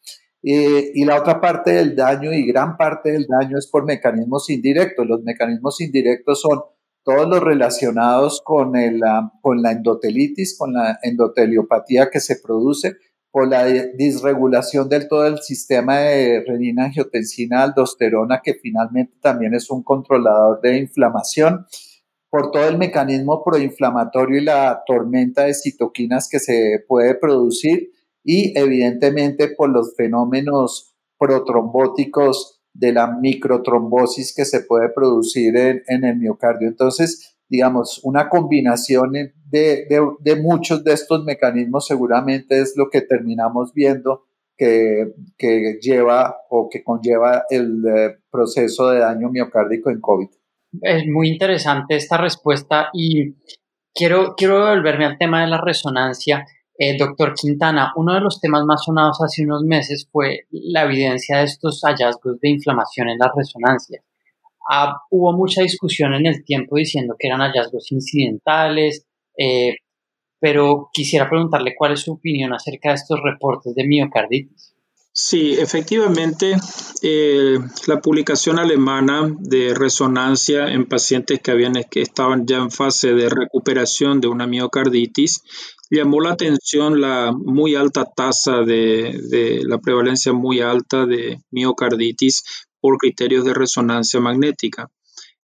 y 0.43 1.05
la 1.07 1.19
otra 1.19 1.41
parte 1.41 1.73
del 1.73 1.97
daño 1.97 2.31
y 2.33 2.47
gran 2.47 2.77
parte 2.77 3.13
del 3.13 3.27
daño 3.27 3.57
es 3.59 3.67
por 3.67 3.87
mecanismos 3.87 4.51
indirectos. 4.51 5.07
Los 5.07 5.23
mecanismos 5.23 5.81
indirectos 5.81 6.43
son 6.43 6.61
todos 7.03 7.27
los 7.29 7.41
relacionados 7.41 8.43
con, 8.45 8.75
ah, 8.77 9.33
con 9.41 9.63
la 9.63 9.73
endotelitis, 9.73 10.57
con 10.59 10.75
la 10.75 10.99
endoteliopatía 11.03 12.11
que 12.11 12.21
se 12.21 12.37
produce, 12.37 12.97
por 13.35 13.49
la 13.49 13.65
disregulación 13.65 14.89
del 14.89 15.09
todo 15.09 15.27
el 15.27 15.41
sistema 15.41 15.99
de 15.99 16.45
renina, 16.47 16.85
angiotensina, 16.85 17.65
aldosterona, 17.65 18.41
que 18.41 18.55
finalmente 18.55 19.17
también 19.21 19.55
es 19.55 19.71
un 19.71 19.83
controlador 19.83 20.61
de 20.61 20.79
inflamación, 20.79 21.67
por 22.31 22.53
todo 22.53 22.69
el 22.69 22.79
mecanismo 22.79 23.43
proinflamatorio 23.43 24.39
y 24.39 24.45
la 24.45 24.85
tormenta 24.87 25.47
de 25.47 25.55
citoquinas 25.55 26.29
que 26.29 26.39
se 26.39 26.85
puede 26.87 27.17
producir 27.17 27.91
y 28.23 28.57
evidentemente 28.57 29.49
por 29.49 29.69
los 29.69 29.97
fenómenos 29.97 30.95
protrombóticos 31.19 32.61
de 32.73 32.93
la 32.93 33.19
microtrombosis 33.21 34.33
que 34.33 34.45
se 34.45 34.61
puede 34.61 34.91
producir 34.91 35.57
en, 35.57 35.83
en 35.89 36.05
el 36.05 36.19
miocardio. 36.19 36.69
Entonces, 36.69 37.34
digamos, 37.55 38.01
una 38.03 38.29
combinación 38.29 39.13
de, 39.13 39.87
de, 39.87 40.37
muchos 40.37 40.83
de 40.83 40.93
estos 40.93 41.25
mecanismos 41.25 41.87
seguramente 41.87 42.61
es 42.61 42.75
lo 42.77 42.91
que 42.91 43.03
terminamos 43.03 43.73
viendo 43.73 44.25
que, 44.57 45.13
que 45.39 45.79
lleva 45.81 46.37
o 46.51 46.69
que 46.69 46.83
conlleva 46.83 47.45
el 47.49 47.85
eh, 47.87 48.17
proceso 48.29 48.91
de 48.91 48.99
daño 48.99 49.29
miocárdico 49.31 49.91
en 49.91 50.01
COVID. 50.01 50.29
Es 50.83 51.07
muy 51.07 51.29
interesante 51.29 51.95
esta 51.95 52.17
respuesta 52.17 52.89
y 52.93 53.37
quiero, 53.95 54.35
quiero 54.37 54.67
volverme 54.67 55.07
al 55.07 55.19
tema 55.19 55.43
de 55.43 55.49
la 55.49 55.61
resonancia. 55.61 56.45
Eh, 56.77 56.99
doctor 56.99 57.35
Quintana, 57.35 57.93
uno 57.95 58.15
de 58.15 58.21
los 58.21 58.41
temas 58.41 58.65
más 58.65 58.83
sonados 58.85 59.23
hace 59.23 59.45
unos 59.45 59.63
meses 59.63 60.09
fue 60.11 60.47
la 60.51 60.83
evidencia 60.83 61.39
de 61.39 61.45
estos 61.45 61.83
hallazgos 61.83 62.41
de 62.41 62.51
inflamación 62.51 63.11
en 63.11 63.19
las 63.19 63.31
resonancias. 63.37 64.03
Ah, 64.71 64.97
hubo 65.11 65.33
mucha 65.33 65.63
discusión 65.63 66.15
en 66.15 66.27
el 66.27 66.45
tiempo 66.45 66.77
diciendo 66.77 67.17
que 67.19 67.29
eran 67.29 67.41
hallazgos 67.41 67.93
incidentales, 67.93 69.07
eh, 69.39 69.77
pero 70.41 70.89
quisiera 70.93 71.29
preguntarle 71.29 71.75
cuál 71.77 71.93
es 71.93 72.01
su 72.01 72.13
opinión 72.13 72.53
acerca 72.53 72.91
de 72.91 72.97
estos 72.97 73.21
reportes 73.23 73.75
de 73.75 73.87
miocarditis. 73.87 74.75
Sí, 75.17 75.55
efectivamente, 75.55 76.57
eh, 77.03 77.57
la 77.87 78.01
publicación 78.01 78.59
alemana 78.59 79.33
de 79.39 79.73
resonancia 79.73 80.67
en 80.67 80.87
pacientes 80.87 81.39
que, 81.41 81.53
habían, 81.53 81.75
que 81.89 82.03
estaban 82.03 82.47
ya 82.47 82.57
en 82.57 82.73
fase 82.73 83.13
de 83.13 83.29
recuperación 83.29 84.21
de 84.21 84.27
una 84.27 84.49
miocarditis 84.49 85.43
llamó 85.91 86.21
la 86.21 86.33
atención 86.33 87.01
la 87.01 87.33
muy 87.33 87.75
alta 87.75 88.05
tasa 88.05 88.63
de, 88.63 89.19
de 89.31 89.63
la 89.65 89.79
prevalencia 89.79 90.33
muy 90.33 90.61
alta 90.61 91.07
de 91.07 91.41
miocarditis 91.51 92.43
por 92.85 92.99
criterios 92.99 93.47
de 93.47 93.55
resonancia 93.55 94.21
magnética. 94.21 94.91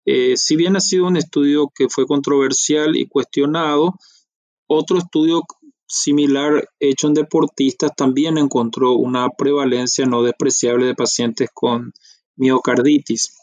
Eh, 0.06 0.38
si 0.38 0.56
bien 0.56 0.76
ha 0.76 0.80
sido 0.80 1.06
un 1.06 1.18
estudio 1.18 1.70
que 1.72 1.88
fue 1.88 2.08
controversial 2.08 2.96
y 2.96 3.08
cuestionado, 3.08 3.94
otro 4.66 4.98
estudio 4.98 5.44
similar 5.86 6.68
hecho 6.80 7.06
en 7.06 7.14
deportistas 7.14 7.92
también 7.96 8.40
encontró 8.40 8.94
una 8.94 9.30
prevalencia 9.30 10.08
no 10.08 10.24
despreciable 10.24 10.88
de 10.88 10.96
pacientes 10.96 11.50
con 11.54 11.94
miocarditis. 12.38 13.38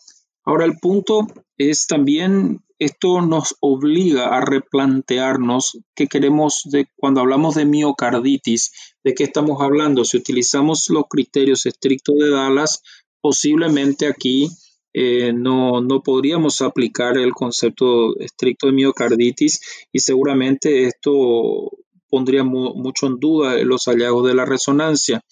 Ahora 0.45 0.65
el 0.65 0.77
punto 0.81 1.29
es 1.57 1.87
también 1.87 2.65
esto 2.81 3.21
nos 3.21 3.55
obliga 3.61 4.37
a 4.37 4.41
replantearnos 4.41 5.79
qué 5.95 6.09
queremos 6.09 6.63
de 6.65 6.89
cuando 6.97 7.21
hablamos 7.21 7.55
de 7.55 7.65
miocarditis, 7.65 8.73
de 9.05 9.15
qué 9.15 9.23
estamos 9.23 9.63
hablando. 9.63 10.05
Si 10.05 10.17
utilizamos 10.17 10.91
los 10.91 11.05
criterios 11.09 11.65
estrictos 11.67 12.17
de 12.17 12.31
Dallas, 12.31 12.83
posiblemente 13.25 14.07
aquí 14.07 14.51
eh, 14.93 15.33
no, 15.33 15.81
no, 15.81 16.03
podríamos 16.03 16.61
aplicar 16.61 17.17
el 17.17 17.33
concepto 17.33 18.15
estricto 18.21 18.67
de 18.67 18.75
miocarditis 18.75 19.61
y 19.91 20.01
seguramente 20.01 20.85
esto 20.85 21.71
pondría 22.11 22.45
mucho 22.45 23.07
en 23.07 23.19
duda 23.19 23.57
los 23.65 23.87
hallazgos 23.87 24.27
de 24.29 24.35
la 24.35 24.45
resonancia. 24.45 25.23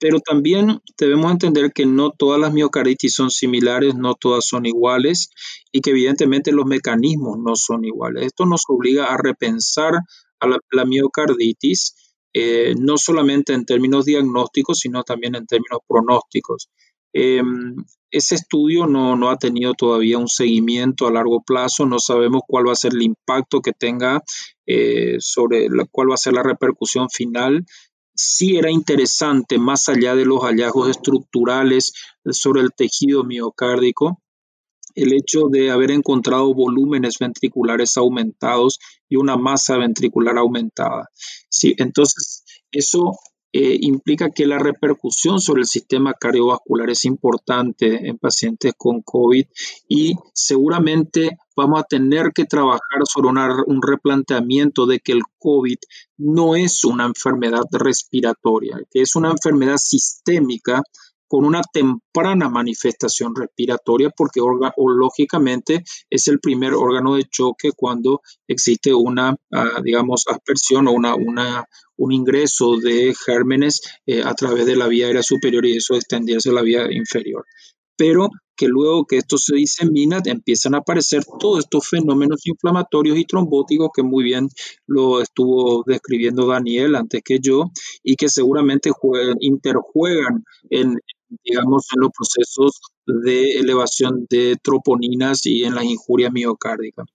Pero 0.00 0.18
también 0.20 0.80
debemos 0.96 1.30
entender 1.30 1.72
que 1.74 1.84
no 1.84 2.10
todas 2.10 2.40
las 2.40 2.54
miocarditis 2.54 3.14
son 3.14 3.30
similares, 3.30 3.94
no 3.96 4.14
todas 4.14 4.46
son 4.46 4.64
iguales 4.64 5.28
y 5.72 5.82
que 5.82 5.90
evidentemente 5.90 6.52
los 6.52 6.64
mecanismos 6.64 7.36
no 7.38 7.54
son 7.54 7.84
iguales. 7.84 8.24
Esto 8.28 8.46
nos 8.46 8.62
obliga 8.68 9.12
a 9.12 9.18
repensar 9.18 9.92
a 10.40 10.46
la, 10.46 10.84
miocarditis, 10.86 12.16
eh, 12.32 12.74
no 12.78 12.96
solamente 12.96 13.52
en 13.52 13.66
términos 13.66 14.06
diagnósticos, 14.06 14.78
sino 14.78 15.02
también 15.02 15.34
en 15.34 15.46
términos 15.46 15.80
pronósticos. 15.86 16.70
Em, 17.16 17.76
ese 18.10 18.34
estudio 18.34 18.86
no, 18.86 19.30
ha 19.30 19.38
tenido 19.38 19.74
todavía 19.74 20.18
un 20.18 20.28
seguimiento 20.28 21.06
a 21.06 21.12
largo 21.12 21.42
plazo, 21.42 21.86
no 21.86 22.00
sabemos 22.00 22.42
cuál 22.46 22.68
va 22.68 22.72
a 22.72 22.76
ser 22.76 22.92
el 22.92 23.02
impacto 23.02 23.60
que 23.60 23.72
tenga 23.72 24.20
eh, 24.66 25.16
sobre 25.20 25.68
cuál 25.92 26.10
va 26.10 26.14
a 26.14 26.18
ser 26.18 26.32
la 26.32 26.42
repercusión 26.42 27.08
final. 27.10 27.64
Sí 28.16 28.56
era 28.56 28.70
interesante, 28.70 29.58
más 29.58 29.88
allá 29.88 30.16
de 30.16 30.24
los 30.24 30.40
hallazgos 30.42 30.90
estructurales 30.90 31.92
sobre 32.30 32.62
el 32.62 32.70
tejido 32.76 33.22
miocárdico, 33.22 34.20
el 34.96 35.12
hecho 35.12 35.48
de 35.48 35.70
haber 35.70 35.92
encontrado 35.92 36.52
volúmenes 36.52 37.18
ventriculares 37.18 37.96
aumentados 37.96 38.80
y 39.08 39.16
una 39.16 39.36
masa 39.36 39.76
ventricular 39.76 40.36
aumentada. 40.38 41.10
Sí, 41.48 41.74
entonces, 41.78 42.44
eso 42.72 43.16
eh, 43.56 43.78
implica 43.82 44.30
que 44.30 44.46
la 44.46 44.58
repercusión 44.58 45.40
sobre 45.40 45.60
el 45.60 45.68
sistema 45.68 46.12
cardiovascular 46.14 46.90
es 46.90 47.04
importante 47.04 48.08
en 48.08 48.18
pacientes 48.18 48.72
con 48.76 49.02
COVID 49.02 49.46
y 49.88 50.16
seguramente 50.32 51.38
vamos 51.54 51.78
a 51.78 51.84
tener 51.84 52.32
que 52.34 52.46
trabajar 52.46 53.02
sobre 53.04 53.28
un 53.28 53.80
replanteamiento 53.80 54.86
de 54.86 54.98
que 54.98 55.12
el 55.12 55.22
COVID 55.38 55.76
no 56.16 56.56
es 56.56 56.84
una 56.84 57.04
enfermedad 57.04 57.62
respiratoria, 57.70 58.80
que 58.90 59.02
es 59.02 59.14
una 59.14 59.30
enfermedad 59.30 59.76
sistémica 59.76 60.82
con 61.34 61.44
una 61.44 61.62
temprana 61.62 62.48
manifestación 62.48 63.34
respiratoria 63.34 64.08
porque 64.16 64.38
lógicamente 64.76 65.82
es 66.08 66.28
el 66.28 66.38
primer 66.38 66.74
órgano 66.74 67.16
de 67.16 67.24
choque 67.28 67.72
cuando 67.74 68.20
existe 68.46 68.94
una, 68.94 69.34
ah, 69.52 69.80
digamos, 69.82 70.26
aspersión 70.28 70.86
o 70.86 70.92
una, 70.92 71.16
una, 71.16 71.64
un 71.96 72.12
ingreso 72.12 72.76
de 72.76 73.12
gérmenes 73.16 73.80
eh, 74.06 74.22
a 74.24 74.32
través 74.34 74.64
de 74.64 74.76
la 74.76 74.86
vía 74.86 75.06
aérea 75.06 75.24
superior 75.24 75.66
y 75.66 75.78
eso 75.78 75.96
extendiese 75.96 76.50
a 76.50 76.52
la 76.52 76.62
vía 76.62 76.86
inferior. 76.92 77.44
Pero 77.96 78.28
que 78.56 78.68
luego 78.68 79.04
que 79.04 79.16
esto 79.16 79.36
se 79.36 79.56
disemina, 79.56 80.20
empiezan 80.24 80.76
a 80.76 80.78
aparecer 80.78 81.24
todos 81.40 81.64
estos 81.64 81.88
fenómenos 81.88 82.46
inflamatorios 82.46 83.18
y 83.18 83.24
trombóticos 83.24 83.90
que 83.92 84.04
muy 84.04 84.22
bien 84.22 84.48
lo 84.86 85.20
estuvo 85.20 85.82
describiendo 85.84 86.46
Daniel 86.46 86.94
antes 86.94 87.22
que 87.24 87.40
yo 87.40 87.72
y 88.04 88.14
que 88.14 88.28
seguramente 88.28 88.92
interjuegan 89.40 90.44
en, 90.70 90.96
digamos, 91.28 91.86
en 91.94 92.00
los 92.00 92.10
procesos 92.16 92.80
de 93.06 93.58
elevación 93.58 94.26
de 94.28 94.56
troponinas 94.62 95.46
y 95.46 95.64
en 95.64 95.74
las 95.74 95.84
injurias 95.84 96.32
miocárdicas. 96.32 97.06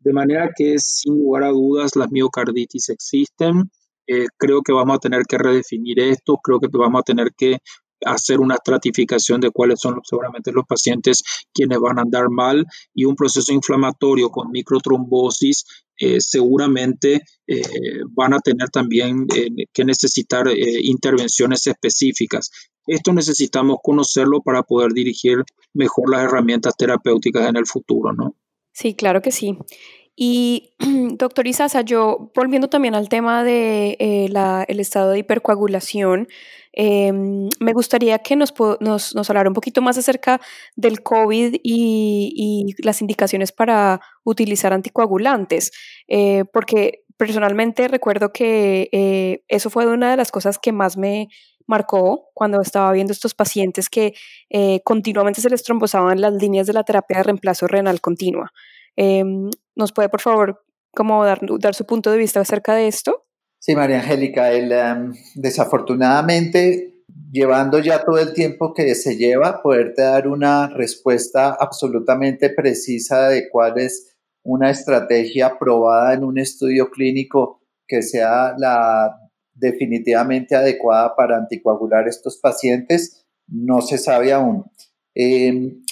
De 0.00 0.12
manera 0.12 0.50
que, 0.56 0.78
sin 0.78 1.14
lugar 1.14 1.44
a 1.44 1.50
dudas, 1.50 1.94
las 1.96 2.10
miocarditis 2.10 2.88
existen. 2.88 3.70
Eh, 4.06 4.26
creo 4.36 4.62
que 4.62 4.72
vamos 4.72 4.96
a 4.96 4.98
tener 4.98 5.22
que 5.28 5.38
redefinir 5.38 6.00
esto, 6.00 6.38
creo 6.42 6.58
que 6.58 6.66
vamos 6.72 7.00
a 7.00 7.04
tener 7.04 7.32
que 7.36 7.58
hacer 8.04 8.40
una 8.40 8.56
estratificación 8.56 9.40
de 9.40 9.50
cuáles 9.52 9.78
son 9.78 10.00
seguramente 10.02 10.50
los 10.50 10.66
pacientes 10.66 11.22
quienes 11.54 11.78
van 11.78 12.00
a 12.00 12.02
andar 12.02 12.28
mal 12.30 12.66
y 12.92 13.04
un 13.04 13.14
proceso 13.14 13.52
inflamatorio 13.52 14.28
con 14.28 14.50
microtrombosis 14.50 15.64
eh, 15.96 16.20
seguramente 16.20 17.22
eh, 17.46 17.62
van 18.10 18.34
a 18.34 18.40
tener 18.40 18.70
también 18.70 19.28
que 19.72 19.84
necesitar 19.84 20.48
intervenciones 20.82 21.64
específicas. 21.68 22.50
Esto 22.86 23.12
necesitamos 23.12 23.78
conocerlo 23.82 24.40
para 24.40 24.62
poder 24.62 24.92
dirigir 24.92 25.38
mejor 25.72 26.10
las 26.10 26.24
herramientas 26.24 26.76
terapéuticas 26.76 27.48
en 27.48 27.56
el 27.56 27.66
futuro, 27.66 28.12
¿no? 28.12 28.34
Sí, 28.72 28.94
claro 28.94 29.22
que 29.22 29.32
sí. 29.32 29.58
Y, 30.14 30.74
doctor 31.16 31.46
Isaza, 31.46 31.82
yo 31.82 32.30
volviendo 32.34 32.68
también 32.68 32.94
al 32.94 33.08
tema 33.08 33.44
del 33.44 33.96
de, 33.98 34.26
eh, 34.26 34.64
el 34.68 34.80
estado 34.80 35.10
de 35.10 35.20
hipercoagulación, 35.20 36.28
em, 36.72 37.48
me 37.60 37.72
gustaría 37.72 38.18
que 38.18 38.36
nos, 38.36 38.52
nos, 38.80 39.14
nos, 39.14 39.30
hablara 39.30 39.48
un 39.48 39.54
poquito 39.54 39.82
más 39.82 39.96
acerca 39.98 40.40
del 40.76 41.02
COVID 41.02 41.56
y, 41.62 42.74
las 42.78 43.00
indicaciones 43.00 43.52
para 43.52 44.00
utilizar 44.24 44.72
anticoagulantes, 44.72 45.72
eh, 46.08 46.44
porque 46.52 47.04
personalmente 47.16 47.88
recuerdo 47.88 48.32
que 48.32 48.88
eh, 48.92 49.44
eso 49.48 49.70
fue 49.70 49.86
una 49.86 50.10
de 50.10 50.16
las 50.16 50.32
cosas 50.32 50.58
que 50.58 50.72
más 50.72 50.96
me 50.96 51.28
marcó 51.72 52.28
cuando 52.34 52.60
estaba 52.60 52.92
viendo 52.92 53.14
estos 53.14 53.34
pacientes 53.34 53.88
que 53.88 54.12
eh, 54.50 54.80
continuamente 54.84 55.40
se 55.40 55.48
les 55.48 55.62
trombosaban 55.62 56.20
las 56.20 56.34
líneas 56.34 56.66
de 56.66 56.74
la 56.74 56.84
terapia 56.84 57.16
de 57.16 57.22
reemplazo 57.22 57.66
renal 57.66 58.00
continua. 58.02 58.52
Em, 58.94 59.50
¿Nos 59.74 59.92
puede, 59.92 60.10
por 60.10 60.20
favor, 60.20 60.62
como 60.90 61.24
dar, 61.24 61.40
dar, 61.58 61.74
su 61.74 61.86
punto 61.86 62.10
de 62.10 62.18
vista 62.18 62.40
acerca 62.40 62.74
de 62.74 62.88
esto? 62.88 63.24
Sí, 63.58 63.74
María 63.74 64.00
Angélica, 64.00 64.52
em, 64.52 65.14
desafortunadamente, 65.34 66.92
llevando 67.30 67.78
ya 67.78 68.04
todo 68.04 68.18
el 68.18 68.34
tiempo 68.34 68.74
que 68.74 68.94
se 68.94 69.16
lleva, 69.16 69.62
poderte 69.62 70.02
dar 70.02 70.28
una 70.28 70.68
respuesta 70.68 71.56
absolutamente 71.58 72.50
precisa 72.50 73.28
de 73.28 73.48
cuál 73.48 73.78
es 73.78 74.14
una 74.44 74.68
estrategia 74.70 75.56
probada 75.58 76.12
en 76.12 76.24
un 76.24 76.38
estudio 76.38 76.90
clínico 76.90 77.62
que 77.86 78.02
sea 78.02 78.54
la 78.58 79.21
definitivamente 79.62 80.54
adecuada 80.54 81.14
para 81.16 81.38
anticoagular 81.38 82.06
estos 82.08 82.36
pacientes, 82.36 83.24
no 83.46 83.80
se 83.80 83.96
sabe 83.96 84.32
aún. 84.32 84.64
Em, 85.14 85.82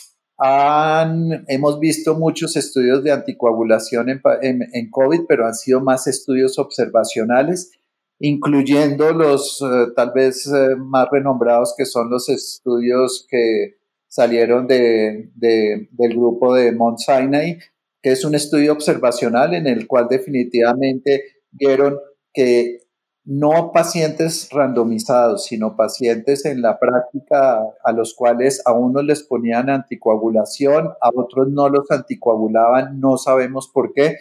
hemos 1.46 1.78
visto 1.78 2.14
muchos 2.14 2.56
estudios 2.56 3.04
de 3.04 3.12
anticoagulación 3.12 4.08
en, 4.42 4.90
COVID, 4.90 5.22
pero 5.28 5.46
han 5.46 5.54
sido 5.54 5.80
más 5.80 6.06
estudios 6.06 6.58
observacionales, 6.58 7.72
incluyendo 8.18 9.12
los 9.12 9.62
eh, 9.62 9.92
tal 9.94 10.12
vez 10.14 10.46
eh, 10.46 10.76
más 10.76 11.08
renombrados 11.10 11.74
que 11.76 11.86
son 11.86 12.10
los 12.10 12.28
estudios 12.28 13.26
que 13.30 13.76
salieron 14.08 14.66
de, 14.66 15.30
del 15.34 16.14
grupo 16.14 16.54
de 16.54 16.72
Mount 16.72 16.98
Sinai, 16.98 17.58
que 18.02 18.12
es 18.12 18.24
un 18.24 18.34
estudio 18.34 18.72
observacional 18.72 19.54
en 19.54 19.66
el 19.66 19.86
cual 19.86 20.08
definitivamente 20.08 21.22
vieron 21.52 21.98
que 22.32 22.78
no 23.24 23.70
pacientes 23.72 24.48
randomizados, 24.50 25.44
sino 25.44 25.76
pacientes 25.76 26.44
en 26.46 26.62
la 26.62 26.78
práctica 26.78 27.60
a 27.84 27.92
los 27.92 28.14
cuales 28.14 28.62
a 28.64 28.72
unos 28.72 29.04
les 29.04 29.22
ponían 29.22 29.68
anticoagulación, 29.70 30.88
a 31.00 31.10
otros 31.14 31.48
no 31.48 31.68
los 31.68 31.90
anticoagulaban, 31.90 32.98
no 32.98 33.18
sabemos 33.18 33.70
por 33.72 33.92
qué. 33.92 34.16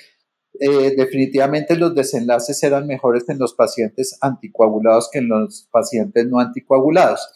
Eh, 0.60 0.96
definitivamente 0.98 1.78
los 1.78 1.96
desenlaces 1.96 2.62
eran 2.64 2.88
mejores 2.88 3.30
en 3.30 3.40
los 3.40 3.54
pacientes 3.54 4.18
anticoagulados 4.22 5.10
que 5.12 5.20
en 5.20 5.30
los 5.30 5.70
pacientes 5.72 6.26
no 6.28 6.40
anticoagulados. 6.40 7.32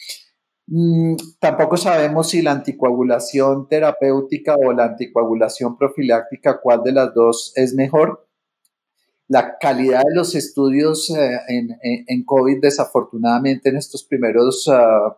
Mm, 0.67 1.15
tampoco 1.39 1.77
sabemos 1.77 2.29
si 2.29 2.41
la 2.41 2.51
anticoagulación 2.51 3.67
terapéutica 3.67 4.55
o 4.55 4.73
la 4.73 4.85
anticoagulación 4.85 5.77
profiláctica, 5.77 6.59
cuál 6.61 6.83
de 6.83 6.93
las 6.93 7.13
dos 7.13 7.53
es 7.55 7.73
mejor. 7.73 8.27
La 9.33 9.57
calidad 9.57 10.03
de 10.03 10.13
los 10.13 10.35
estudios 10.35 11.09
eh, 11.09 11.39
en, 12.07 12.23
COVID, 12.23 12.61
desafortunadamente, 12.61 13.69
en 13.69 13.77
estos 13.77 14.03
primeros 14.03 14.67
uh, 14.67 15.15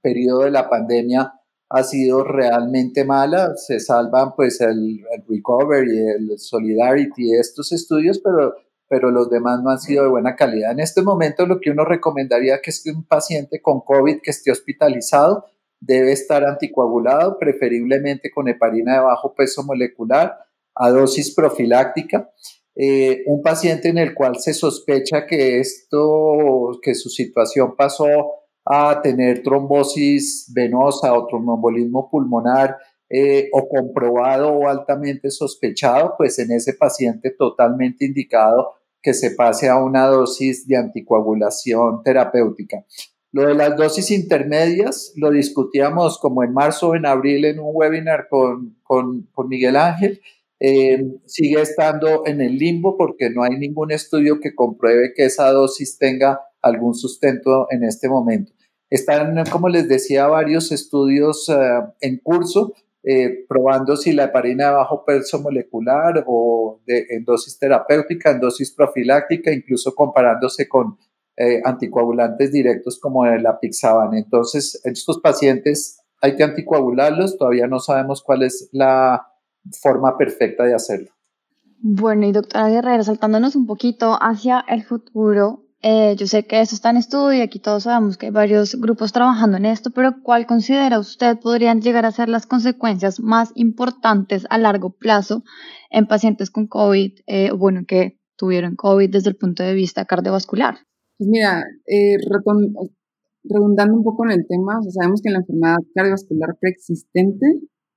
periodos 0.00 0.44
de 0.44 0.50
la 0.50 0.70
pandemia, 0.70 1.34
ha 1.68 1.82
sido 1.82 2.24
realmente 2.24 3.04
mala. 3.04 3.54
Se 3.56 3.78
salvan 3.78 4.34
pues 4.34 4.62
el, 4.62 5.04
el 5.12 5.24
Recovery, 5.28 5.98
el 5.98 6.38
Solidarity, 6.38 7.34
estos 7.34 7.72
estudios, 7.72 8.18
pero 8.18 8.54
pero 8.88 9.12
los 9.12 9.30
demás 9.30 9.62
no 9.62 9.70
han 9.70 9.78
sido 9.78 10.02
de 10.02 10.10
buena 10.10 10.34
calidad. 10.34 10.72
En 10.72 10.80
este 10.80 11.00
momento 11.00 11.46
lo 11.46 11.60
que 11.60 11.70
uno 11.70 11.84
recomendaría 11.84 12.60
que 12.60 12.70
es 12.70 12.82
que 12.82 12.90
un 12.90 13.04
paciente 13.04 13.62
con 13.62 13.82
COVID 13.82 14.20
que 14.20 14.32
esté 14.32 14.50
hospitalizado 14.50 15.46
debe 15.78 16.10
estar 16.10 16.44
anticoagulado, 16.44 17.38
preferiblemente 17.38 18.32
con 18.32 18.48
heparina 18.48 18.94
de 18.94 19.00
bajo 19.00 19.32
peso 19.34 19.62
molecular, 19.62 20.36
a 20.74 20.90
dosis 20.90 21.32
profiláctica. 21.34 22.30
Eh, 22.76 23.22
un 23.26 23.42
paciente 23.42 23.88
en 23.88 23.98
el 23.98 24.14
cual 24.14 24.38
se 24.38 24.54
sospecha 24.54 25.26
que 25.26 25.58
esto, 25.58 26.78
que 26.82 26.94
su 26.94 27.08
situación 27.08 27.74
pasó 27.76 28.06
a 28.64 29.00
tener 29.02 29.42
trombosis 29.42 30.50
venosa 30.54 31.12
o 31.14 31.26
tromboembolismo 31.26 32.08
pulmonar 32.10 32.76
eh, 33.08 33.48
o 33.52 33.68
comprobado 33.68 34.52
o 34.52 34.68
altamente 34.68 35.30
sospechado, 35.30 36.14
pues 36.16 36.38
en 36.38 36.52
ese 36.52 36.74
paciente 36.74 37.34
totalmente 37.36 38.04
indicado 38.04 38.70
que 39.02 39.14
se 39.14 39.32
pase 39.32 39.68
a 39.68 39.82
una 39.82 40.06
dosis 40.06 40.66
de 40.68 40.76
anticoagulación 40.76 42.02
terapéutica. 42.04 42.84
Lo 43.32 43.46
de 43.46 43.54
las 43.54 43.76
dosis 43.76 44.10
intermedias 44.10 45.12
lo 45.16 45.30
discutíamos 45.30 46.18
como 46.18 46.42
en 46.42 46.52
marzo 46.52 46.88
o 46.90 46.94
en 46.94 47.06
abril 47.06 47.44
en 47.44 47.60
un 47.60 47.70
webinar 47.72 48.28
con, 48.28 48.76
con, 48.82 49.28
Miguel 49.48 49.76
Ángel. 49.76 50.20
Eh, 50.60 51.02
sigue 51.24 51.62
estando 51.62 52.26
en 52.26 52.42
el 52.42 52.58
limbo 52.58 52.98
porque 52.98 53.30
no 53.30 53.42
hay 53.42 53.56
ningún 53.56 53.92
estudio 53.92 54.40
que 54.40 54.54
compruebe 54.54 55.14
que 55.14 55.24
esa 55.24 55.50
dosis 55.52 55.98
tenga 55.98 56.40
algún 56.60 56.94
sustento 56.94 57.66
en 57.70 57.82
este 57.84 58.08
momento. 58.08 58.52
Están, 58.90 59.42
como 59.50 59.68
les 59.68 59.88
decía, 59.88 60.26
varios 60.26 60.70
estudios 60.72 61.48
eh, 61.48 61.54
en 62.00 62.18
curso 62.18 62.74
eh, 63.02 63.46
probando 63.48 63.96
si 63.96 64.12
la 64.12 64.24
heparina 64.24 64.66
de 64.66 64.74
bajo 64.74 65.06
peso 65.06 65.40
molecular 65.40 66.22
o 66.26 66.82
de, 66.86 67.06
en 67.08 67.24
dosis 67.24 67.58
terapéutica, 67.58 68.30
en 68.30 68.40
dosis 68.40 68.72
profiláctica, 68.72 69.50
incluso 69.52 69.94
comparándose 69.94 70.68
con 70.68 70.98
eh, 71.36 71.62
anticoagulantes 71.64 72.52
directos 72.52 73.00
como 73.00 73.24
la 73.24 73.58
pixaban. 73.58 74.14
Entonces, 74.14 74.82
estos 74.84 75.20
pacientes 75.20 76.02
hay 76.20 76.36
que 76.36 76.42
anticoagularlos, 76.42 77.38
todavía 77.38 77.66
no 77.66 77.78
sabemos 77.78 78.22
cuál 78.22 78.42
es 78.42 78.68
la 78.72 79.29
forma 79.82 80.16
perfecta 80.16 80.64
de 80.64 80.74
hacerlo. 80.74 81.10
Bueno, 81.82 82.26
y 82.26 82.32
doctora 82.32 82.68
Guerrero, 82.68 83.02
saltándonos 83.02 83.56
un 83.56 83.66
poquito 83.66 84.18
hacia 84.20 84.64
el 84.68 84.82
futuro, 84.82 85.64
eh, 85.82 86.14
yo 86.18 86.26
sé 86.26 86.46
que 86.46 86.60
eso 86.60 86.74
está 86.74 86.90
en 86.90 86.98
estudio 86.98 87.38
y 87.38 87.40
aquí 87.40 87.58
todos 87.58 87.84
sabemos 87.84 88.18
que 88.18 88.26
hay 88.26 88.32
varios 88.32 88.78
grupos 88.78 89.12
trabajando 89.12 89.56
en 89.56 89.64
esto, 89.64 89.90
pero 89.90 90.16
¿cuál 90.22 90.46
considera 90.46 90.98
usted 90.98 91.38
podrían 91.38 91.80
llegar 91.80 92.04
a 92.04 92.12
ser 92.12 92.28
las 92.28 92.46
consecuencias 92.46 93.18
más 93.20 93.50
importantes 93.54 94.46
a 94.50 94.58
largo 94.58 94.90
plazo 94.90 95.42
en 95.88 96.06
pacientes 96.06 96.50
con 96.50 96.66
COVID, 96.66 97.20
eh, 97.26 97.50
bueno, 97.52 97.84
que 97.88 98.18
tuvieron 98.36 98.76
COVID 98.76 99.08
desde 99.08 99.30
el 99.30 99.36
punto 99.36 99.62
de 99.62 99.72
vista 99.72 100.04
cardiovascular? 100.04 100.74
Pues 101.16 101.30
mira, 101.30 101.64
eh, 101.86 102.16
redundando 103.44 103.96
un 103.96 104.04
poco 104.04 104.26
en 104.26 104.32
el 104.32 104.46
tema, 104.46 104.80
sabemos 104.90 105.22
que 105.22 105.30
la 105.30 105.38
enfermedad 105.38 105.78
cardiovascular 105.94 106.58
preexistente 106.60 107.46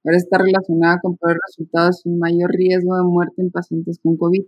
ahora 0.03 0.17
está 0.17 0.37
relacionada 0.37 0.99
con 1.01 1.17
peores 1.17 1.39
resultados 1.47 2.01
y 2.05 2.09
un 2.09 2.19
mayor 2.19 2.51
riesgo 2.51 2.95
de 2.95 3.03
muerte 3.03 3.41
en 3.41 3.51
pacientes 3.51 3.99
con 4.01 4.17
COVID 4.17 4.43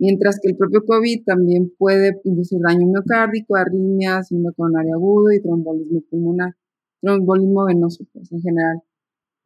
mientras 0.00 0.38
que 0.40 0.50
el 0.50 0.56
propio 0.56 0.84
COVID 0.84 1.24
también 1.24 1.72
puede 1.78 2.20
inducir 2.24 2.58
daño 2.60 2.86
miocárdico, 2.86 3.54
arritmias, 3.54 4.28
síndrome 4.28 4.54
coronario 4.56 4.94
agudo 4.94 5.30
y 5.32 5.42
trombolismo 5.42 6.00
pulmonar, 6.10 6.54
trombolismo 7.00 7.66
venoso 7.66 8.04
pues, 8.12 8.32
en 8.32 8.40
general. 8.40 8.80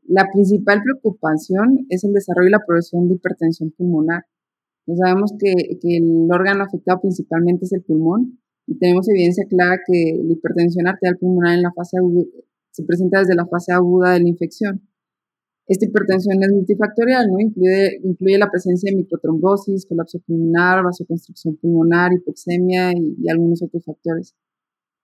La 0.06 0.30
principal 0.32 0.80
preocupación 0.82 1.86
es 1.88 2.04
el 2.04 2.12
desarrollo 2.12 2.48
y 2.48 2.52
la 2.52 2.64
progresión 2.64 3.08
de 3.08 3.14
hipertensión 3.14 3.72
pulmonar. 3.72 4.24
Ya 4.86 4.94
sabemos 4.96 5.32
que, 5.38 5.78
que 5.80 5.96
el 5.96 6.28
órgano 6.30 6.64
afectado 6.64 7.00
principalmente 7.00 7.64
es 7.64 7.72
el 7.72 7.82
pulmón 7.82 8.38
y 8.66 8.78
tenemos 8.78 9.08
evidencia 9.08 9.44
clara 9.48 9.78
que 9.84 10.20
la 10.22 10.32
hipertensión 10.32 10.86
arterial 10.86 11.16
pulmonar 11.18 11.54
en 11.54 11.62
la 11.62 11.72
fase 11.72 11.96
se 12.74 12.82
presenta 12.82 13.20
desde 13.20 13.36
la 13.36 13.46
fase 13.46 13.72
aguda 13.72 14.14
de 14.14 14.20
la 14.20 14.28
infección. 14.28 14.82
Esta 15.68 15.86
hipertensión 15.86 16.42
es 16.42 16.50
multifactorial, 16.50 17.30
¿no? 17.30 17.38
Incluye, 17.38 18.00
incluye 18.02 18.36
la 18.36 18.50
presencia 18.50 18.90
de 18.90 18.96
microtrombosis, 18.96 19.86
colapso 19.86 20.18
pulmonar, 20.26 20.82
vasoconstricción 20.82 21.56
pulmonar, 21.56 22.12
hipoxemia 22.12 22.92
y, 22.92 23.28
algunos 23.30 23.62
otros 23.62 23.84
factores. 23.84 24.34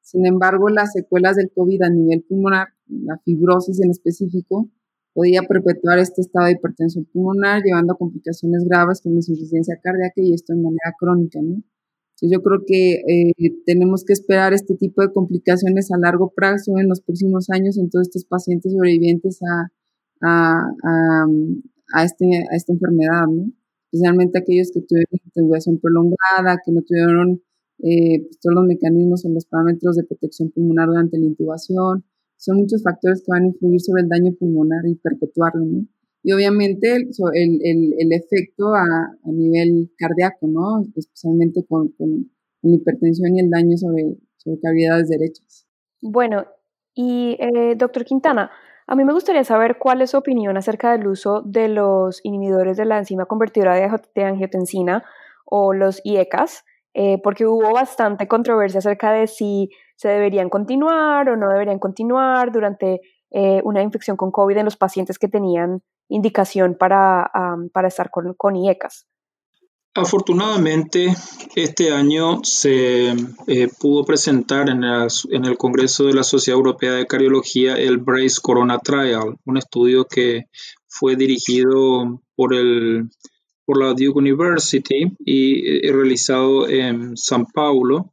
Sin 0.03 0.27
embargo, 0.27 0.69
las 0.69 0.93
secuelas 0.93 1.37
del 1.37 1.51
COVID 1.55 1.83
a 1.83 1.91
nivel 1.91 2.25
pulmonar, 2.29 2.69
la 2.89 3.19
fibrosis 3.25 3.81
en 3.81 3.91
específico, 3.91 4.69
podía 5.15 5.43
perpetuar 5.43 6.01
este 6.01 6.23
estado 6.23 6.47
de 6.47 6.53
hipertensión 6.53 7.05
pulmonar, 7.05 7.63
llevando 7.63 7.93
a 7.93 7.99
complicaciones 7.99 8.65
graves 8.65 9.01
como 9.01 9.15
insuficiencia 9.15 9.79
cardíaca 9.81 10.21
y 10.21 10.35
esto 10.35 10.55
de 10.55 10.61
manera 10.61 10.93
crónica, 10.99 11.41
¿no? 11.41 11.63
Entonces 12.21 12.37
yo 12.37 12.43
creo 12.43 12.61
que 12.67 13.01
eh, 13.09 13.33
tenemos 13.65 14.05
que 14.05 14.13
esperar 14.13 14.53
este 14.53 14.75
tipo 14.75 15.01
de 15.01 15.13
complicaciones 15.13 15.91
a 15.91 15.99
largo 15.99 16.33
plazo 16.35 16.79
en 16.79 16.89
los 16.89 17.01
próximos 17.01 17.49
años 17.49 17.79
en 17.79 17.89
todos 17.89 18.09
estos 18.09 18.27
pacientes 18.27 18.73
sobrevivientes 18.73 19.41
a, 19.43 19.73
a, 20.21 21.27
a, 21.95 22.05
este, 22.05 22.27
a 22.53 22.57
esta 22.57 22.73
enfermedad, 22.75 23.27
¿no? 23.27 23.51
especialmente 23.91 24.39
aquellos 24.39 24.71
que 24.73 24.83
tuvieron 24.83 25.09
intubación 25.25 25.79
prolongada, 25.79 26.61
que 26.65 26.73
no 26.73 26.83
tuvieron 26.83 27.43
eh, 27.79 28.23
pues, 28.25 28.39
todos 28.41 28.55
los 28.55 28.67
mecanismos 28.67 29.25
o 29.25 29.31
los 29.31 29.47
parámetros 29.47 29.97
de 29.97 30.05
protección 30.05 30.51
pulmonar 30.51 30.89
durante 30.89 31.19
la 31.19 31.25
intubación. 31.27 32.05
Son 32.37 32.59
muchos 32.59 32.83
factores 32.83 33.23
que 33.23 33.33
van 33.33 33.45
a 33.45 33.47
influir 33.47 33.81
sobre 33.81 34.03
el 34.03 34.09
daño 34.09 34.33
pulmonar 34.39 34.87
y 34.87 34.95
perpetuarlo, 34.97 35.65
¿no? 35.65 35.87
Y 36.23 36.33
obviamente 36.33 36.97
el, 36.97 37.61
el, 37.63 37.95
el 37.99 38.13
efecto 38.13 38.75
a, 38.75 38.83
a, 38.83 39.33
nivel 39.33 39.91
cardíaco, 39.97 40.49
¿no? 40.49 40.83
Especialmente 40.95 41.65
con, 41.69 41.89
con, 41.97 42.31
la 42.63 42.77
hipertensión 42.77 43.35
y 43.35 43.41
el 43.41 43.49
daño 43.49 43.77
sobre, 43.79 44.19
sobre 44.37 44.61
cavidades 44.61 45.09
derechas. 45.09 45.67
Bueno, 46.03 46.45
y 46.95 47.39
eh, 47.41 47.75
doctor 47.75 48.05
Quintana, 48.05 48.51
a 48.87 48.95
mí 48.97 49.05
me 49.05 49.15
gustaría 49.15 49.45
saber 49.45 49.79
cuál 49.79 50.03
es 50.03 50.11
su 50.11 50.19
opinión 50.19 50.57
acerca 50.57 50.93
del 50.93 51.07
uso 51.07 51.43
de 51.43 51.69
los 51.69 52.21
inhibidores 52.23 52.77
de 52.77 52.85
la 52.85 52.99
enzima 52.99 53.25
convertidora 53.25 53.75
de 53.77 54.25
angiotensina 54.25 55.05
o 55.47 55.73
los 55.73 56.01
IECAS, 56.05 56.65
eh, 56.93 57.19
porque 57.23 57.47
hubo 57.47 57.73
bastante 57.73 58.27
controversia 58.27 58.79
acerca 58.79 59.13
de 59.13 59.27
si 59.27 59.71
se 59.97 60.09
deberían 60.09 60.51
continuar 60.51 61.29
o 61.29 61.37
no 61.37 61.49
deberían 61.49 61.79
continuar 61.79 62.51
durante 62.51 63.01
eh, 63.31 63.61
una 63.65 63.83
infección 63.83 64.17
con 64.17 64.33
COVID 64.33 64.57
en 64.57 64.65
los 64.65 64.77
pacientes 64.77 65.19
que 65.19 65.29
tenían 65.29 65.83
indicación 66.11 66.77
para, 66.79 67.31
para 67.73 67.89
estar 67.89 68.11
con, 68.11 68.35
con 68.35 68.57
IECAS. 68.57 69.07
Afortunadamente, 69.95 71.13
este 71.57 71.93
año 71.93 72.45
se 72.45 73.11
eh, 73.11 73.69
pudo 73.81 74.05
presentar 74.05 74.69
en, 74.71 74.85
el 74.85 75.59
Congreso 75.59 76.05
de 76.05 76.15
la 76.15 76.23
Sociedad 76.23 76.59
Europea 76.59 76.93
de 76.93 77.07
Cardiología 77.07 77.75
el 77.75 77.99
BRACE 77.99 78.41
Corona 78.41 78.79
Trial, 78.79 79.37
un 79.45 79.57
estudio 79.57 80.05
que 80.05 80.45
fue 80.87 81.17
dirigido 81.17 82.23
por, 82.37 82.55
la 82.55 83.89
Duke 83.89 84.19
University 84.19 85.13
y, 85.19 85.87
y 85.87 85.91
realizado 85.91 86.69
en 86.69 87.17
San 87.17 87.47
Paulo. 87.47 88.13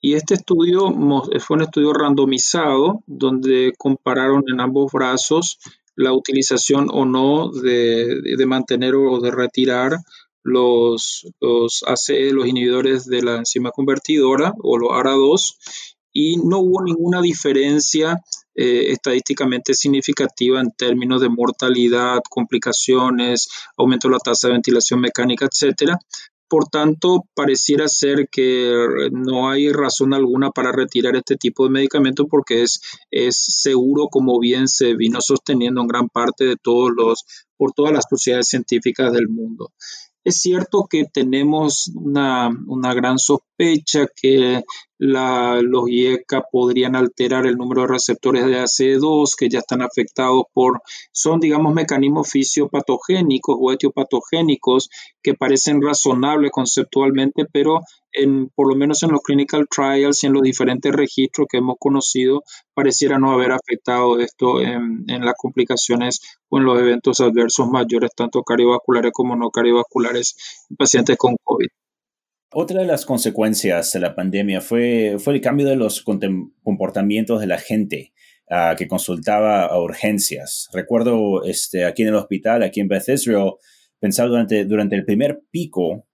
Y 0.00 0.14
este 0.14 0.34
estudio 0.34 0.94
fue 1.40 1.56
un 1.56 1.62
estudio 1.62 1.92
randomizado 1.92 3.02
donde 3.06 3.72
compararon 3.76 4.44
en 4.46 4.60
ambos 4.60 4.92
brazos 4.92 5.58
la 5.98 6.12
utilización 6.12 6.86
o 6.92 7.04
no 7.04 7.50
de, 7.50 8.20
de 8.36 8.46
mantener 8.46 8.94
o 8.94 9.20
de 9.20 9.32
retirar 9.32 9.98
los, 10.44 11.26
los 11.40 11.82
ACE, 11.86 12.30
los 12.30 12.46
inhibidores 12.46 13.04
de 13.04 13.20
la 13.22 13.36
enzima 13.36 13.72
convertidora 13.72 14.54
o 14.62 14.78
los 14.78 14.90
ARA2 14.90 15.56
y 16.12 16.36
no 16.36 16.60
hubo 16.60 16.82
ninguna 16.84 17.20
diferencia 17.20 18.16
eh, 18.54 18.92
estadísticamente 18.92 19.74
significativa 19.74 20.60
en 20.60 20.70
términos 20.70 21.20
de 21.20 21.28
mortalidad, 21.28 22.20
complicaciones, 22.30 23.48
aumento 23.76 24.08
de 24.08 24.12
la 24.12 24.18
tasa 24.20 24.48
de 24.48 24.54
ventilación 24.54 25.00
mecánica, 25.00 25.46
etc. 25.46 25.94
Por 26.48 26.68
tanto, 26.68 27.26
pareciera 27.34 27.88
ser 27.88 28.28
que 28.30 28.72
no 29.12 29.50
hay 29.50 29.70
razón 29.70 30.14
alguna 30.14 30.50
para 30.50 30.72
retirar 30.72 31.14
este 31.14 31.36
tipo 31.36 31.64
de 31.64 31.70
medicamentos 31.70 32.26
porque 32.30 32.62
es, 32.62 32.80
es 33.10 33.36
seguro, 33.36 34.08
como 34.08 34.38
bien 34.40 34.66
se 34.66 34.94
vino 34.94 35.20
sosteniendo 35.20 35.82
en 35.82 35.88
gran 35.88 36.08
parte 36.08 36.44
de 36.44 36.56
todos 36.56 36.90
los, 36.96 37.24
por 37.56 37.72
todas 37.72 37.92
las 37.92 38.06
sociedades 38.08 38.48
científicas 38.48 39.12
del 39.12 39.28
mundo. 39.28 39.72
Es 40.24 40.42
cierto 40.42 40.86
que 40.90 41.04
tenemos 41.04 41.90
una, 41.94 42.50
gran 42.94 43.18
sospecha 43.18 43.47
que 43.58 44.62
los 44.98 45.88
IECA 45.88 46.44
podrían 46.50 46.96
alterar 46.96 47.46
el 47.46 47.56
número 47.56 47.82
de 47.82 47.88
receptores 47.88 48.46
de 48.46 48.60
ACE2 48.60 49.34
que 49.36 49.48
ya 49.48 49.60
están 49.60 49.82
afectados 49.82 50.44
por, 50.52 50.82
son 51.12 51.40
digamos 51.40 51.74
mecanismos 51.74 52.30
fisiopatogénicos 52.30 53.56
o 53.58 53.72
etiopatogénicos 53.72 54.88
que 55.22 55.34
parecen 55.34 55.82
razonables 55.82 56.50
conceptualmente, 56.50 57.46
pero 57.52 57.80
en, 58.12 58.48
por 58.48 58.68
lo 58.68 58.76
menos 58.76 59.02
en 59.02 59.12
los 59.12 59.22
clinical 59.22 59.66
trials 59.70 60.22
y 60.22 60.28
en 60.28 60.32
los 60.32 60.42
diferentes 60.42 60.92
registros 60.92 61.46
que 61.50 61.58
hemos 61.58 61.76
conocido, 61.78 62.42
pareciera 62.74 63.18
no 63.18 63.32
haber 63.32 63.52
afectado 63.52 64.18
esto 64.20 64.60
en 64.60 65.24
las 65.24 65.34
complicaciones 65.36 66.20
o 66.48 66.58
en 66.58 66.64
los 66.64 66.78
eventos 66.80 67.20
adversos 67.20 67.68
mayores, 67.68 68.10
tanto 68.16 68.42
cardiovasculares 68.42 69.12
como 69.12 69.36
no 69.36 69.50
cardiovasculares 69.50 70.64
en 70.70 70.76
pacientes 70.76 71.16
con 71.16 71.36
COVID. 71.44 71.68
Otra 72.50 72.80
de 72.80 72.86
las 72.86 73.04
consecuencias 73.04 73.92
de 73.92 74.00
la 74.00 74.14
pandemia 74.14 74.62
fue, 74.62 75.16
fue 75.18 75.34
el 75.34 75.40
cambio 75.42 75.66
de 75.66 75.76
los 75.76 76.02
comportamientos 76.62 77.40
de 77.40 77.46
la 77.46 77.58
gente 77.58 78.14
uh, 78.50 78.74
que 78.74 78.88
consultaba 78.88 79.66
a 79.66 79.78
urgencias. 79.78 80.68
Recuerdo 80.72 81.44
este, 81.44 81.84
aquí 81.84 82.02
en 82.02 82.08
el 82.08 82.14
hospital, 82.14 82.62
aquí 82.62 82.80
en 82.80 82.88
Beth 82.88 83.08
Israel, 83.08 83.52
pensar 84.00 84.28
durante, 84.28 84.64
durante 84.64 84.96
el 84.96 85.04
primer 85.04 85.42
pico, 85.50 86.06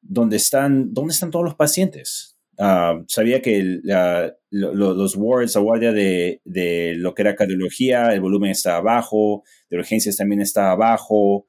¿dónde 0.00 0.38
están, 0.38 0.92
¿dónde 0.92 1.12
están 1.12 1.30
todos 1.30 1.44
los 1.44 1.54
pacientes? 1.54 2.36
Ah, 2.58 3.00
sabía 3.06 3.40
que 3.40 3.80
los 4.50 5.16
wards, 5.16 5.54
la 5.54 5.60
guardia 5.60 5.92
de, 5.92 6.42
de, 6.44 6.94
lo 6.96 7.14
que 7.14 7.22
era 7.22 7.36
cardiología, 7.36 8.12
el 8.12 8.20
volumen 8.20 8.50
estaba 8.50 8.80
bajo, 8.80 9.44
de 9.70 9.78
urgencias 9.78 10.16
también 10.16 10.40
estaba 10.40 10.74
bajo. 10.74 11.46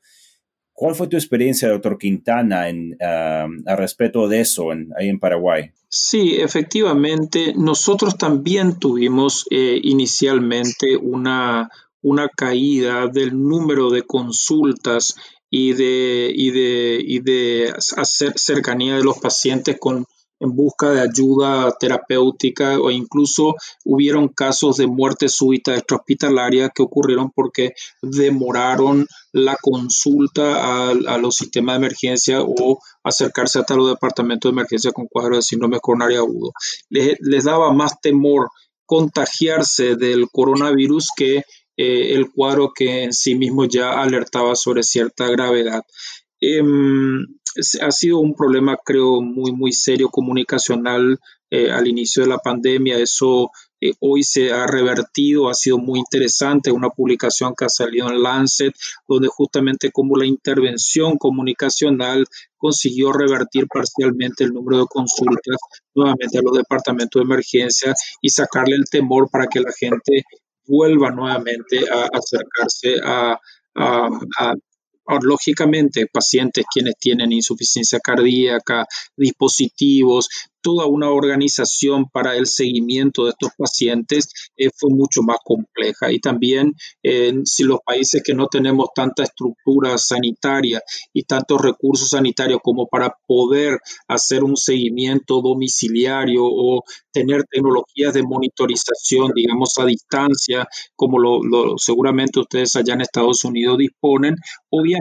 ¿Cuál 0.81 0.95
fue 0.95 1.07
tu 1.07 1.15
experiencia, 1.15 1.69
doctor 1.69 1.99
Quintana, 1.99 2.67
en, 2.67 2.93
uh, 2.93 3.69
a 3.69 3.75
respecto 3.75 4.27
de 4.27 4.41
eso 4.41 4.71
ahí 4.97 5.09
en 5.09 5.19
Paraguay? 5.19 5.69
Sí, 5.87 6.37
efectivamente, 6.37 7.53
nosotros 7.55 8.17
también 8.17 8.79
tuvimos 8.79 9.45
eh, 9.51 9.79
inicialmente 9.83 10.97
una, 10.97 11.69
una 12.01 12.29
caída 12.29 13.05
del 13.05 13.39
número 13.39 13.91
de 13.91 14.01
consultas 14.01 15.13
y 15.51 15.73
de, 15.73 16.31
y 16.33 16.49
de, 16.49 16.97
y 16.99 17.19
de 17.19 17.73
hacer 17.97 18.33
cercanía 18.39 18.95
de 18.95 19.03
los 19.03 19.19
pacientes 19.19 19.77
con 19.79 20.07
en 20.41 20.55
busca 20.55 20.89
de 20.89 21.01
ayuda 21.01 21.71
terapéutica 21.79 22.79
o 22.79 22.91
incluso 22.91 23.55
hubieron 23.85 24.27
casos 24.27 24.77
de 24.77 24.87
muerte 24.87 25.29
súbita 25.29 25.75
extrahospitalaria 25.75 26.69
que 26.69 26.83
ocurrieron 26.83 27.31
porque 27.31 27.73
demoraron 28.01 29.07
la 29.31 29.55
consulta 29.61 30.89
a, 30.89 31.17
los 31.17 31.35
sistemas 31.35 31.75
de 31.75 31.85
emergencia 31.85 32.41
o 32.41 32.79
acercarse 33.03 33.59
hasta 33.59 33.75
los 33.75 33.89
departamentos 33.89 34.49
de 34.49 34.53
emergencia 34.53 34.91
con 34.91 35.07
cuadro 35.07 35.35
de 35.35 35.43
síndrome 35.43 35.79
coronario 35.79 36.19
agudo. 36.19 36.51
Les, 36.89 37.15
les 37.21 37.43
daba 37.45 37.71
más 37.71 38.01
temor 38.01 38.49
contagiarse 38.85 39.95
del 39.95 40.27
coronavirus 40.31 41.09
que 41.15 41.43
eh, 41.77 42.13
el 42.13 42.29
cuadro 42.31 42.73
que 42.75 43.03
en 43.03 43.13
sí 43.13 43.35
mismo 43.35 43.65
ya 43.65 44.01
alertaba 44.01 44.55
sobre 44.55 44.83
cierta 44.83 45.27
gravedad. 45.29 45.83
Em, 46.41 47.25
ha 47.81 47.91
sido 47.91 48.19
un 48.19 48.33
problema, 48.33 48.77
creo, 48.83 49.21
muy, 49.21 49.51
muy 49.51 49.71
serio 49.73 50.09
comunicacional 50.09 51.19
eh, 51.51 51.71
al 51.71 51.87
inicio 51.87 52.23
de 52.23 52.29
la 52.29 52.39
pandemia. 52.39 52.97
Eso 52.97 53.51
eh, 53.79 53.93
hoy 53.99 54.23
se 54.23 54.51
ha 54.51 54.65
revertido, 54.65 55.49
ha 55.49 55.53
sido 55.53 55.77
muy 55.77 55.99
interesante. 55.99 56.71
Una 56.71 56.89
publicación 56.89 57.53
que 57.55 57.65
ha 57.65 57.69
salido 57.69 58.09
en 58.09 58.23
Lancet, 58.23 58.73
donde 59.07 59.27
justamente 59.27 59.91
como 59.91 60.15
la 60.15 60.25
intervención 60.25 61.17
comunicacional 61.17 62.25
consiguió 62.57 63.11
revertir 63.11 63.67
parcialmente 63.67 64.43
el 64.43 64.53
número 64.53 64.79
de 64.79 64.85
consultas 64.89 65.57
nuevamente 65.93 66.37
a 66.37 66.41
los 66.41 66.57
departamentos 66.57 67.19
de 67.19 67.25
emergencia 67.25 67.93
y 68.21 68.29
sacarle 68.29 68.75
el 68.75 68.85
temor 68.89 69.29
para 69.29 69.47
que 69.47 69.59
la 69.59 69.71
gente 69.77 70.23
vuelva 70.65 71.11
nuevamente 71.11 71.79
a 71.91 72.07
acercarse 72.13 72.95
a, 73.03 73.37
a, 73.75 74.53
lógicamente, 75.21 76.07
pacientes 76.11 76.65
quienes 76.73 76.95
tienen 76.99 77.31
insuficiencia 77.31 77.99
cardíaca, 77.99 78.85
dispositivos, 79.15 80.29
toda 80.61 80.85
una 80.85 81.09
organización 81.09 82.05
para 82.11 82.35
el 82.35 82.45
seguimiento 82.45 83.25
de 83.25 83.31
estos 83.31 83.51
pacientes 83.57 84.31
eh, 84.55 84.69
fue 84.75 84.91
mucho 84.91 85.21
más 85.23 85.37
compleja. 85.43 86.11
Y 86.11 86.19
también 86.19 86.73
si 87.45 87.63
los 87.63 87.79
países 87.85 88.21
que 88.23 88.33
no 88.33 88.47
tenemos 88.47 88.89
tanta 88.93 89.23
estructura 89.23 89.97
sanitaria 89.97 90.81
y 91.13 91.23
tantos 91.23 91.61
recursos 91.61 92.09
sanitarios 92.09 92.59
como 92.63 92.87
para 92.87 93.13
poder 93.25 93.79
hacer 94.07 94.43
un 94.43 94.55
seguimiento 94.55 95.41
domiciliario 95.41 96.43
o 96.43 96.83
tener 97.11 97.43
tecnologías 97.49 98.13
de 98.13 98.23
monitorización, 98.23 99.31
digamos, 99.35 99.77
a 99.79 99.85
distancia, 99.85 100.67
como 100.95 101.19
lo, 101.19 101.77
seguramente 101.77 102.39
ustedes 102.39 102.75
allá 102.75 102.93
en 102.93 103.01
Estados 103.01 103.43
Unidos 103.43 103.77
disponen, 103.77 104.35
obviamente 104.69 105.00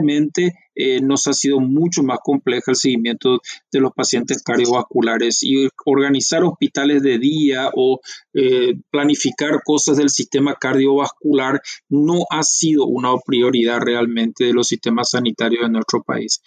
eh, 0.75 1.01
nos 1.01 1.27
ha 1.27 1.33
sido 1.33 1.59
mucho 1.59 2.03
más 2.03 2.19
compleja 2.23 2.71
el 2.71 2.75
seguimiento 2.75 3.39
de 3.71 3.79
los 3.79 3.91
pacientes 3.93 4.41
cardiovasculares 4.41 5.43
y 5.43 5.67
organizar 5.85 6.43
hospitales 6.43 7.01
de 7.03 7.19
día 7.19 7.69
o 7.75 7.99
eh, 8.33 8.75
planificar 8.89 9.61
cosas 9.63 9.97
del 9.97 10.09
sistema 10.09 10.55
cardiovascular 10.55 11.61
no 11.89 12.25
ha 12.29 12.43
sido 12.43 12.85
una 12.85 13.09
prioridad 13.25 13.79
realmente 13.79 14.45
de 14.45 14.53
los 14.53 14.67
sistemas 14.67 15.11
sanitarios 15.11 15.63
de 15.63 15.69
nuestro 15.69 16.03
país. 16.03 16.41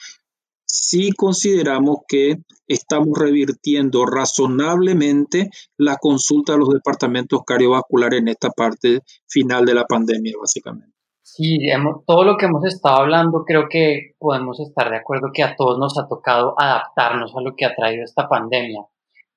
Sí 0.67 1.13
consideramos 1.13 1.99
que 2.09 2.39
estamos 2.67 3.17
revirtiendo 3.19 4.07
razonablemente 4.07 5.51
la 5.77 5.97
consulta 5.97 6.55
a 6.55 6.57
los 6.57 6.71
departamentos 6.71 7.43
cardiovasculares 7.47 8.21
en 8.21 8.29
esta 8.29 8.51
parte 8.51 9.01
final 9.29 9.67
de 9.67 9.75
la 9.75 9.87
pandemia, 9.87 10.35
básicamente. 10.41 10.94
Sí, 11.27 11.59
todo 12.07 12.23
lo 12.25 12.37
que 12.37 12.45
hemos 12.45 12.67
estado 12.67 12.97
hablando, 12.97 13.45
creo 13.47 13.67
que 13.71 14.13
podemos 14.19 14.61
estar 14.61 14.91
de 14.91 14.99
acuerdo 14.99 15.31
que 15.33 15.43
a 15.43 15.57
todos 15.57 15.79
nos 15.79 15.97
ha 15.99 16.07
tocado 16.07 16.55
adaptarnos 16.59 17.35
a 17.35 17.41
lo 17.41 17.57
que 17.57 17.65
ha 17.65 17.75
traído 17.75 18.05
esta 18.05 18.29
pandemia. 18.29 18.83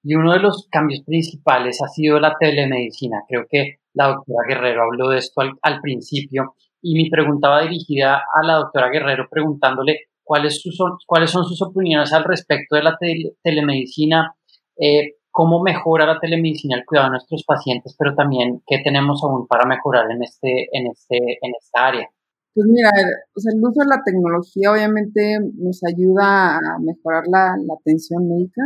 Y 0.04 0.16
uno 0.16 0.34
de 0.34 0.40
los 0.40 0.68
cambios 0.70 1.04
principales 1.06 1.82
ha 1.82 1.88
sido 1.88 2.20
la 2.20 2.36
telemedicina. 2.38 3.24
Creo 3.30 3.46
que 3.50 3.78
la 3.94 4.10
doctora 4.10 4.46
Guerrero 4.48 4.84
habló 4.84 5.10
de 5.10 5.20
esto 5.20 5.42
al, 5.62 5.80
principio 5.82 6.56
y 6.82 6.94
mi 6.96 7.10
pregunta 7.10 7.50
va 7.50 7.62
dirigida 7.62 8.18
a 8.18 8.46
la 8.46 8.56
doctora 8.56 8.90
Guerrero 8.90 9.30
preguntándole 9.32 10.08
cuáles, 10.24 10.62
son, 10.62 10.98
cuáles 11.06 11.32
son 11.32 11.46
sus 11.46 11.62
opiniones 11.62 12.12
al 12.12 12.26
respecto 12.26 12.76
de 12.76 12.84
la 12.84 12.98
telemedicina, 13.42 14.36
eh, 14.78 15.14
cómo 15.38 15.62
mejora 15.62 16.08
la 16.08 16.20
telemedicina 16.20 16.76
el 16.78 16.84
cuidado 16.84 17.10
de 17.10 17.12
nuestros 17.12 17.44
pacientes, 17.46 17.96
pero 17.96 18.16
también 18.16 18.64
qué 18.66 18.80
tenemos 18.84 19.24
aún 19.24 19.46
para 19.46 19.68
mejorar 19.68 20.10
en, 20.10 20.24
este, 20.24 20.66
en, 20.72 20.88
este, 20.88 21.16
en 21.16 21.52
esta 21.62 21.86
área. 21.90 22.10
Pues 22.56 22.66
mira, 22.68 22.90
el 22.98 23.64
uso 23.64 23.82
de 23.82 23.86
la 23.86 24.02
tecnología 24.04 24.72
obviamente 24.72 25.38
nos 25.54 25.84
ayuda 25.84 26.58
a 26.58 26.80
mejorar 26.80 27.26
la, 27.28 27.56
atención 27.80 28.28
médica. 28.28 28.64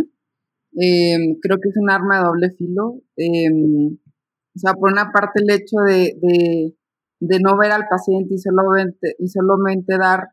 Em, 0.71 1.35
creo 1.41 1.57
que 1.59 1.67
es 1.67 1.75
un 1.75 1.91
arma 1.91 2.19
de 2.19 2.23
doble 2.23 2.51
filo. 2.51 3.01
Em, 3.17 3.97
o 4.55 4.59
sea, 4.59 4.71
por 4.71 4.93
una 4.93 5.11
parte 5.11 5.41
el 5.43 5.51
hecho 5.51 5.75
de, 5.85 6.15
de, 7.19 7.39
no 7.41 7.57
ver 7.57 7.73
al 7.73 7.89
paciente 7.89 8.35
y 8.35 8.37
solamente, 8.37 9.15
y 9.19 9.27
solamente 9.27 9.97
dar, 9.97 10.29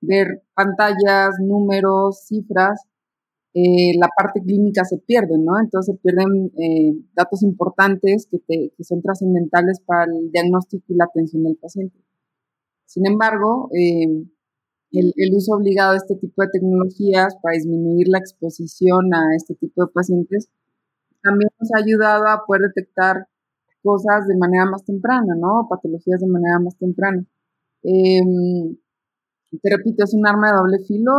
ver 0.00 0.40
pantallas, 0.54 1.34
números, 1.38 2.24
cifras, 2.26 2.80
eh, 3.54 3.92
la 3.98 4.08
parte 4.16 4.40
clínica 4.40 4.82
se 4.84 4.96
pierde, 4.98 5.36
¿no? 5.38 5.58
Entonces 5.60 5.94
se 5.94 6.00
pierden 6.00 6.50
eh, 6.56 6.94
datos 7.14 7.42
importantes 7.42 8.26
que, 8.30 8.38
que 8.48 8.84
son 8.84 9.02
trascendentales 9.02 9.80
para 9.84 10.04
el 10.04 10.30
diagnóstico 10.32 10.84
y 10.88 10.94
la 10.94 11.04
atención 11.04 11.44
del 11.44 11.56
paciente. 11.56 11.98
Sin 12.86 13.06
embargo, 13.06 13.68
eh, 13.76 14.06
el, 14.92 15.12
el, 15.16 15.34
uso 15.34 15.54
obligado 15.54 15.92
de 15.92 15.98
este 15.98 16.16
tipo 16.16 16.42
de 16.42 16.48
tecnologías 16.52 17.36
para 17.42 17.54
disminuir 17.54 18.08
la 18.08 18.18
exposición 18.18 19.12
a 19.14 19.36
este 19.36 19.54
tipo 19.54 19.84
de 19.84 19.92
pacientes 19.92 20.48
también 21.22 21.50
nos 21.58 21.70
ha 21.74 21.78
ayudado 21.78 22.26
a 22.28 22.44
poder 22.46 22.62
detectar 22.74 23.28
cosas 23.82 24.26
de 24.28 24.36
manera 24.36 24.66
más 24.66 24.84
temprana, 24.84 25.34
¿no? 25.36 25.66
Patologías 25.68 26.20
de 26.20 26.26
manera 26.26 26.58
más 26.58 26.76
temprana. 26.78 27.24
Em, 27.82 28.76
te 29.62 29.70
repito, 29.70 30.04
es 30.04 30.14
un 30.14 30.26
arma 30.26 30.48
de 30.52 30.56
doble 30.58 30.78
filo. 30.86 31.12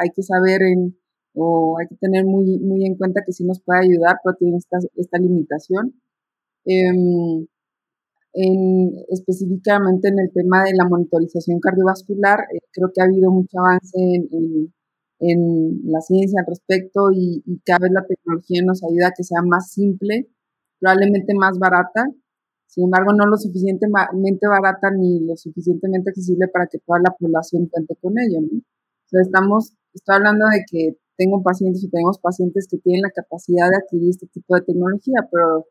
hay 0.00 0.10
que 0.10 0.22
saber 0.22 0.62
en 0.62 0.99
o 1.34 1.78
hay 1.78 1.86
que 1.88 1.96
tener 1.96 2.24
muy, 2.24 2.58
muy 2.58 2.84
en 2.86 2.96
cuenta 2.96 3.22
que 3.24 3.32
sí 3.32 3.44
nos 3.44 3.60
puede 3.62 3.80
ayudar, 3.86 4.16
pero 4.24 4.36
tiene 4.36 4.56
esta, 4.58 4.78
esta 4.96 5.18
limitación. 5.18 5.94
Em, 6.64 7.46
en, 8.32 8.92
específicamente 9.08 10.08
en 10.08 10.18
el 10.20 10.30
tema 10.32 10.64
de 10.64 10.72
la 10.74 10.88
monitorización 10.88 11.60
cardiovascular, 11.60 12.40
eh, 12.54 12.60
creo 12.72 12.90
que 12.94 13.00
ha 13.02 13.04
habido 13.04 13.30
mucho 13.30 13.58
avance 13.58 13.98
en, 13.98 14.72
en, 15.20 15.80
la 15.90 16.00
ciencia 16.00 16.40
al 16.40 16.46
respecto 16.46 17.10
y, 17.12 17.42
y, 17.46 17.60
cada 17.60 17.80
vez 17.82 17.92
la 17.92 18.06
tecnología 18.06 18.62
nos 18.64 18.82
ayuda 18.84 19.08
a 19.08 19.12
que 19.16 19.24
sea 19.24 19.42
más 19.42 19.72
simple, 19.72 20.28
probablemente 20.80 21.34
más 21.34 21.58
barata, 21.58 22.06
sin 22.70 22.84
embargo 22.84 23.12
no 23.12 23.26
lo 23.26 23.36
suficientemente 23.36 24.46
barata 24.46 24.90
ni 24.92 25.20
lo 25.26 25.36
suficientemente 25.36 26.10
accesible 26.10 26.46
para 26.48 26.66
que 26.68 26.78
toda 26.78 27.00
la 27.00 27.14
población 27.18 27.66
cuente 27.66 27.96
con 28.00 28.14
ello. 28.18 28.40
¿no? 28.40 28.60
estamos, 29.20 29.74
estoy 29.92 30.16
hablando 30.16 30.46
de 30.46 30.64
que 30.70 30.96
tengo 31.20 31.42
pacientes 31.42 31.84
y 31.84 31.90
tenemos 31.90 32.18
pacientes 32.18 32.66
que 32.66 32.78
tienen 32.78 33.02
la 33.02 33.10
capacidad 33.10 33.68
de 33.68 33.76
adquirir 33.76 34.08
este 34.08 34.26
tipo 34.28 34.54
de 34.54 34.62
tecnología, 34.62 35.28
pero 35.30 35.66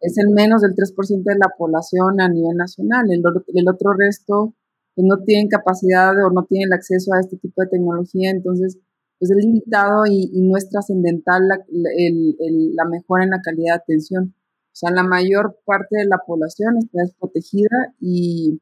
es 0.00 0.18
el 0.18 0.30
menos 0.30 0.62
del 0.62 0.74
3% 0.74 1.22
de 1.22 1.38
la 1.38 1.52
población 1.56 2.20
a 2.20 2.28
nivel 2.28 2.56
nacional. 2.56 3.06
El, 3.08 3.22
el 3.54 3.68
otro 3.68 3.92
resto 3.96 4.54
pues, 4.96 5.06
no 5.06 5.22
tienen 5.24 5.46
capacidad 5.46 6.10
o 6.26 6.30
no 6.30 6.44
tienen 6.44 6.72
acceso 6.72 7.14
a 7.14 7.20
este 7.20 7.36
tipo 7.36 7.62
de 7.62 7.68
tecnología, 7.68 8.30
entonces 8.30 8.78
pues 9.20 9.30
es 9.30 9.36
limitado 9.36 10.06
y, 10.10 10.30
no 10.40 10.56
es 10.56 10.68
trascendental 10.70 11.42
la, 11.46 11.58
la, 11.68 12.84
mejora 12.86 13.24
en 13.24 13.30
la 13.30 13.42
calidad 13.42 13.74
de 13.74 13.82
atención. 13.82 14.34
O 14.72 14.76
sea, 14.80 14.90
la 14.90 15.04
mayor 15.04 15.58
parte 15.66 15.98
de 15.98 16.06
la 16.06 16.18
población 16.26 16.78
está 16.78 17.02
desprotegida 17.02 17.94
y, 18.00 18.58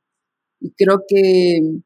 y 0.61 0.73
creo 0.73 1.05
que, 1.07 1.81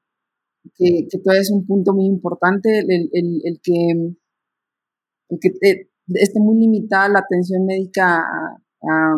que, 0.74 1.06
que, 1.10 1.18
todavía 1.18 1.42
es 1.42 1.50
un 1.50 1.66
punto 1.66 1.92
muy 1.92 2.06
importante 2.06 2.78
el, 2.78 3.10
el 3.12 3.60
que 3.62 4.16
que 5.40 5.50
esté 6.14 6.40
muy 6.40 6.56
limitada 6.56 7.08
la 7.08 7.20
atención 7.20 7.64
médica 7.66 8.18
a, 8.18 9.16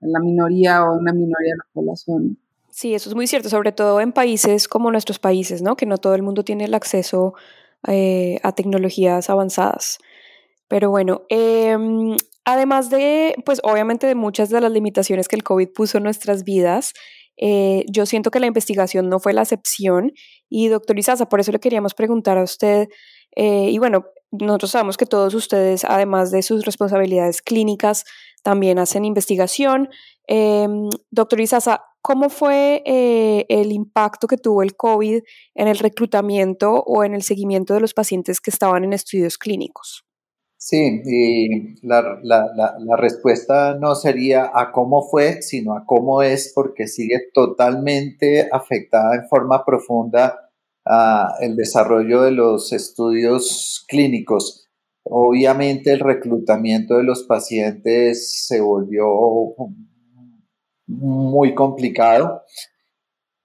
la 0.00 0.20
minoría 0.20 0.82
o 0.84 0.98
una 0.98 1.12
minoría 1.12 1.52
de 1.52 1.58
la 1.58 1.64
población. 1.72 2.38
Sí, 2.70 2.94
eso 2.94 3.08
es 3.08 3.14
muy 3.14 3.26
cierto, 3.26 3.48
sobre 3.48 3.70
todo 3.70 4.00
en 4.00 4.12
países 4.12 4.66
como 4.66 4.90
nuestros 4.90 5.18
países, 5.18 5.62
¿no? 5.62 5.76
Que 5.76 5.86
no 5.86 5.98
todo 5.98 6.14
el 6.14 6.22
mundo 6.22 6.42
tiene 6.42 6.64
el 6.64 6.74
acceso 6.74 7.34
eh, 7.86 8.40
a 8.42 8.52
tecnologías 8.52 9.30
avanzadas. 9.30 9.98
Pero 10.68 10.90
bueno, 10.90 11.22
em, 11.28 12.16
además 12.44 12.88
de, 12.88 13.36
pues 13.44 13.60
obviamente 13.62 14.06
de 14.06 14.14
muchas 14.14 14.48
de 14.48 14.60
las 14.60 14.72
limitaciones 14.72 15.28
que 15.28 15.36
el 15.36 15.44
COVID 15.44 15.68
puso 15.72 15.98
en 15.98 16.04
nuestras 16.04 16.44
vidas, 16.44 16.94
eh, 17.36 17.84
yo 17.90 18.06
siento 18.06 18.30
que 18.30 18.40
la 18.40 18.46
investigación 18.46 19.08
no 19.08 19.18
fue 19.18 19.32
la 19.34 19.42
excepción. 19.42 20.12
Y 20.48 20.68
doctor 20.68 20.98
Izaza, 20.98 21.28
por 21.28 21.40
eso 21.40 21.52
le 21.52 21.60
queríamos 21.60 21.94
preguntar 21.94 22.38
a 22.38 22.42
usted, 22.42 22.88
eh, 23.36 23.70
y 23.70 23.78
bueno, 23.78 24.04
nosotros 24.32 24.70
sabemos 24.70 24.96
que 24.96 25.06
todos 25.06 25.34
ustedes, 25.34 25.84
además 25.84 26.30
de 26.30 26.42
sus 26.42 26.64
responsabilidades 26.64 27.42
clínicas, 27.42 28.04
también 28.42 28.78
hacen 28.78 29.04
investigación. 29.04 29.88
Em, 30.26 30.88
doctor 31.10 31.40
Izaza, 31.40 31.82
¿cómo 32.00 32.30
fue 32.30 32.82
eh, 32.86 33.46
el 33.48 33.72
impacto 33.72 34.26
que 34.26 34.38
tuvo 34.38 34.62
el 34.62 34.74
COVID 34.74 35.22
en 35.54 35.68
el 35.68 35.78
reclutamiento 35.78 36.82
o 36.82 37.04
en 37.04 37.14
el 37.14 37.22
seguimiento 37.22 37.74
de 37.74 37.80
los 37.80 37.94
pacientes 37.94 38.40
que 38.40 38.50
estaban 38.50 38.84
en 38.84 38.94
estudios 38.94 39.38
clínicos? 39.38 40.04
Sí, 40.64 41.02
y 41.04 41.84
la, 41.84 42.96
respuesta 42.96 43.74
no 43.74 43.96
sería 43.96 44.48
a 44.54 44.70
cómo 44.70 45.02
fue, 45.02 45.42
sino 45.42 45.76
a 45.76 45.84
cómo 45.84 46.22
es, 46.22 46.52
porque 46.54 46.86
sigue 46.86 47.18
totalmente 47.34 48.48
afectada 48.52 49.16
en 49.16 49.28
forma 49.28 49.64
profunda 49.64 50.41
el 51.40 51.56
desarrollo 51.56 52.22
de 52.22 52.32
los 52.32 52.72
estudios 52.72 53.84
clínicos. 53.88 54.68
Obviamente 55.04 55.92
el 55.92 56.00
reclutamiento 56.00 56.96
de 56.96 57.04
los 57.04 57.24
pacientes 57.24 58.46
se 58.46 58.60
volvió 58.60 59.06
muy 60.86 61.54
complicado 61.54 62.42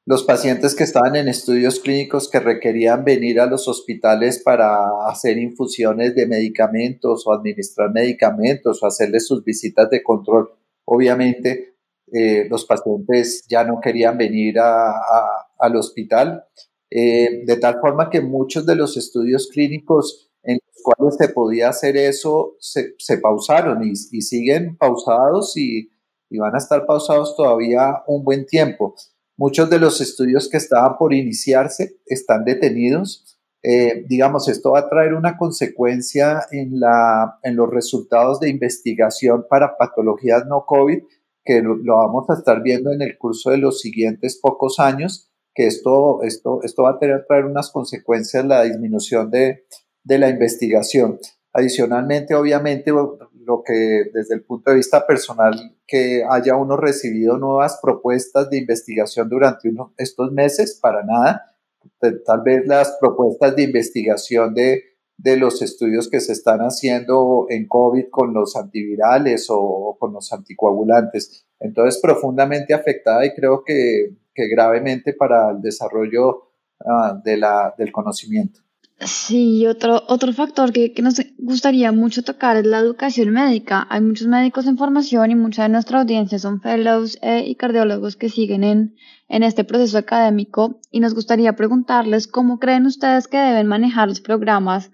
los 0.08 0.24
pacientes 0.24 0.74
que 0.74 0.86
estaban 0.86 1.18
en 1.18 1.28
estudios 1.28 1.82
clínicos 1.82 2.30
que 2.30 2.40
requerían 2.40 3.04
venir 3.04 3.42
a 3.42 3.46
los 3.46 3.68
hospitales 3.68 4.42
para 4.42 4.78
hacer 5.06 5.38
infusiones 5.38 6.16
de 6.16 6.26
medicamentos 6.26 7.28
o 7.28 7.34
administrar 7.34 7.92
medicamentos 7.92 8.82
o 8.82 8.88
hacerles 8.88 9.28
sus 9.28 9.44
visitas 9.44 9.90
de 9.90 10.02
control. 10.02 10.50
Obviamente, 10.86 11.76
eh, 12.14 12.48
los 12.50 12.64
pacientes 12.64 13.46
ya 13.50 13.66
no 13.66 13.82
querían 13.82 14.18
venir 14.18 14.56
al 14.60 15.76
hospital, 15.76 16.46
eh, 16.90 17.44
de 17.46 17.58
tal 17.58 17.80
forma 17.80 18.10
que 18.10 18.22
muchos 18.22 18.66
de 18.66 18.76
los 18.76 18.98
estudios 18.98 19.50
clínicos 19.52 20.32
en 20.44 20.60
los 20.66 20.84
cuales 20.84 21.16
se 21.18 21.30
podía 21.30 21.70
hacer 21.70 21.98
eso 21.98 22.56
se, 22.60 23.18
pausaron 23.22 23.84
y, 23.84 23.96
siguen 23.96 24.78
pausados 24.78 25.58
y, 25.58 25.92
y 26.30 26.38
van 26.38 26.56
a 26.56 26.60
estar 26.60 26.86
pausados 26.86 27.36
todavía 27.36 28.04
un 28.08 28.24
buen 28.24 28.46
tiempo. 28.46 28.96
Muchos 29.38 29.70
de 29.70 29.80
los 29.80 30.02
estudios 30.02 30.50
que 30.50 30.58
estaban 30.58 30.98
por 30.98 31.14
iniciarse 31.14 32.00
están 32.08 32.44
detenidos. 32.44 33.38
Eh, 33.62 34.06
digamos, 34.08 34.48
esto 34.48 34.72
va 34.72 34.80
a 34.80 34.90
traer 34.90 35.14
una 35.14 35.38
consecuencia 35.38 36.42
en, 36.52 36.80
la, 36.80 37.38
en 37.44 37.56
los 37.56 37.70
resultados 37.70 38.40
de 38.40 38.50
investigación 38.50 39.46
para 39.50 39.78
patologías 39.78 40.46
no 40.48 40.66
COVID, 40.66 41.04
que 41.44 41.62
lo, 41.62 41.78
vamos 41.98 42.30
a 42.30 42.34
estar 42.34 42.64
viendo 42.64 42.92
en 42.92 43.02
el 43.02 43.18
curso 43.18 43.52
de 43.52 43.58
los 43.58 43.82
siguientes 43.82 44.40
pocos 44.42 44.80
años, 44.80 45.30
que 45.58 45.66
esto, 45.66 46.22
esto, 46.22 46.60
esto 46.62 46.84
va 46.84 46.92
a 46.92 47.00
tener, 47.00 47.26
traer 47.26 47.46
unas 47.46 47.72
consecuencias, 47.72 48.46
la 48.46 48.62
disminución 48.62 49.32
de, 49.32 49.66
de 50.04 50.20
la 50.20 50.30
investigación. 50.30 51.18
Adicionalmente, 51.52 52.36
obviamente, 52.36 52.92
lo 52.92 53.64
que 53.66 54.04
desde 54.14 54.36
el 54.36 54.44
punto 54.44 54.70
de 54.70 54.78
vista 54.78 55.08
personal, 55.08 55.76
que 55.88 56.24
haya 56.30 56.56
uno 56.56 56.78
recibido 56.78 57.40
nuevas 57.40 57.80
propuestas 57.82 58.52
de 58.52 58.60
investigación 58.60 59.30
durante 59.30 59.72
estos 59.98 60.32
meses, 60.32 60.78
para 60.80 61.04
nada. 61.04 61.56
Tal 62.00 62.42
vez 62.46 62.68
las 62.68 62.96
propuestas 63.02 63.56
de 63.56 63.64
investigación 63.64 64.54
de, 64.54 64.84
de 65.18 65.38
los 65.38 65.64
estudios 65.64 66.08
que 66.08 66.20
se 66.20 66.34
están 66.34 66.60
haciendo 66.60 67.48
en 67.50 67.68
COVID 67.68 68.10
con 68.12 68.32
los 68.32 68.56
antivirales 68.56 69.48
o, 69.50 69.98
con 70.00 70.14
los 70.14 70.32
anticoagulantes. 70.32 71.48
Entonces, 71.60 72.00
profundamente 72.00 72.76
afectada 72.76 73.26
y 73.26 73.34
creo 73.34 73.64
que, 73.66 74.12
que 74.38 74.48
gravemente 74.48 75.14
para 75.14 75.50
el 75.50 75.62
desarrollo 75.62 76.52
uh, 76.80 77.22
de 77.24 77.38
la, 77.38 77.74
del 77.76 77.92
conocimiento. 77.92 78.62
Sí, 79.00 79.68
otro, 79.68 80.04
otro 80.08 80.34
factor 80.34 80.72
que, 80.72 80.92
que, 80.92 81.04
nos 81.04 81.22
gustaría 81.38 81.92
mucho 81.92 82.24
tocar 82.24 82.58
es 82.58 82.66
la 82.66 82.80
educación 82.80 83.30
médica. 83.30 83.86
Hay 83.92 84.02
muchos 84.02 84.28
médicos 84.28 84.66
en 84.66 84.78
formación 84.78 85.30
y 85.30 85.36
mucha 85.36 85.64
de 85.64 85.70
nuestra 85.70 86.02
audiencia 86.02 86.40
son 86.40 86.62
fellows 86.62 87.20
eh, 87.22 87.44
y 87.46 87.56
cardiólogos 87.56 88.16
que 88.16 88.30
siguen 88.30 88.64
en, 88.64 88.96
en 89.28 89.44
este 89.44 89.64
proceso 89.64 90.00
académico 90.00 90.80
y 90.92 91.00
nos 91.00 91.14
gustaría 91.14 91.56
preguntarles 91.56 92.28
cómo 92.28 92.58
creen 92.58 92.88
ustedes 92.88 93.28
que 93.28 93.38
deben 93.38 93.68
manejar 93.68 94.08
los 94.08 94.20
programas, 94.22 94.90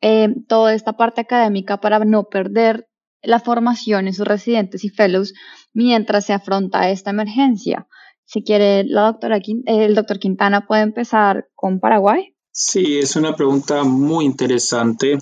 eh, 0.00 0.28
toda 0.46 0.74
esta 0.74 0.92
parte 0.96 1.22
académica 1.22 1.80
para 1.80 1.98
no 2.04 2.24
perder 2.24 2.88
la 3.22 3.40
formación 3.40 4.06
en 4.06 4.14
sus 4.14 4.26
residentes 4.26 4.84
y 4.84 4.88
fellows 4.88 5.34
mientras 5.72 6.26
se 6.26 6.32
afronta 6.32 6.90
esta 6.90 7.10
emergencia. 7.10 7.88
Si 8.24 8.42
quiere 8.42 8.84
la 8.84 9.02
doctora, 9.02 9.38
el 9.66 9.94
doctor 9.94 10.18
Quintana 10.18 10.66
puede 10.66 10.82
empezar 10.82 11.48
con 11.54 11.80
Paraguay. 11.80 12.34
Sí, 12.50 12.98
es 12.98 13.16
una 13.16 13.34
pregunta 13.34 13.82
muy 13.82 14.24
interesante. 14.24 15.18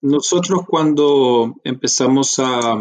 Nosotros 0.00 0.60
cuando 0.66 1.54
empezamos 1.64 2.38
a, 2.38 2.78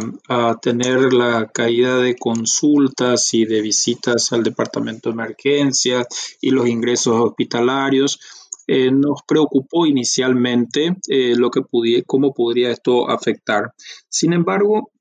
tener 0.61 1.13
la 1.13 1.47
caída 1.51 1.97
de 1.97 2.15
consultas 2.15 3.33
y 3.33 3.45
de 3.45 3.61
visitas 3.61 4.31
al 4.33 4.43
departamento 4.43 5.09
de 5.09 5.13
emergencias 5.13 6.05
y 6.41 6.51
los 6.51 6.67
ingresos 6.67 7.19
hospitalarios, 7.19 8.19
eh, 8.67 8.91
nos 8.91 9.21
preocupó 9.27 9.87
inicialmente 9.87 10.97
eh, 11.07 11.35
lo 11.35 11.49
que 11.49 11.61
cómo 12.05 12.33
podría 12.33 12.71
esto 12.71 13.09
afectar. 13.09 13.73
Sin 14.09 14.33
embargo, 14.33 14.91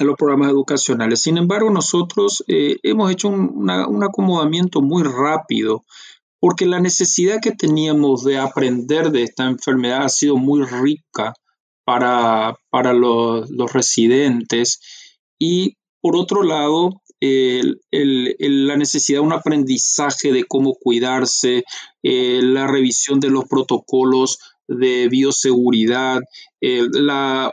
a 0.00 0.04
los 0.04 0.16
programas 0.16 0.50
educacionales. 0.50 1.20
Sin 1.20 1.38
embargo, 1.38 1.70
nosotros 1.70 2.42
eh, 2.48 2.76
hemos 2.82 3.10
hecho 3.10 3.28
un, 3.28 4.02
acomodamiento 4.02 4.80
muy 4.80 5.02
rápido 5.02 5.84
porque 6.40 6.64
la 6.66 6.80
necesidad 6.80 7.40
que 7.40 7.52
teníamos 7.52 8.24
de 8.24 8.38
aprender 8.38 9.10
de 9.10 9.24
esta 9.24 9.44
enfermedad 9.44 10.04
ha 10.04 10.08
sido 10.08 10.36
muy 10.36 10.64
rica 10.64 11.34
para, 11.84 12.56
para 12.70 12.94
los, 12.94 13.50
residentes 13.72 14.80
y 15.38 15.76
por 16.00 16.16
otro 16.16 16.42
lado, 16.42 17.02
la 17.20 18.76
necesidad 18.76 19.18
de 19.18 19.26
un 19.26 19.34
aprendizaje 19.34 20.32
de 20.32 20.44
cómo 20.44 20.74
cuidarse, 20.80 21.64
eh, 22.02 22.40
la 22.42 22.66
revisión 22.66 23.20
de 23.20 23.28
los 23.28 23.44
protocolos 23.44 24.38
de 24.66 25.08
bioseguridad, 25.08 26.20
la, 26.60 27.52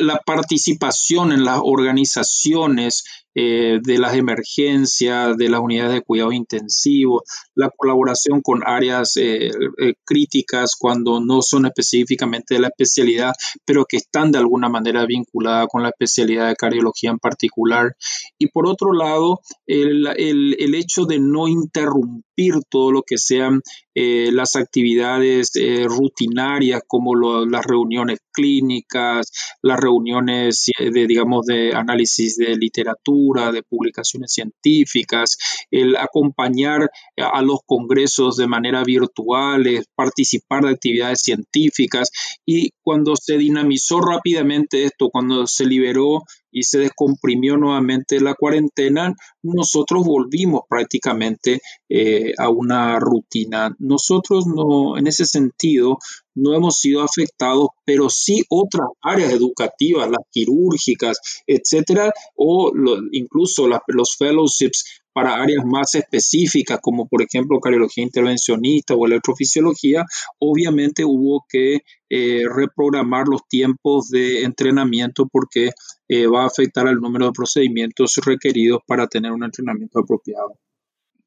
la 0.00 0.20
participación 0.24 1.32
en 1.32 1.44
las 1.44 1.60
organizaciones 1.62 3.04
eh, 3.40 3.78
de 3.80 3.98
las 3.98 4.16
emergencias, 4.16 5.36
de 5.36 5.48
las 5.48 5.60
unidades 5.60 5.92
de 5.92 6.02
cuidado 6.02 6.32
intensivo, 6.32 7.22
la 7.54 7.70
colaboración 7.70 8.40
con 8.42 8.62
áreas 8.66 9.16
eh, 9.16 9.50
eh, 9.78 9.94
críticas 10.04 10.74
cuando 10.76 11.20
no 11.20 11.40
son 11.40 11.66
específicamente 11.66 12.54
de 12.54 12.60
la 12.62 12.66
especialidad, 12.66 13.32
pero 13.64 13.84
que 13.88 13.98
están 13.98 14.32
de 14.32 14.38
alguna 14.38 14.68
manera 14.68 15.06
vinculadas 15.06 15.68
con 15.70 15.84
la 15.84 15.90
especialidad 15.90 16.48
de 16.48 16.56
cardiología 16.56 17.10
en 17.10 17.20
particular. 17.20 17.94
Y 18.38 18.48
por 18.48 18.66
otro 18.66 18.92
lado, 18.92 19.38
el, 19.68 20.74
hecho 20.74 21.04
de 21.04 21.20
no 21.20 21.46
interrumpir 21.46 22.54
todo 22.68 22.90
lo 22.90 23.02
que 23.02 23.18
sean 23.18 23.60
las 23.94 24.54
actividades 24.54 25.50
rutinarias 25.86 26.82
como 26.86 27.14
las 27.16 27.66
reuniones 27.66 28.20
clínicas, 28.32 29.32
las 29.60 29.80
reuniones 29.80 30.70
de, 30.78 31.06
digamos, 31.08 31.46
de 31.46 31.74
análisis 31.74 32.36
de 32.36 32.54
literatura, 32.56 33.27
de 33.52 33.62
publicaciones 33.62 34.32
científicas, 34.32 35.36
el 35.70 35.96
acompañar 35.96 36.90
a 37.16 37.42
los 37.42 37.60
congresos 37.66 38.36
de 38.36 38.46
manera 38.46 38.82
virtual, 38.84 39.64
participar 39.94 40.64
de 40.64 40.70
actividades 40.70 41.20
científicas. 41.22 42.10
Y 42.46 42.70
cuando 42.82 43.14
se 43.16 43.36
dinamizó 43.36 44.00
rápidamente 44.00 44.84
esto, 44.84 45.10
cuando 45.10 45.46
se 45.46 45.66
liberó 45.66 46.22
y 46.50 46.62
se 46.62 46.78
descomprimió 46.78 47.56
nuevamente 47.56 48.20
la 48.20 48.34
cuarentena, 48.34 49.14
nosotros 49.42 50.04
volvimos 50.04 50.62
prácticamente 50.68 51.60
eh, 51.88 52.32
a 52.38 52.48
una 52.48 52.98
rutina. 52.98 53.74
Nosotros 53.78 54.46
no, 54.46 54.96
en 54.96 55.06
ese 55.06 55.24
sentido, 55.24 55.98
no 56.34 56.54
hemos 56.54 56.78
sido 56.78 57.02
afectados, 57.02 57.68
pero 57.84 58.08
sí 58.10 58.44
otras 58.48 58.88
áreas 59.02 59.32
educativas, 59.32 60.08
las 60.08 60.24
quirúrgicas, 60.30 61.18
etcétera, 61.46 62.12
o 62.36 62.72
incluso 63.12 63.68
los 63.88 64.16
fellowships 64.16 65.02
para 65.12 65.42
áreas 65.42 65.64
más 65.64 65.94
específicas, 65.94 66.78
como 66.80 67.08
por 67.08 67.22
ejemplo 67.22 67.60
cardiología 67.60 68.04
intervencionista 68.04 68.94
o 68.94 69.06
electrofisiología, 69.06 70.04
obviamente 70.38 71.04
hubo 71.04 71.44
que 71.48 71.80
eh, 72.10 72.42
reprogramar 72.48 73.26
los 73.28 73.46
tiempos 73.48 74.08
de 74.08 74.44
entrenamiento 74.44 75.26
porque 75.30 75.70
eh, 76.08 76.26
va 76.26 76.44
a 76.44 76.46
afectar 76.46 76.86
al 76.86 77.00
número 77.00 77.26
de 77.26 77.32
procedimientos 77.32 78.16
requeridos 78.24 78.80
para 78.86 79.06
tener 79.06 79.32
un 79.32 79.44
entrenamiento 79.44 79.98
apropiado. 80.00 80.58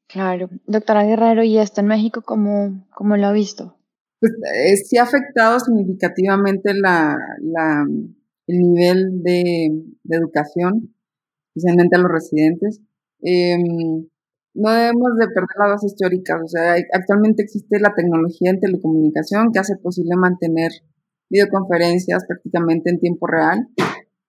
Claro. 0.08 0.50
Doctora 0.66 1.04
Guerrero, 1.04 1.42
¿y 1.42 1.58
esto 1.58 1.80
en 1.80 1.86
México 1.86 2.22
cómo, 2.22 2.86
cómo 2.94 3.16
lo 3.16 3.28
ha 3.28 3.32
visto? 3.32 3.76
Pues 4.20 4.32
eh, 4.32 4.76
sí 4.76 4.98
ha 4.98 5.04
afectado 5.04 5.58
significativamente 5.58 6.74
la, 6.74 7.16
la, 7.40 7.84
el 8.46 8.58
nivel 8.58 9.22
de, 9.22 9.70
de, 10.04 10.16
educación, 10.16 10.94
especialmente 11.48 11.96
a 11.96 12.00
los 12.00 12.12
residentes. 12.12 12.80
Eh, 13.22 13.56
no 14.54 14.70
debemos 14.70 15.16
de 15.18 15.26
perder 15.28 15.56
las 15.58 15.70
bases 15.70 15.96
teóricas. 15.96 16.40
O 16.42 16.48
sea, 16.48 16.74
actualmente 16.92 17.42
existe 17.42 17.80
la 17.80 17.94
tecnología 17.94 18.50
en 18.50 18.60
telecomunicación 18.60 19.50
que 19.52 19.60
hace 19.60 19.76
posible 19.76 20.16
mantener 20.16 20.72
videoconferencias 21.30 22.24
prácticamente 22.26 22.90
en 22.90 23.00
tiempo 23.00 23.26
real, 23.26 23.66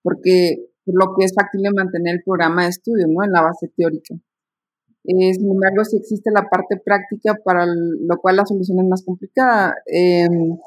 porque 0.01 0.69
por 0.85 0.95
lo 0.95 1.15
que 1.15 1.25
es 1.25 1.33
factible 1.33 1.69
mantener 1.75 2.15
el 2.15 2.23
programa 2.23 2.63
de 2.63 2.69
estudio, 2.69 3.07
¿no? 3.07 3.23
En 3.23 3.31
la 3.31 3.41
base 3.41 3.69
teórica. 3.75 4.15
Eh, 5.05 5.33
sin 5.33 5.51
embargo, 5.51 5.83
sí 5.83 5.97
existe 5.97 6.31
la 6.31 6.49
parte 6.49 6.77
práctica 6.83 7.35
para 7.43 7.65
lo 7.65 8.17
cual 8.21 8.37
la 8.37 8.45
solución 8.45 8.79
es 8.79 8.85
más 8.85 9.03
complicada. 9.03 9.75
Em, 9.85 10.57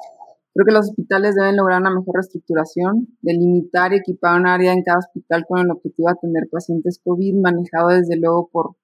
creo 0.57 0.64
que 0.64 0.72
los 0.72 0.88
hospitales 0.88 1.34
deben 1.34 1.57
lograr 1.57 1.80
una 1.82 1.90
mejor 1.90 2.14
reestructuración, 2.14 3.09
delimitar 3.20 3.92
y 3.92 3.96
equipar 3.96 4.40
un 4.40 4.46
área 4.46 4.72
en 4.72 4.82
cada 4.82 4.98
hospital 4.98 5.44
con 5.46 5.61
el 5.61 5.70
objetivo 5.70 6.09
de 6.09 6.14
atender 6.14 6.48
pacientes 6.50 6.98
COVID, 7.04 7.34
manejado 7.34 7.88
desde 7.88 8.16
luego 8.16 8.48
por 8.50 8.76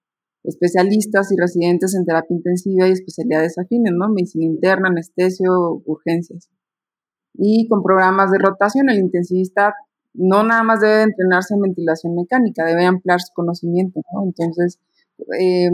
especialistas 0.44 1.32
y 1.32 1.36
residentes 1.40 1.94
en 1.94 2.04
terapia 2.04 2.36
intensiva 2.36 2.88
y 2.88 2.92
especialidades 2.92 3.56
afines, 3.56 3.92
¿no? 3.96 4.10
Medicina 4.10 4.44
interna, 4.44 4.88
anestesio, 4.88 5.82
urgencias. 5.86 6.50
Y 7.34 7.66
con 7.68 7.82
programas 7.82 8.30
de 8.30 8.38
rotación, 8.38 8.90
el 8.90 8.98
intensivista 8.98 9.72
no 10.12 10.42
nada 10.44 10.62
más 10.62 10.80
debe 10.80 11.02
entrenarse 11.02 11.54
en 11.54 11.62
ventilación 11.62 12.14
mecánica, 12.14 12.66
debe 12.66 12.84
ampliar 12.84 13.20
su 13.20 13.32
conocimiento, 13.32 14.02
¿no? 14.12 14.24
Entonces, 14.24 14.78
eh, 15.40 15.70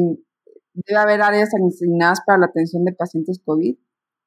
debe 0.74 1.00
haber 1.00 1.22
áreas 1.22 1.50
asignadas 1.54 2.20
para 2.24 2.38
la 2.38 2.46
atención 2.46 2.84
de 2.84 2.92
pacientes 2.92 3.40
COVID. 3.44 3.76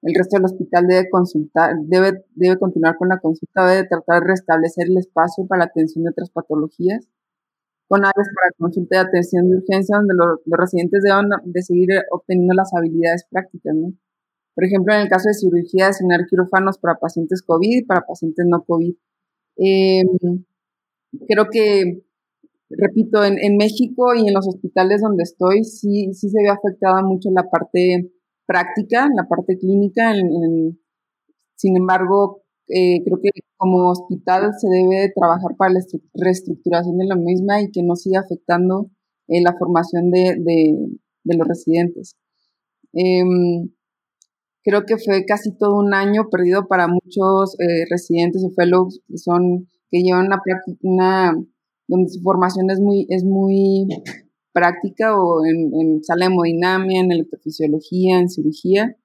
El 0.02 0.16
resto 0.16 0.38
del 0.38 0.46
hospital 0.46 0.88
debe 0.88 1.10
consultar, 1.10 1.76
debe, 1.84 2.26
debe 2.36 2.58
continuar 2.58 2.98
con 2.98 3.10
la 3.10 3.20
consulta, 3.20 3.68
debe 3.68 3.88
tratar 3.88 4.22
de 4.22 4.28
restablecer 4.30 4.88
el 4.88 4.98
espacio 4.98 5.46
para 5.48 5.60
la 5.60 5.66
atención 5.66 6.04
de 6.04 6.10
otras 6.10 6.32
patologías 6.32 7.08
con 7.92 8.00
áreas 8.06 8.30
para 8.34 8.52
consulta 8.58 8.96
y 8.96 9.00
atención 9.00 9.50
de 9.50 9.58
urgencia 9.58 9.98
donde 9.98 10.14
los, 10.16 10.40
residentes 10.58 11.04
deben 11.04 11.28
de 11.44 11.62
seguir 11.62 11.90
obteniendo 12.12 12.54
las 12.54 12.74
habilidades 12.74 13.26
prácticas, 13.30 13.76
¿no? 13.76 13.92
Por 14.56 14.64
ejemplo, 14.64 14.94
en 14.94 15.02
el 15.02 15.10
caso 15.10 15.28
de 15.28 15.34
cirugía, 15.34 15.88
asignar 15.88 16.22
quirófanos 16.30 16.78
para 16.78 16.96
pacientes 16.96 17.42
COVID 17.42 17.80
y 17.80 17.84
para 17.84 18.06
pacientes 18.08 18.46
no 18.48 18.64
COVID. 18.64 18.96
Em, 19.58 20.08
creo 21.28 21.48
que, 21.52 22.02
repito, 22.70 23.26
en, 23.26 23.38
en, 23.40 23.58
México 23.58 24.16
y 24.16 24.26
en 24.26 24.34
los 24.36 24.48
hospitales 24.48 25.02
donde 25.02 25.24
estoy, 25.24 25.66
sí, 25.66 26.14
sí 26.14 26.30
se 26.30 26.42
ve 26.44 26.50
afectada 26.50 27.02
mucho 27.02 27.30
la 27.32 27.50
parte 27.50 28.10
práctica, 28.52 29.08
la 29.16 29.28
parte 29.28 29.58
clínica. 29.58 30.14
sin 31.56 31.78
embargo, 31.78 32.44
eh, 32.68 33.02
creo 33.04 33.20
que 33.22 33.30
como 33.58 33.90
hospital 33.92 34.52
se 34.60 34.68
debe 34.68 35.12
trabajar 35.16 35.56
para 35.58 35.74
la 35.74 35.80
reestructuración 36.14 36.98
de 36.98 37.06
la 37.06 37.16
misma 37.16 37.62
y 37.62 37.72
que 37.72 37.84
no 37.84 37.96
siga 37.96 38.22
afectando 38.22 38.90
eh, 39.28 39.42
la 39.42 39.56
formación 39.58 40.12
de, 40.12 40.36
de, 40.40 41.36
los 41.38 41.48
residentes. 41.48 42.16
Em, 42.94 43.70
creo 44.64 44.86
que 44.86 44.98
fue 44.98 45.26
casi 45.26 45.56
todo 45.58 45.78
un 45.78 45.94
año 45.94 46.30
perdido 46.30 46.68
para 46.68 46.88
muchos 46.88 47.56
eh, 47.60 47.86
residentes 47.90 48.44
o 48.44 48.52
fellows 48.52 49.02
que 49.92 50.02
llevan 50.02 50.28
una 50.28 50.42
una, 50.82 51.34
donde 51.88 52.10
su 52.10 52.22
formación 52.22 52.70
es 52.70 52.80
muy, 52.80 53.06
es 53.10 53.24
muy 53.24 53.88
práctica 54.54 55.18
o 55.18 55.46
en, 55.46 55.72
en 55.80 56.04
sala 56.04 56.26
de 56.26 56.34
hemodinamia, 56.34 57.02
en 57.02 57.12
electrofisiología, 57.12 58.20
en 58.20 58.30
cirugía, 58.30 58.98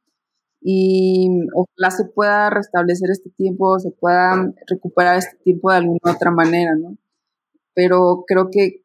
y 0.68 1.28
ojalá 1.54 1.92
se 1.92 2.06
pueda 2.06 2.50
restablecer 2.50 3.08
este 3.10 3.30
tiempo, 3.30 3.78
se 3.78 3.92
pueda 3.92 4.52
recuperar 4.66 5.16
este 5.16 5.36
tiempo 5.44 5.70
de 5.70 5.76
alguna 5.76 6.12
otra 6.12 6.32
manera, 6.32 6.74
¿no? 6.74 6.98
Pero 7.72 8.24
creo 8.26 8.48
que, 8.50 8.82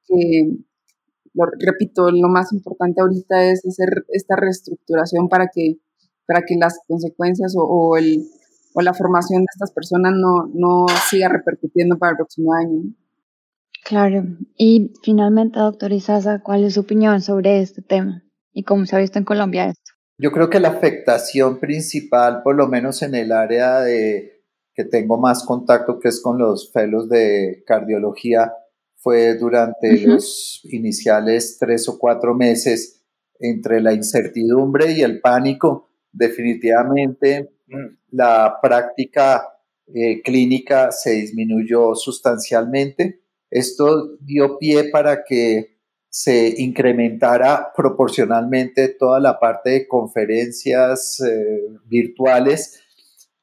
lo 1.33 1.45
repito, 1.59 2.11
lo 2.11 2.27
más 2.27 2.53
importante 2.53 3.01
ahorita 3.01 3.45
es 3.45 3.65
hacer 3.65 4.05
esta 4.09 4.35
reestructuración 4.35 5.27
para 5.27 5.47
que, 5.47 5.79
para 6.27 6.43
que 6.45 6.55
las 6.55 6.77
consecuencias 6.87 7.55
o, 7.57 7.97
el, 7.97 8.27
o 8.75 8.81
la 8.81 8.93
formación 8.93 9.41
de 9.41 9.47
estas 9.51 9.71
personas 9.71 10.13
no, 10.13 10.51
no 10.53 10.85
siga 11.09 11.29
repercutiendo 11.29 11.97
para 11.97 12.11
el 12.11 12.17
próximo 12.17 12.53
año. 12.53 12.93
Claro. 13.83 14.23
Y 14.57 14.93
finalmente, 15.03 15.59
doctor 15.59 15.91
Isaza, 15.91 16.41
¿cuál 16.43 16.63
es 16.63 16.75
su 16.75 16.81
opinión 16.81 17.21
sobre 17.21 17.61
este 17.61 17.81
tema 17.81 18.23
y 18.53 18.63
cómo 18.63 18.85
se 18.85 18.95
ha 18.95 18.99
visto 18.99 19.19
en 19.19 19.25
Colombia 19.25 19.65
esto? 19.65 19.91
Yo 20.17 20.31
creo 20.31 20.49
que 20.49 20.59
la 20.59 20.69
afectación 20.69 21.59
principal, 21.59 22.43
por 22.43 22.55
lo 22.55 22.67
menos 22.67 23.01
en 23.01 23.15
el 23.15 23.31
área 23.31 23.79
de 23.79 24.43
que 24.73 24.85
tengo 24.85 25.17
más 25.17 25.43
contacto, 25.43 25.99
que 25.99 26.09
es 26.09 26.21
con 26.21 26.37
los 26.37 26.71
fellows 26.71 27.09
de 27.09 27.63
cardiología, 27.65 28.53
fue 28.97 29.35
durante 29.35 29.99
los 30.05 30.61
iniciales 30.65 31.57
tres 31.59 31.89
o 31.89 31.97
cuatro 31.97 32.35
meses 32.35 33.03
entre 33.39 33.81
la 33.81 33.93
incertidumbre 33.93 34.91
y 34.91 35.01
el 35.01 35.19
pánico. 35.19 35.89
Definitivamente 36.11 37.49
la 38.11 38.59
práctica 38.61 39.43
eh, 39.87 40.21
clínica 40.21 40.91
se 40.91 41.11
disminuyó 41.11 41.95
sustancialmente. 41.95 43.20
Esto 43.51 44.15
dio 44.21 44.57
pie 44.57 44.85
para 44.85 45.23
que 45.25 45.77
se 46.09 46.55
incrementara 46.57 47.71
proporcionalmente 47.75 48.89
toda 48.89 49.19
la 49.19 49.39
parte 49.39 49.69
de 49.71 49.87
conferencias 49.87 51.19
eh, 51.21 51.67
virtuales, 51.85 52.81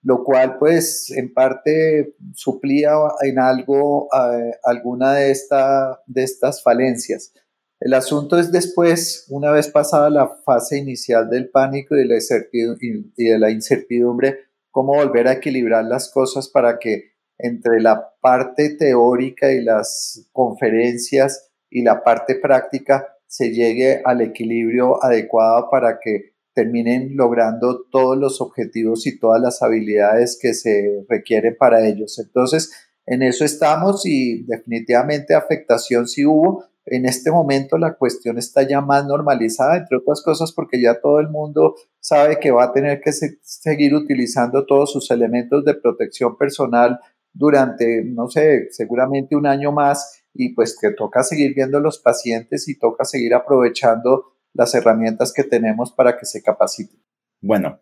lo 0.02 0.24
cual 0.24 0.58
pues 0.58 1.10
en 1.10 1.32
parte 1.32 2.14
suplía 2.34 2.92
en 3.22 3.38
algo 3.38 4.08
eh, 4.12 4.52
alguna 4.64 5.14
de, 5.14 5.30
esta, 5.30 6.02
de 6.06 6.24
estas 6.24 6.62
falencias. 6.62 7.32
El 7.80 7.94
asunto 7.94 8.38
es 8.38 8.50
después, 8.50 9.26
una 9.28 9.52
vez 9.52 9.68
pasada 9.68 10.10
la 10.10 10.28
fase 10.44 10.78
inicial 10.78 11.30
del 11.30 11.48
pánico 11.48 11.96
y 11.96 12.06
de 12.06 13.38
la 13.38 13.50
incertidumbre, 13.50 14.38
cómo 14.70 14.94
volver 14.94 15.28
a 15.28 15.34
equilibrar 15.34 15.84
las 15.84 16.10
cosas 16.10 16.48
para 16.48 16.78
que 16.78 17.17
entre 17.38 17.80
la 17.80 18.14
parte 18.20 18.70
teórica 18.76 19.52
y 19.52 19.62
las 19.62 20.28
conferencias 20.32 21.50
y 21.70 21.82
la 21.82 22.02
parte 22.02 22.34
práctica 22.36 23.06
se 23.26 23.50
llegue 23.50 24.02
al 24.04 24.20
equilibrio 24.20 25.02
adecuado 25.04 25.68
para 25.70 26.00
que 26.02 26.32
terminen 26.54 27.16
logrando 27.16 27.84
todos 27.90 28.18
los 28.18 28.40
objetivos 28.40 29.06
y 29.06 29.18
todas 29.18 29.40
las 29.40 29.62
habilidades 29.62 30.36
que 30.40 30.54
se 30.54 31.04
requieren 31.08 31.56
para 31.56 31.86
ellos. 31.86 32.18
Entonces, 32.18 32.72
en 33.06 33.22
eso 33.22 33.44
estamos 33.44 34.04
y 34.04 34.42
definitivamente 34.44 35.34
afectación 35.34 36.08
sí 36.08 36.26
hubo. 36.26 36.64
En 36.84 37.06
este 37.06 37.30
momento 37.30 37.78
la 37.78 37.94
cuestión 37.94 38.38
está 38.38 38.62
ya 38.62 38.80
más 38.80 39.06
normalizada, 39.06 39.76
entre 39.76 39.98
otras 39.98 40.22
cosas 40.22 40.52
porque 40.52 40.80
ya 40.82 41.00
todo 41.00 41.20
el 41.20 41.28
mundo 41.28 41.76
sabe 42.00 42.40
que 42.40 42.50
va 42.50 42.64
a 42.64 42.72
tener 42.72 43.00
que 43.00 43.12
seguir 43.12 43.94
utilizando 43.94 44.66
todos 44.66 44.92
sus 44.92 45.10
elementos 45.10 45.64
de 45.64 45.74
protección 45.74 46.36
personal 46.36 46.98
durante, 47.38 48.02
no 48.04 48.28
sé, 48.28 48.66
seguramente 48.72 49.36
un 49.36 49.46
año 49.46 49.70
más 49.70 50.24
y 50.34 50.54
pues 50.54 50.76
que 50.78 50.90
toca 50.90 51.22
seguir 51.22 51.54
viendo 51.54 51.78
los 51.78 52.00
pacientes 52.00 52.68
y 52.68 52.76
toca 52.76 53.04
seguir 53.04 53.32
aprovechando 53.32 54.32
las 54.54 54.74
herramientas 54.74 55.32
que 55.32 55.44
tenemos 55.44 55.92
para 55.92 56.18
que 56.18 56.26
se 56.26 56.42
capaciten. 56.42 57.00
Bueno, 57.40 57.80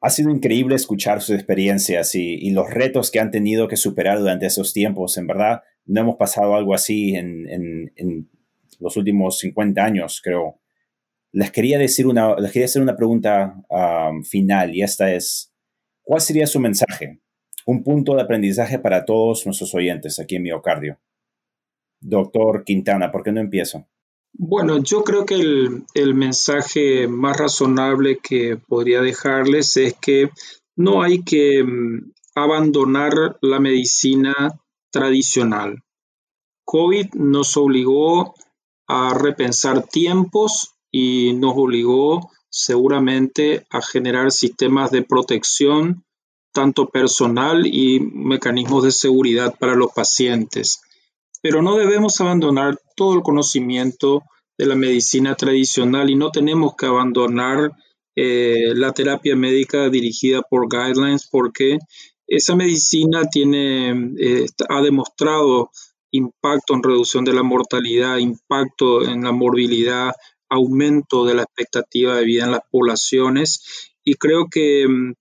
ha 0.00 0.10
sido 0.10 0.30
increíble 0.30 0.76
escuchar 0.76 1.20
sus 1.20 1.34
experiencias 1.34 2.14
y, 2.14 2.50
los 2.50 2.70
retos 2.70 3.10
que 3.10 3.18
han 3.18 3.32
tenido 3.32 3.66
que 3.66 3.76
superar 3.76 4.20
durante 4.20 4.46
esos 4.46 4.72
tiempos. 4.72 5.18
En 5.18 5.26
verdad, 5.26 5.62
no 5.84 6.02
hemos 6.02 6.16
pasado 6.16 6.54
algo 6.54 6.72
así 6.72 7.16
en, 7.16 7.90
los 8.78 8.96
últimos 8.96 9.38
50 9.40 9.84
años, 9.84 10.20
creo. 10.22 10.60
Les 11.32 11.50
quería, 11.50 11.78
decir 11.78 12.06
una, 12.06 12.36
les 12.36 12.52
quería 12.52 12.66
hacer 12.66 12.80
una 12.80 12.94
pregunta 12.94 13.56
um, 13.68 14.22
final 14.22 14.72
y 14.72 14.82
esta 14.82 15.12
es, 15.12 15.52
¿cuál 16.02 16.20
sería 16.20 16.46
su 16.46 16.60
mensaje? 16.60 17.20
Un 17.68 17.84
punto 17.84 18.14
de 18.14 18.22
aprendizaje 18.22 18.78
para 18.78 19.04
todos 19.04 19.44
nuestros 19.44 19.74
oyentes 19.74 20.18
aquí 20.18 20.36
en 20.36 20.44
Miocardio. 20.44 20.98
Doctor 22.00 22.64
Quintana, 22.64 23.12
¿por 23.12 23.22
qué 23.22 23.30
no 23.30 23.42
empiezo? 23.42 23.86
Bueno, 24.32 24.82
yo 24.82 25.04
creo 25.04 25.26
que 25.26 25.34
el, 25.34 26.14
mensaje 26.14 27.06
más 27.08 27.36
razonable 27.36 28.20
que 28.22 28.56
podría 28.56 29.02
dejarles 29.02 29.76
es 29.76 29.92
que 30.00 30.30
no 30.76 31.02
hay 31.02 31.22
que 31.22 31.62
mm, 31.62 32.12
abandonar 32.36 33.36
la 33.42 33.60
medicina 33.60 34.34
tradicional. 34.90 35.82
COVID 36.64 37.12
nos 37.16 37.54
obligó 37.58 38.34
a 38.86 39.12
repensar 39.12 39.82
tiempos 39.82 40.74
y 40.90 41.34
nos 41.34 41.52
obligó 41.54 42.30
seguramente 42.48 43.66
a 43.68 43.82
generar 43.82 44.30
sistemas 44.30 44.90
de 44.90 45.02
protección, 45.02 46.06
tanto 46.52 46.86
personal 46.86 47.66
y 47.66 48.00
mecanismos 48.00 48.84
de 48.84 48.92
seguridad 48.92 49.54
para 49.58 49.74
los 49.74 49.92
pacientes. 49.92 50.80
Pero 51.42 51.62
no 51.62 51.76
debemos 51.76 52.20
abandonar 52.20 52.78
todo 52.96 53.14
el 53.14 53.22
conocimiento 53.22 54.22
de 54.58 54.66
la 54.66 54.74
medicina 54.74 55.36
tradicional 55.36 56.10
y 56.10 56.16
no 56.16 56.30
tenemos 56.30 56.74
que 56.74 56.86
abandonar 56.86 57.72
eh, 58.16 58.72
la 58.74 58.92
terapia 58.92 59.36
médica 59.36 59.88
dirigida 59.88 60.42
por 60.42 60.68
guidelines 60.68 61.28
porque 61.30 61.78
esa 62.26 62.56
medicina 62.56 63.24
tiene, 63.30 64.14
eh, 64.18 64.46
ha 64.68 64.82
demostrado 64.82 65.70
impacto 66.10 66.74
en 66.74 66.82
reducción 66.82 67.24
de 67.24 67.32
la 67.32 67.42
mortalidad, 67.42 68.18
impacto 68.18 69.04
en 69.04 69.22
la 69.22 69.32
morbilidad, 69.32 70.12
aumento 70.48 71.24
de 71.24 71.34
la 71.34 71.42
expectativa 71.42 72.16
de 72.16 72.24
vida 72.24 72.44
en 72.44 72.52
las 72.52 72.62
poblaciones. 72.70 73.94
Y 74.04 74.14
creo 74.14 74.48
que 74.50 74.86
mm, 74.88 75.14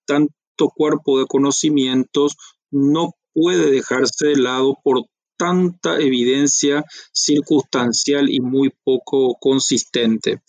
cuerpo 0.65 1.19
de 1.19 1.25
conocimientos 1.27 2.35
no 2.71 3.11
puede 3.33 3.69
dejarse 3.71 4.27
de 4.27 4.37
lado 4.37 4.75
por 4.83 5.05
tanta 5.37 5.99
evidencia 5.99 6.83
circunstancial 7.13 8.29
y 8.29 8.39
muy 8.41 8.71
poco 8.83 9.35
consistente. 9.39 10.41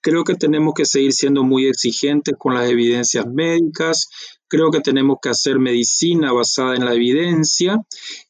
Creo 0.00 0.22
que 0.22 0.34
tenemos 0.36 0.74
que 0.74 0.84
seguir 0.84 1.12
siendo 1.12 1.42
muy 1.42 1.66
exigentes 1.66 2.34
con 2.38 2.54
las 2.54 2.70
evidencias 2.70 3.26
médicas, 3.26 4.06
creo 4.48 4.70
que 4.70 4.80
tenemos 4.80 5.16
que 5.20 5.30
hacer 5.30 5.58
medicina 5.58 6.32
basada 6.32 6.76
en 6.76 6.84
la 6.84 6.94
evidencia 6.94 7.78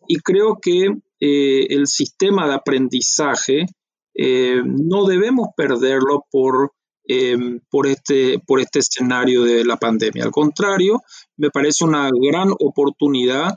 y 0.08 0.16
creo 0.20 0.58
que 0.60 0.86
eh, 1.20 1.66
el 1.68 1.86
sistema 1.86 2.48
de 2.48 2.54
aprendizaje 2.54 3.66
eh, 4.14 4.62
no 4.64 5.04
debemos 5.04 5.48
perderlo 5.54 6.24
por, 6.30 6.72
em, 7.08 7.60
por, 7.70 7.86
este, 7.86 8.38
por 8.46 8.60
este 8.60 8.80
escenario 8.80 9.44
de 9.44 9.64
la 9.64 9.76
pandemia. 9.76 10.24
Al 10.24 10.30
contrario, 10.30 11.00
me 11.36 11.50
parece 11.50 11.84
una 11.84 12.10
gran 12.12 12.50
oportunidad 12.58 13.54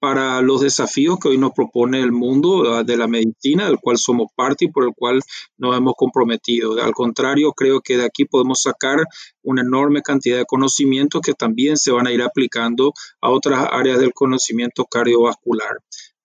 para 0.00 0.40
los 0.40 0.62
desafíos 0.62 1.18
que 1.20 1.28
hoy 1.28 1.38
nos 1.38 1.52
propone 1.52 2.00
el 2.00 2.10
mundo 2.10 2.72
ah, 2.72 2.82
de 2.82 2.96
la 2.96 3.06
medicina, 3.06 3.66
del 3.66 3.78
cual 3.78 3.98
somos 3.98 4.28
parte 4.34 4.64
y 4.64 4.68
por 4.68 4.84
el 4.84 4.94
cual 4.96 5.20
nos 5.58 5.76
hemos 5.76 5.92
comprometido. 5.94 6.82
Al 6.82 6.92
contrario, 6.92 7.52
creo 7.52 7.82
que 7.82 7.98
de 7.98 8.06
aquí 8.06 8.24
podemos 8.24 8.62
sacar 8.62 9.04
una 9.42 9.60
enorme 9.60 10.00
cantidad 10.00 10.38
de 10.38 10.46
conocimientos 10.46 11.20
que 11.20 11.34
también 11.34 11.76
se 11.76 11.92
van 11.92 12.06
a 12.06 12.12
ir 12.12 12.22
aplicando 12.22 12.94
a 13.20 13.30
otras 13.30 13.68
áreas 13.70 14.00
del 14.00 14.14
conocimiento 14.14 14.86
cardiovascular. 14.86 15.76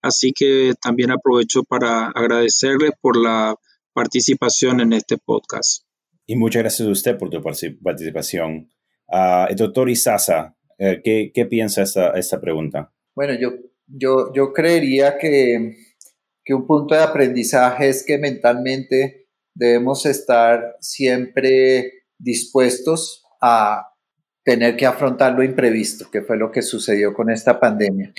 Así 0.02 0.32
que 0.32 0.74
también 0.82 1.12
aprovecho 1.12 1.64
para 1.64 2.08
agradecerles 2.08 2.92
por 3.02 3.18
la 3.18 3.56
participación 3.94 4.80
en 4.80 4.94
este 4.94 5.18
podcast. 5.18 5.85
Y 6.26 6.36
muchas 6.36 6.64
gracias 6.64 6.88
a 6.88 6.92
usted 6.92 7.18
por 7.18 7.30
tu 7.30 7.42
participación. 7.42 8.70
Uh, 9.08 9.54
doctor 9.56 9.90
Isasa, 9.90 10.56
eh, 10.80 11.02
¿qué, 11.04 11.32
¿qué, 11.34 11.46
piensa 11.46 11.84
esta, 11.84 12.12
esta 12.12 12.42
pregunta? 12.42 12.92
Bueno, 13.16 13.34
yo, 13.40 13.52
yo, 13.88 14.34
yo 14.34 14.52
creería 14.52 15.18
que, 15.18 15.76
que 16.44 16.54
un 16.54 16.66
punto 16.66 16.96
de 16.96 17.02
aprendizaje 17.02 17.90
es 17.90 18.04
que 18.04 18.18
mentalmente 18.18 19.28
debemos 19.54 20.06
estar 20.06 20.76
siempre 20.82 22.06
dispuestos 22.18 23.24
a 23.42 23.94
tener 24.44 24.76
que 24.76 24.86
afrontar 24.86 25.34
lo 25.34 25.44
imprevisto, 25.44 26.10
que 26.12 26.22
fue 26.22 26.38
lo 26.38 26.52
que 26.52 26.62
sucedió 26.62 27.14
con 27.14 27.30
esta 27.30 27.60
pandemia. 27.60 28.14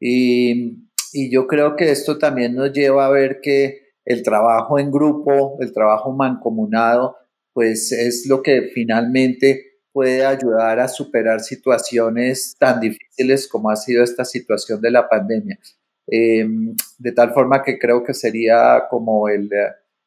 Y, 0.00 0.88
y, 1.12 1.30
yo 1.30 1.46
creo 1.46 1.76
que 1.76 1.90
esto 1.90 2.18
también 2.18 2.54
nos 2.54 2.72
lleva 2.72 3.06
a 3.06 3.10
ver 3.10 3.40
que 3.40 3.92
el 4.04 4.22
trabajo 4.22 4.78
en 4.78 4.90
grupo, 4.90 5.56
el 5.60 5.72
trabajo 5.72 6.12
mancomunado, 6.12 7.16
pues 7.52 7.92
es 7.92 8.26
lo 8.28 8.42
que 8.42 8.70
finalmente 8.74 9.72
puede 9.92 10.24
ayudar 10.24 10.80
a 10.80 10.88
superar 10.88 11.40
situaciones 11.40 12.56
tan 12.58 12.80
difíciles 12.80 13.46
como 13.46 13.70
ha 13.70 13.76
sido 13.76 14.02
esta 14.02 14.24
situación 14.24 14.80
de 14.80 14.90
la 14.90 15.08
pandemia. 15.08 15.58
Em, 16.06 16.74
de 16.98 17.12
tal 17.12 17.32
forma 17.32 17.62
que 17.62 17.78
creo 17.78 18.02
que 18.02 18.14
sería 18.14 18.84
como 18.90 19.28
el, 19.28 19.48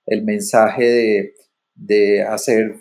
el 0.06 0.24
mensaje 0.24 0.84
de, 0.84 1.34
de, 1.74 2.22
hacer 2.24 2.76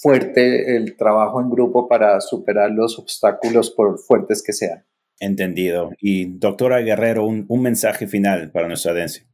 fuerte 0.00 0.76
el 0.76 0.96
trabajo 0.96 1.40
en 1.40 1.50
grupo 1.50 1.86
para 1.86 2.20
superar 2.20 2.70
los 2.70 2.98
obstáculos 2.98 3.70
por 3.70 3.98
fuertes 3.98 4.42
que 4.42 4.52
sean. 4.52 4.84
Entendido. 5.18 5.90
Y 6.00 6.38
doctora 6.38 6.80
Guerrero, 6.80 7.26
un, 7.26 7.44
un 7.48 7.62
mensaje 7.62 8.06
final 8.06 8.50
para 8.52 8.68
nuestra 8.68 8.92
audiencia. 8.92 9.29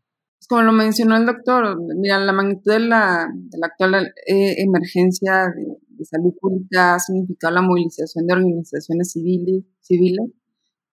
Como 0.49 0.63
lo 0.63 0.73
mencionó 0.73 1.17
el 1.17 1.27
doctor, 1.27 1.77
mira, 1.97 2.19
la 2.19 2.33
magnitud 2.33 2.73
de 2.73 2.81
la, 2.81 3.29
de 3.35 3.59
la 3.59 3.67
actual 3.67 4.13
eh, 4.27 4.63
emergencia 4.63 5.53
de, 5.55 5.77
de 5.89 6.05
salud 6.05 6.35
pública 6.41 6.95
ha 6.95 6.99
significado 7.01 7.55
la 7.55 7.63
movilización 7.63 8.27
de 8.27 8.35
organizaciones 8.35 9.13
civiles, 9.13 9.65
civiles 9.81 10.31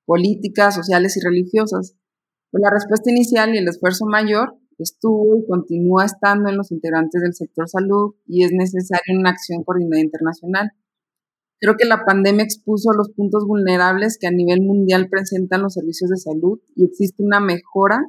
políticas, 0.06 0.76
sociales 0.76 1.18
y 1.18 1.22
religiosas. 1.22 1.96
Pues 2.52 2.62
la 2.62 2.72
respuesta 2.72 3.10
inicial 3.12 3.54
y 3.54 3.58
el 3.58 3.68
esfuerzo 3.68 4.06
mayor 4.06 4.58
estuvo 4.78 5.38
y 5.38 5.46
continúa 5.46 6.06
estando 6.06 6.50
en 6.50 6.58
los 6.58 6.72
integrantes 6.72 7.22
del 7.22 7.34
sector 7.34 7.70
salud 7.70 8.16
y 8.28 8.44
es 8.44 8.52
necesaria 8.52 9.18
una 9.18 9.32
acción 9.32 9.64
coordinada 9.64 10.02
internacional. 10.02 10.72
Creo 11.60 11.76
que 11.78 11.86
la 11.86 12.04
pandemia 12.06 12.44
expuso 12.44 12.91
los 12.91 13.12
puntos 13.12 13.46
vulnerables 13.46 14.18
que 14.20 14.28
a 14.28 14.32
nivel 14.32 14.62
mundial 14.62 15.08
presentan 15.10 15.62
los 15.62 15.74
servicios 15.74 16.10
de 16.10 16.18
salud 16.18 16.60
y 16.76 16.86
existe 16.86 17.24
una 17.24 17.39
mejora 17.39 18.00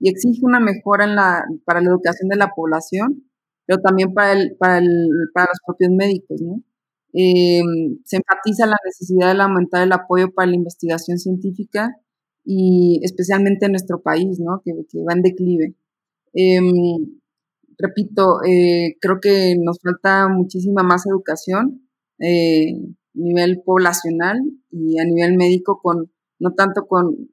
y 0.00 0.10
exige 0.10 0.40
una 0.42 0.60
mejora 0.60 1.04
en 1.04 1.14
la, 1.14 1.44
para 1.64 1.80
la 1.80 1.90
educación 1.90 2.28
de 2.28 2.36
la 2.36 2.48
población 2.56 3.30
pero 3.70 3.82
también 3.82 4.12
para, 4.12 4.32
el, 4.32 4.56
para, 4.56 4.78
el, 4.78 5.08
para 5.32 5.46
los 5.46 5.60
propios 5.64 5.92
médicos, 5.92 6.42
¿no? 6.42 6.60
Eh, 7.12 7.62
se 8.04 8.16
enfatiza 8.16 8.66
la 8.66 8.76
necesidad 8.84 9.32
de 9.32 9.40
aumentar 9.40 9.84
el 9.84 9.92
apoyo 9.92 10.32
para 10.34 10.48
la 10.48 10.56
investigación 10.56 11.18
científica 11.18 11.94
y 12.44 12.98
especialmente 13.04 13.66
en 13.66 13.72
nuestro 13.72 14.02
país, 14.02 14.40
¿no? 14.40 14.60
que, 14.64 14.72
que 14.90 14.98
va 15.04 15.12
en 15.12 15.22
declive. 15.22 15.76
Eh, 16.34 16.58
repito, 17.78 18.42
eh, 18.44 18.96
creo 19.00 19.20
que 19.20 19.54
nos 19.56 19.78
falta 19.80 20.26
muchísima 20.28 20.82
más 20.82 21.06
educación 21.06 21.88
a 22.20 22.26
nivel 23.14 23.62
poblacional 23.64 24.40
y 24.72 24.98
a 24.98 25.04
nivel 25.04 25.36
médico, 25.36 25.78
con, 25.80 26.10
no 26.40 26.54
tanto 26.54 26.88
con, 26.88 27.28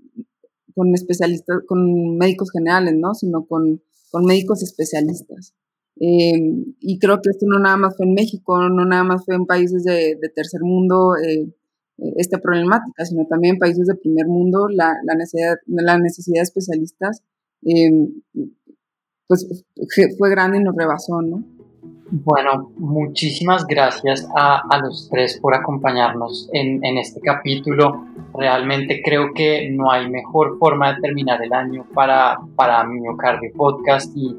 con 0.77 0.93
especialistas, 0.93 1.63
con 1.65 2.17
médicos 2.17 2.51
generales, 2.51 2.93
¿no? 2.95 3.15
sino 3.15 3.45
con, 3.47 3.81
con 4.11 4.25
médicos 4.25 4.61
especialistas. 4.61 5.55
Eh, 5.99 6.39
y 6.79 6.99
creo 6.99 7.19
que 7.19 7.31
esto 7.31 7.47
no 7.47 7.57
nada 7.57 7.77
más 7.77 7.97
fue 7.97 8.05
en 8.05 8.13
México, 8.13 8.69
no 8.69 8.85
nada 8.85 9.03
más 9.03 9.25
fue 9.25 9.33
en 9.33 9.47
países 9.47 9.83
de, 9.83 10.19
tercer 10.35 10.61
mundo 10.61 11.15
eh, 11.17 11.51
esta 12.17 12.37
problemática, 12.37 13.05
sino 13.05 13.25
también 13.25 13.55
en 13.55 13.59
países 13.59 13.87
de 13.87 13.95
primer 13.95 14.27
mundo 14.27 14.67
la, 14.69 14.93
la, 15.03 15.15
necesidad, 15.15 15.55
la 15.65 15.97
necesidad 15.97 16.41
de 16.41 16.43
especialistas 16.43 17.23
eh, 17.65 17.89
pues 19.25 19.47
fue 20.19 20.29
grande 20.29 20.59
y 20.59 20.63
nos 20.63 20.75
rebasó, 20.75 21.23
¿no? 21.23 21.43
Bueno, 22.09 22.71
muchísimas 22.77 23.67
gracias 23.67 24.27
a, 24.33 24.61
los 24.81 25.09
tres 25.09 25.39
por 25.41 25.53
acompañarnos 25.53 26.49
en, 26.53 26.83
en, 26.85 26.97
este 26.97 27.19
capítulo. 27.19 28.05
Realmente 28.33 29.01
creo 29.03 29.33
que 29.33 29.69
no 29.71 29.91
hay 29.91 30.09
mejor 30.09 30.57
forma 30.57 30.93
de 30.93 31.01
terminar 31.01 31.43
el 31.43 31.51
año 31.51 31.85
para, 31.93 32.37
para 32.55 32.85
Miocardio 32.85 33.51
Podcast 33.55 34.15
y 34.15 34.35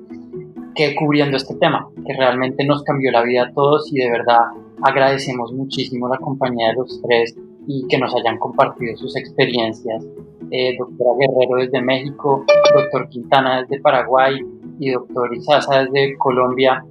que 0.75 0.95
cubriendo 0.95 1.37
este 1.37 1.57
tema, 1.57 1.89
que 2.07 2.15
realmente 2.15 2.65
nos 2.65 2.83
cambió 2.85 3.11
la 3.11 3.23
vida 3.23 3.43
a 3.43 3.53
todos 3.53 3.93
y 3.93 3.97
de 3.97 4.11
verdad 4.11 4.39
agradecemos 4.83 5.53
muchísimo 5.53 6.09
la 6.09 6.19
compañía 6.19 6.69
de 6.69 6.75
los 6.75 7.03
tres 7.03 7.37
y 7.67 7.87
que 7.89 7.99
nos 7.99 8.15
hayan 8.15 8.39
compartido 8.39 8.97
sus 8.97 9.15
experiencias. 9.17 10.07
Eh, 10.51 10.75
doctora 10.79 11.11
Guerrero 11.19 11.57
desde 11.57 11.83
México, 11.83 12.47
doctor 12.75 13.09
Quintana 13.11 13.61
desde 13.61 13.83
Paraguay 13.83 14.39
y 14.79 14.91
doctor 14.91 15.35
Izaza 15.35 15.85
desde 15.85 16.17
Colombia. 16.17 16.83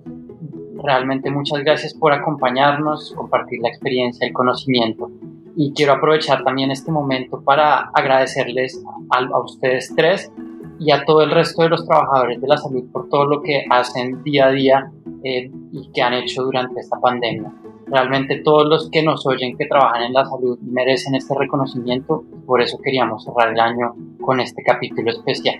Realmente 0.83 1.31
muchas 1.31 1.63
gracias 1.63 1.93
por 1.93 2.13
acompañarnos, 2.13 3.13
compartir 3.15 3.59
la 3.61 3.69
experiencia, 3.69 4.27
el 4.27 4.33
conocimiento. 4.33 5.09
Y 5.55 5.73
quiero 5.73 5.93
aprovechar 5.93 6.43
también 6.43 6.71
este 6.71 6.91
momento 6.91 7.41
para 7.41 7.89
agradecerles 7.93 8.83
a, 9.09 9.17
a 9.19 9.39
ustedes 9.39 9.93
tres 9.95 10.31
y 10.79 10.91
a 10.91 11.03
todo 11.05 11.21
el 11.21 11.31
resto 11.31 11.63
de 11.63 11.69
los 11.69 11.85
trabajadores 11.85 12.39
de 12.39 12.47
la 12.47 12.57
salud 12.57 12.83
por 12.91 13.09
todo 13.09 13.25
lo 13.25 13.41
que 13.41 13.65
hacen 13.69 14.23
día 14.23 14.47
a 14.47 14.51
día 14.51 14.91
eh, 15.23 15.51
y 15.71 15.91
que 15.91 16.01
han 16.01 16.13
hecho 16.13 16.43
durante 16.43 16.79
esta 16.79 16.99
pandemia. 16.99 17.51
Realmente 17.87 18.41
todos 18.43 18.67
los 18.67 18.89
que 18.91 19.01
nos 19.01 19.25
oyen 19.25 19.57
que 19.57 19.65
trabajan 19.65 20.03
en 20.03 20.13
la 20.13 20.25
salud 20.25 20.59
merecen 20.59 21.15
este 21.15 21.33
reconocimiento 21.35 22.23
por 22.45 22.61
eso 22.61 22.79
queríamos 22.81 23.25
cerrar 23.25 23.53
el 23.53 23.59
año 23.59 23.93
con 24.21 24.39
este 24.39 24.63
capítulo 24.63 25.11
especial. 25.11 25.59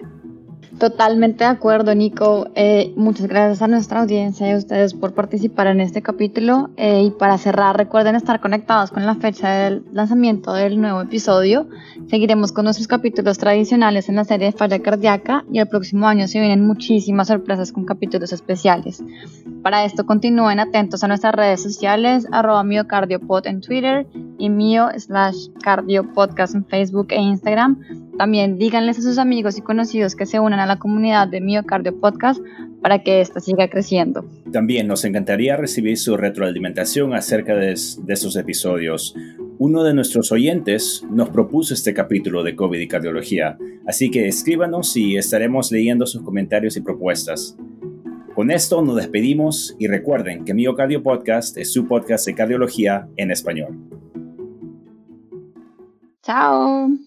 Totalmente 0.79 1.43
de 1.43 1.49
acuerdo, 1.49 1.95
Nico. 1.95 2.49
Eh, 2.53 2.93
muchas 2.95 3.27
gracias 3.27 3.63
a 3.63 3.67
nuestra 3.67 4.01
audiencia 4.01 4.47
y 4.47 4.51
a 4.51 4.57
ustedes 4.57 4.93
por 4.93 5.15
participar 5.15 5.65
en 5.65 5.81
este 5.81 6.03
capítulo. 6.03 6.69
Eh, 6.77 7.01
y 7.05 7.09
para 7.09 7.39
cerrar, 7.39 7.75
recuerden 7.75 8.13
estar 8.13 8.39
conectados 8.39 8.91
con 8.91 9.03
la 9.03 9.15
fecha 9.15 9.49
del 9.49 9.83
lanzamiento 9.91 10.53
del 10.53 10.79
nuevo 10.79 11.01
episodio. 11.01 11.67
Seguiremos 12.11 12.51
con 12.51 12.65
nuestros 12.65 12.87
capítulos 12.87 13.39
tradicionales 13.39 14.07
en 14.07 14.17
la 14.17 14.23
serie 14.23 14.51
de 14.51 14.51
Falla 14.51 14.77
Cardíaca 14.79 15.45
y 15.51 15.57
el 15.57 15.67
próximo 15.67 16.07
año 16.07 16.27
se 16.27 16.39
vienen 16.39 16.67
muchísimas 16.67 17.29
sorpresas 17.29 17.71
con 17.71 17.85
capítulos 17.85 18.31
especiales. 18.31 19.03
Para 19.63 19.83
esto, 19.83 20.05
continúen 20.05 20.59
atentos 20.59 21.03
a 21.03 21.07
nuestras 21.07 21.33
redes 21.33 21.63
sociales, 21.63 22.27
arroba 22.31 22.63
miocardiopod 22.63 23.47
en 23.47 23.61
Twitter 23.61 24.05
y 24.37 24.51
mío 24.51 24.89
slash 24.95 25.47
cardiopodcast 25.63 26.53
en 26.53 26.65
Facebook 26.65 27.07
e 27.09 27.19
Instagram 27.19 27.79
También 28.17 28.57
díganles 28.57 28.97
a 28.97 29.01
sus 29.01 29.19
amigos 29.19 29.57
y 29.57 29.61
conocidos 29.61 30.15
que 30.15 30.25
se 30.25 30.39
unan 30.39 30.59
a 30.59 30.65
la 30.65 30.79
comunidad 30.79 31.27
de 31.27 31.39
Miocardio 31.39 31.99
Podcast 31.99 32.41
para 32.81 33.03
que 33.03 33.21
ésta 33.21 33.39
siga 33.39 33.69
creciendo. 33.69 34.25
También 34.51 34.87
nos 34.87 35.05
encantaría 35.05 35.55
recibir 35.55 35.97
su 35.97 36.17
retroalimentación 36.17 37.13
acerca 37.13 37.55
de, 37.55 37.67
de 37.67 38.13
estos 38.13 38.35
episodios. 38.35 39.15
Uno 39.59 39.83
de 39.83 39.93
nuestros 39.93 40.31
oyentes 40.31 41.03
nos 41.09 41.29
propuso 41.29 41.73
este 41.73 41.93
capítulo 41.93 42.43
de 42.43 42.55
COVID 42.55 42.79
y 42.79 42.87
cardiología, 42.87 43.57
así 43.85 44.09
que 44.09 44.27
escríbanos 44.27 44.95
y 44.97 45.17
estaremos 45.17 45.71
leyendo 45.71 46.05
sus 46.05 46.23
comentarios 46.23 46.75
y 46.77 46.81
propuestas. 46.81 47.55
Con 48.33 48.51
esto 48.51 48.83
nos 48.83 48.95
despedimos 48.95 49.75
y 49.79 49.87
recuerden 49.87 50.45
que 50.45 50.53
Miocardio 50.53 51.01
Podcast 51.01 51.57
es 51.57 51.73
su 51.73 51.87
podcast 51.87 52.27
de 52.27 52.35
cardiología 52.35 53.07
en 53.15 53.31
español. 53.31 53.75
Chao. 56.21 57.06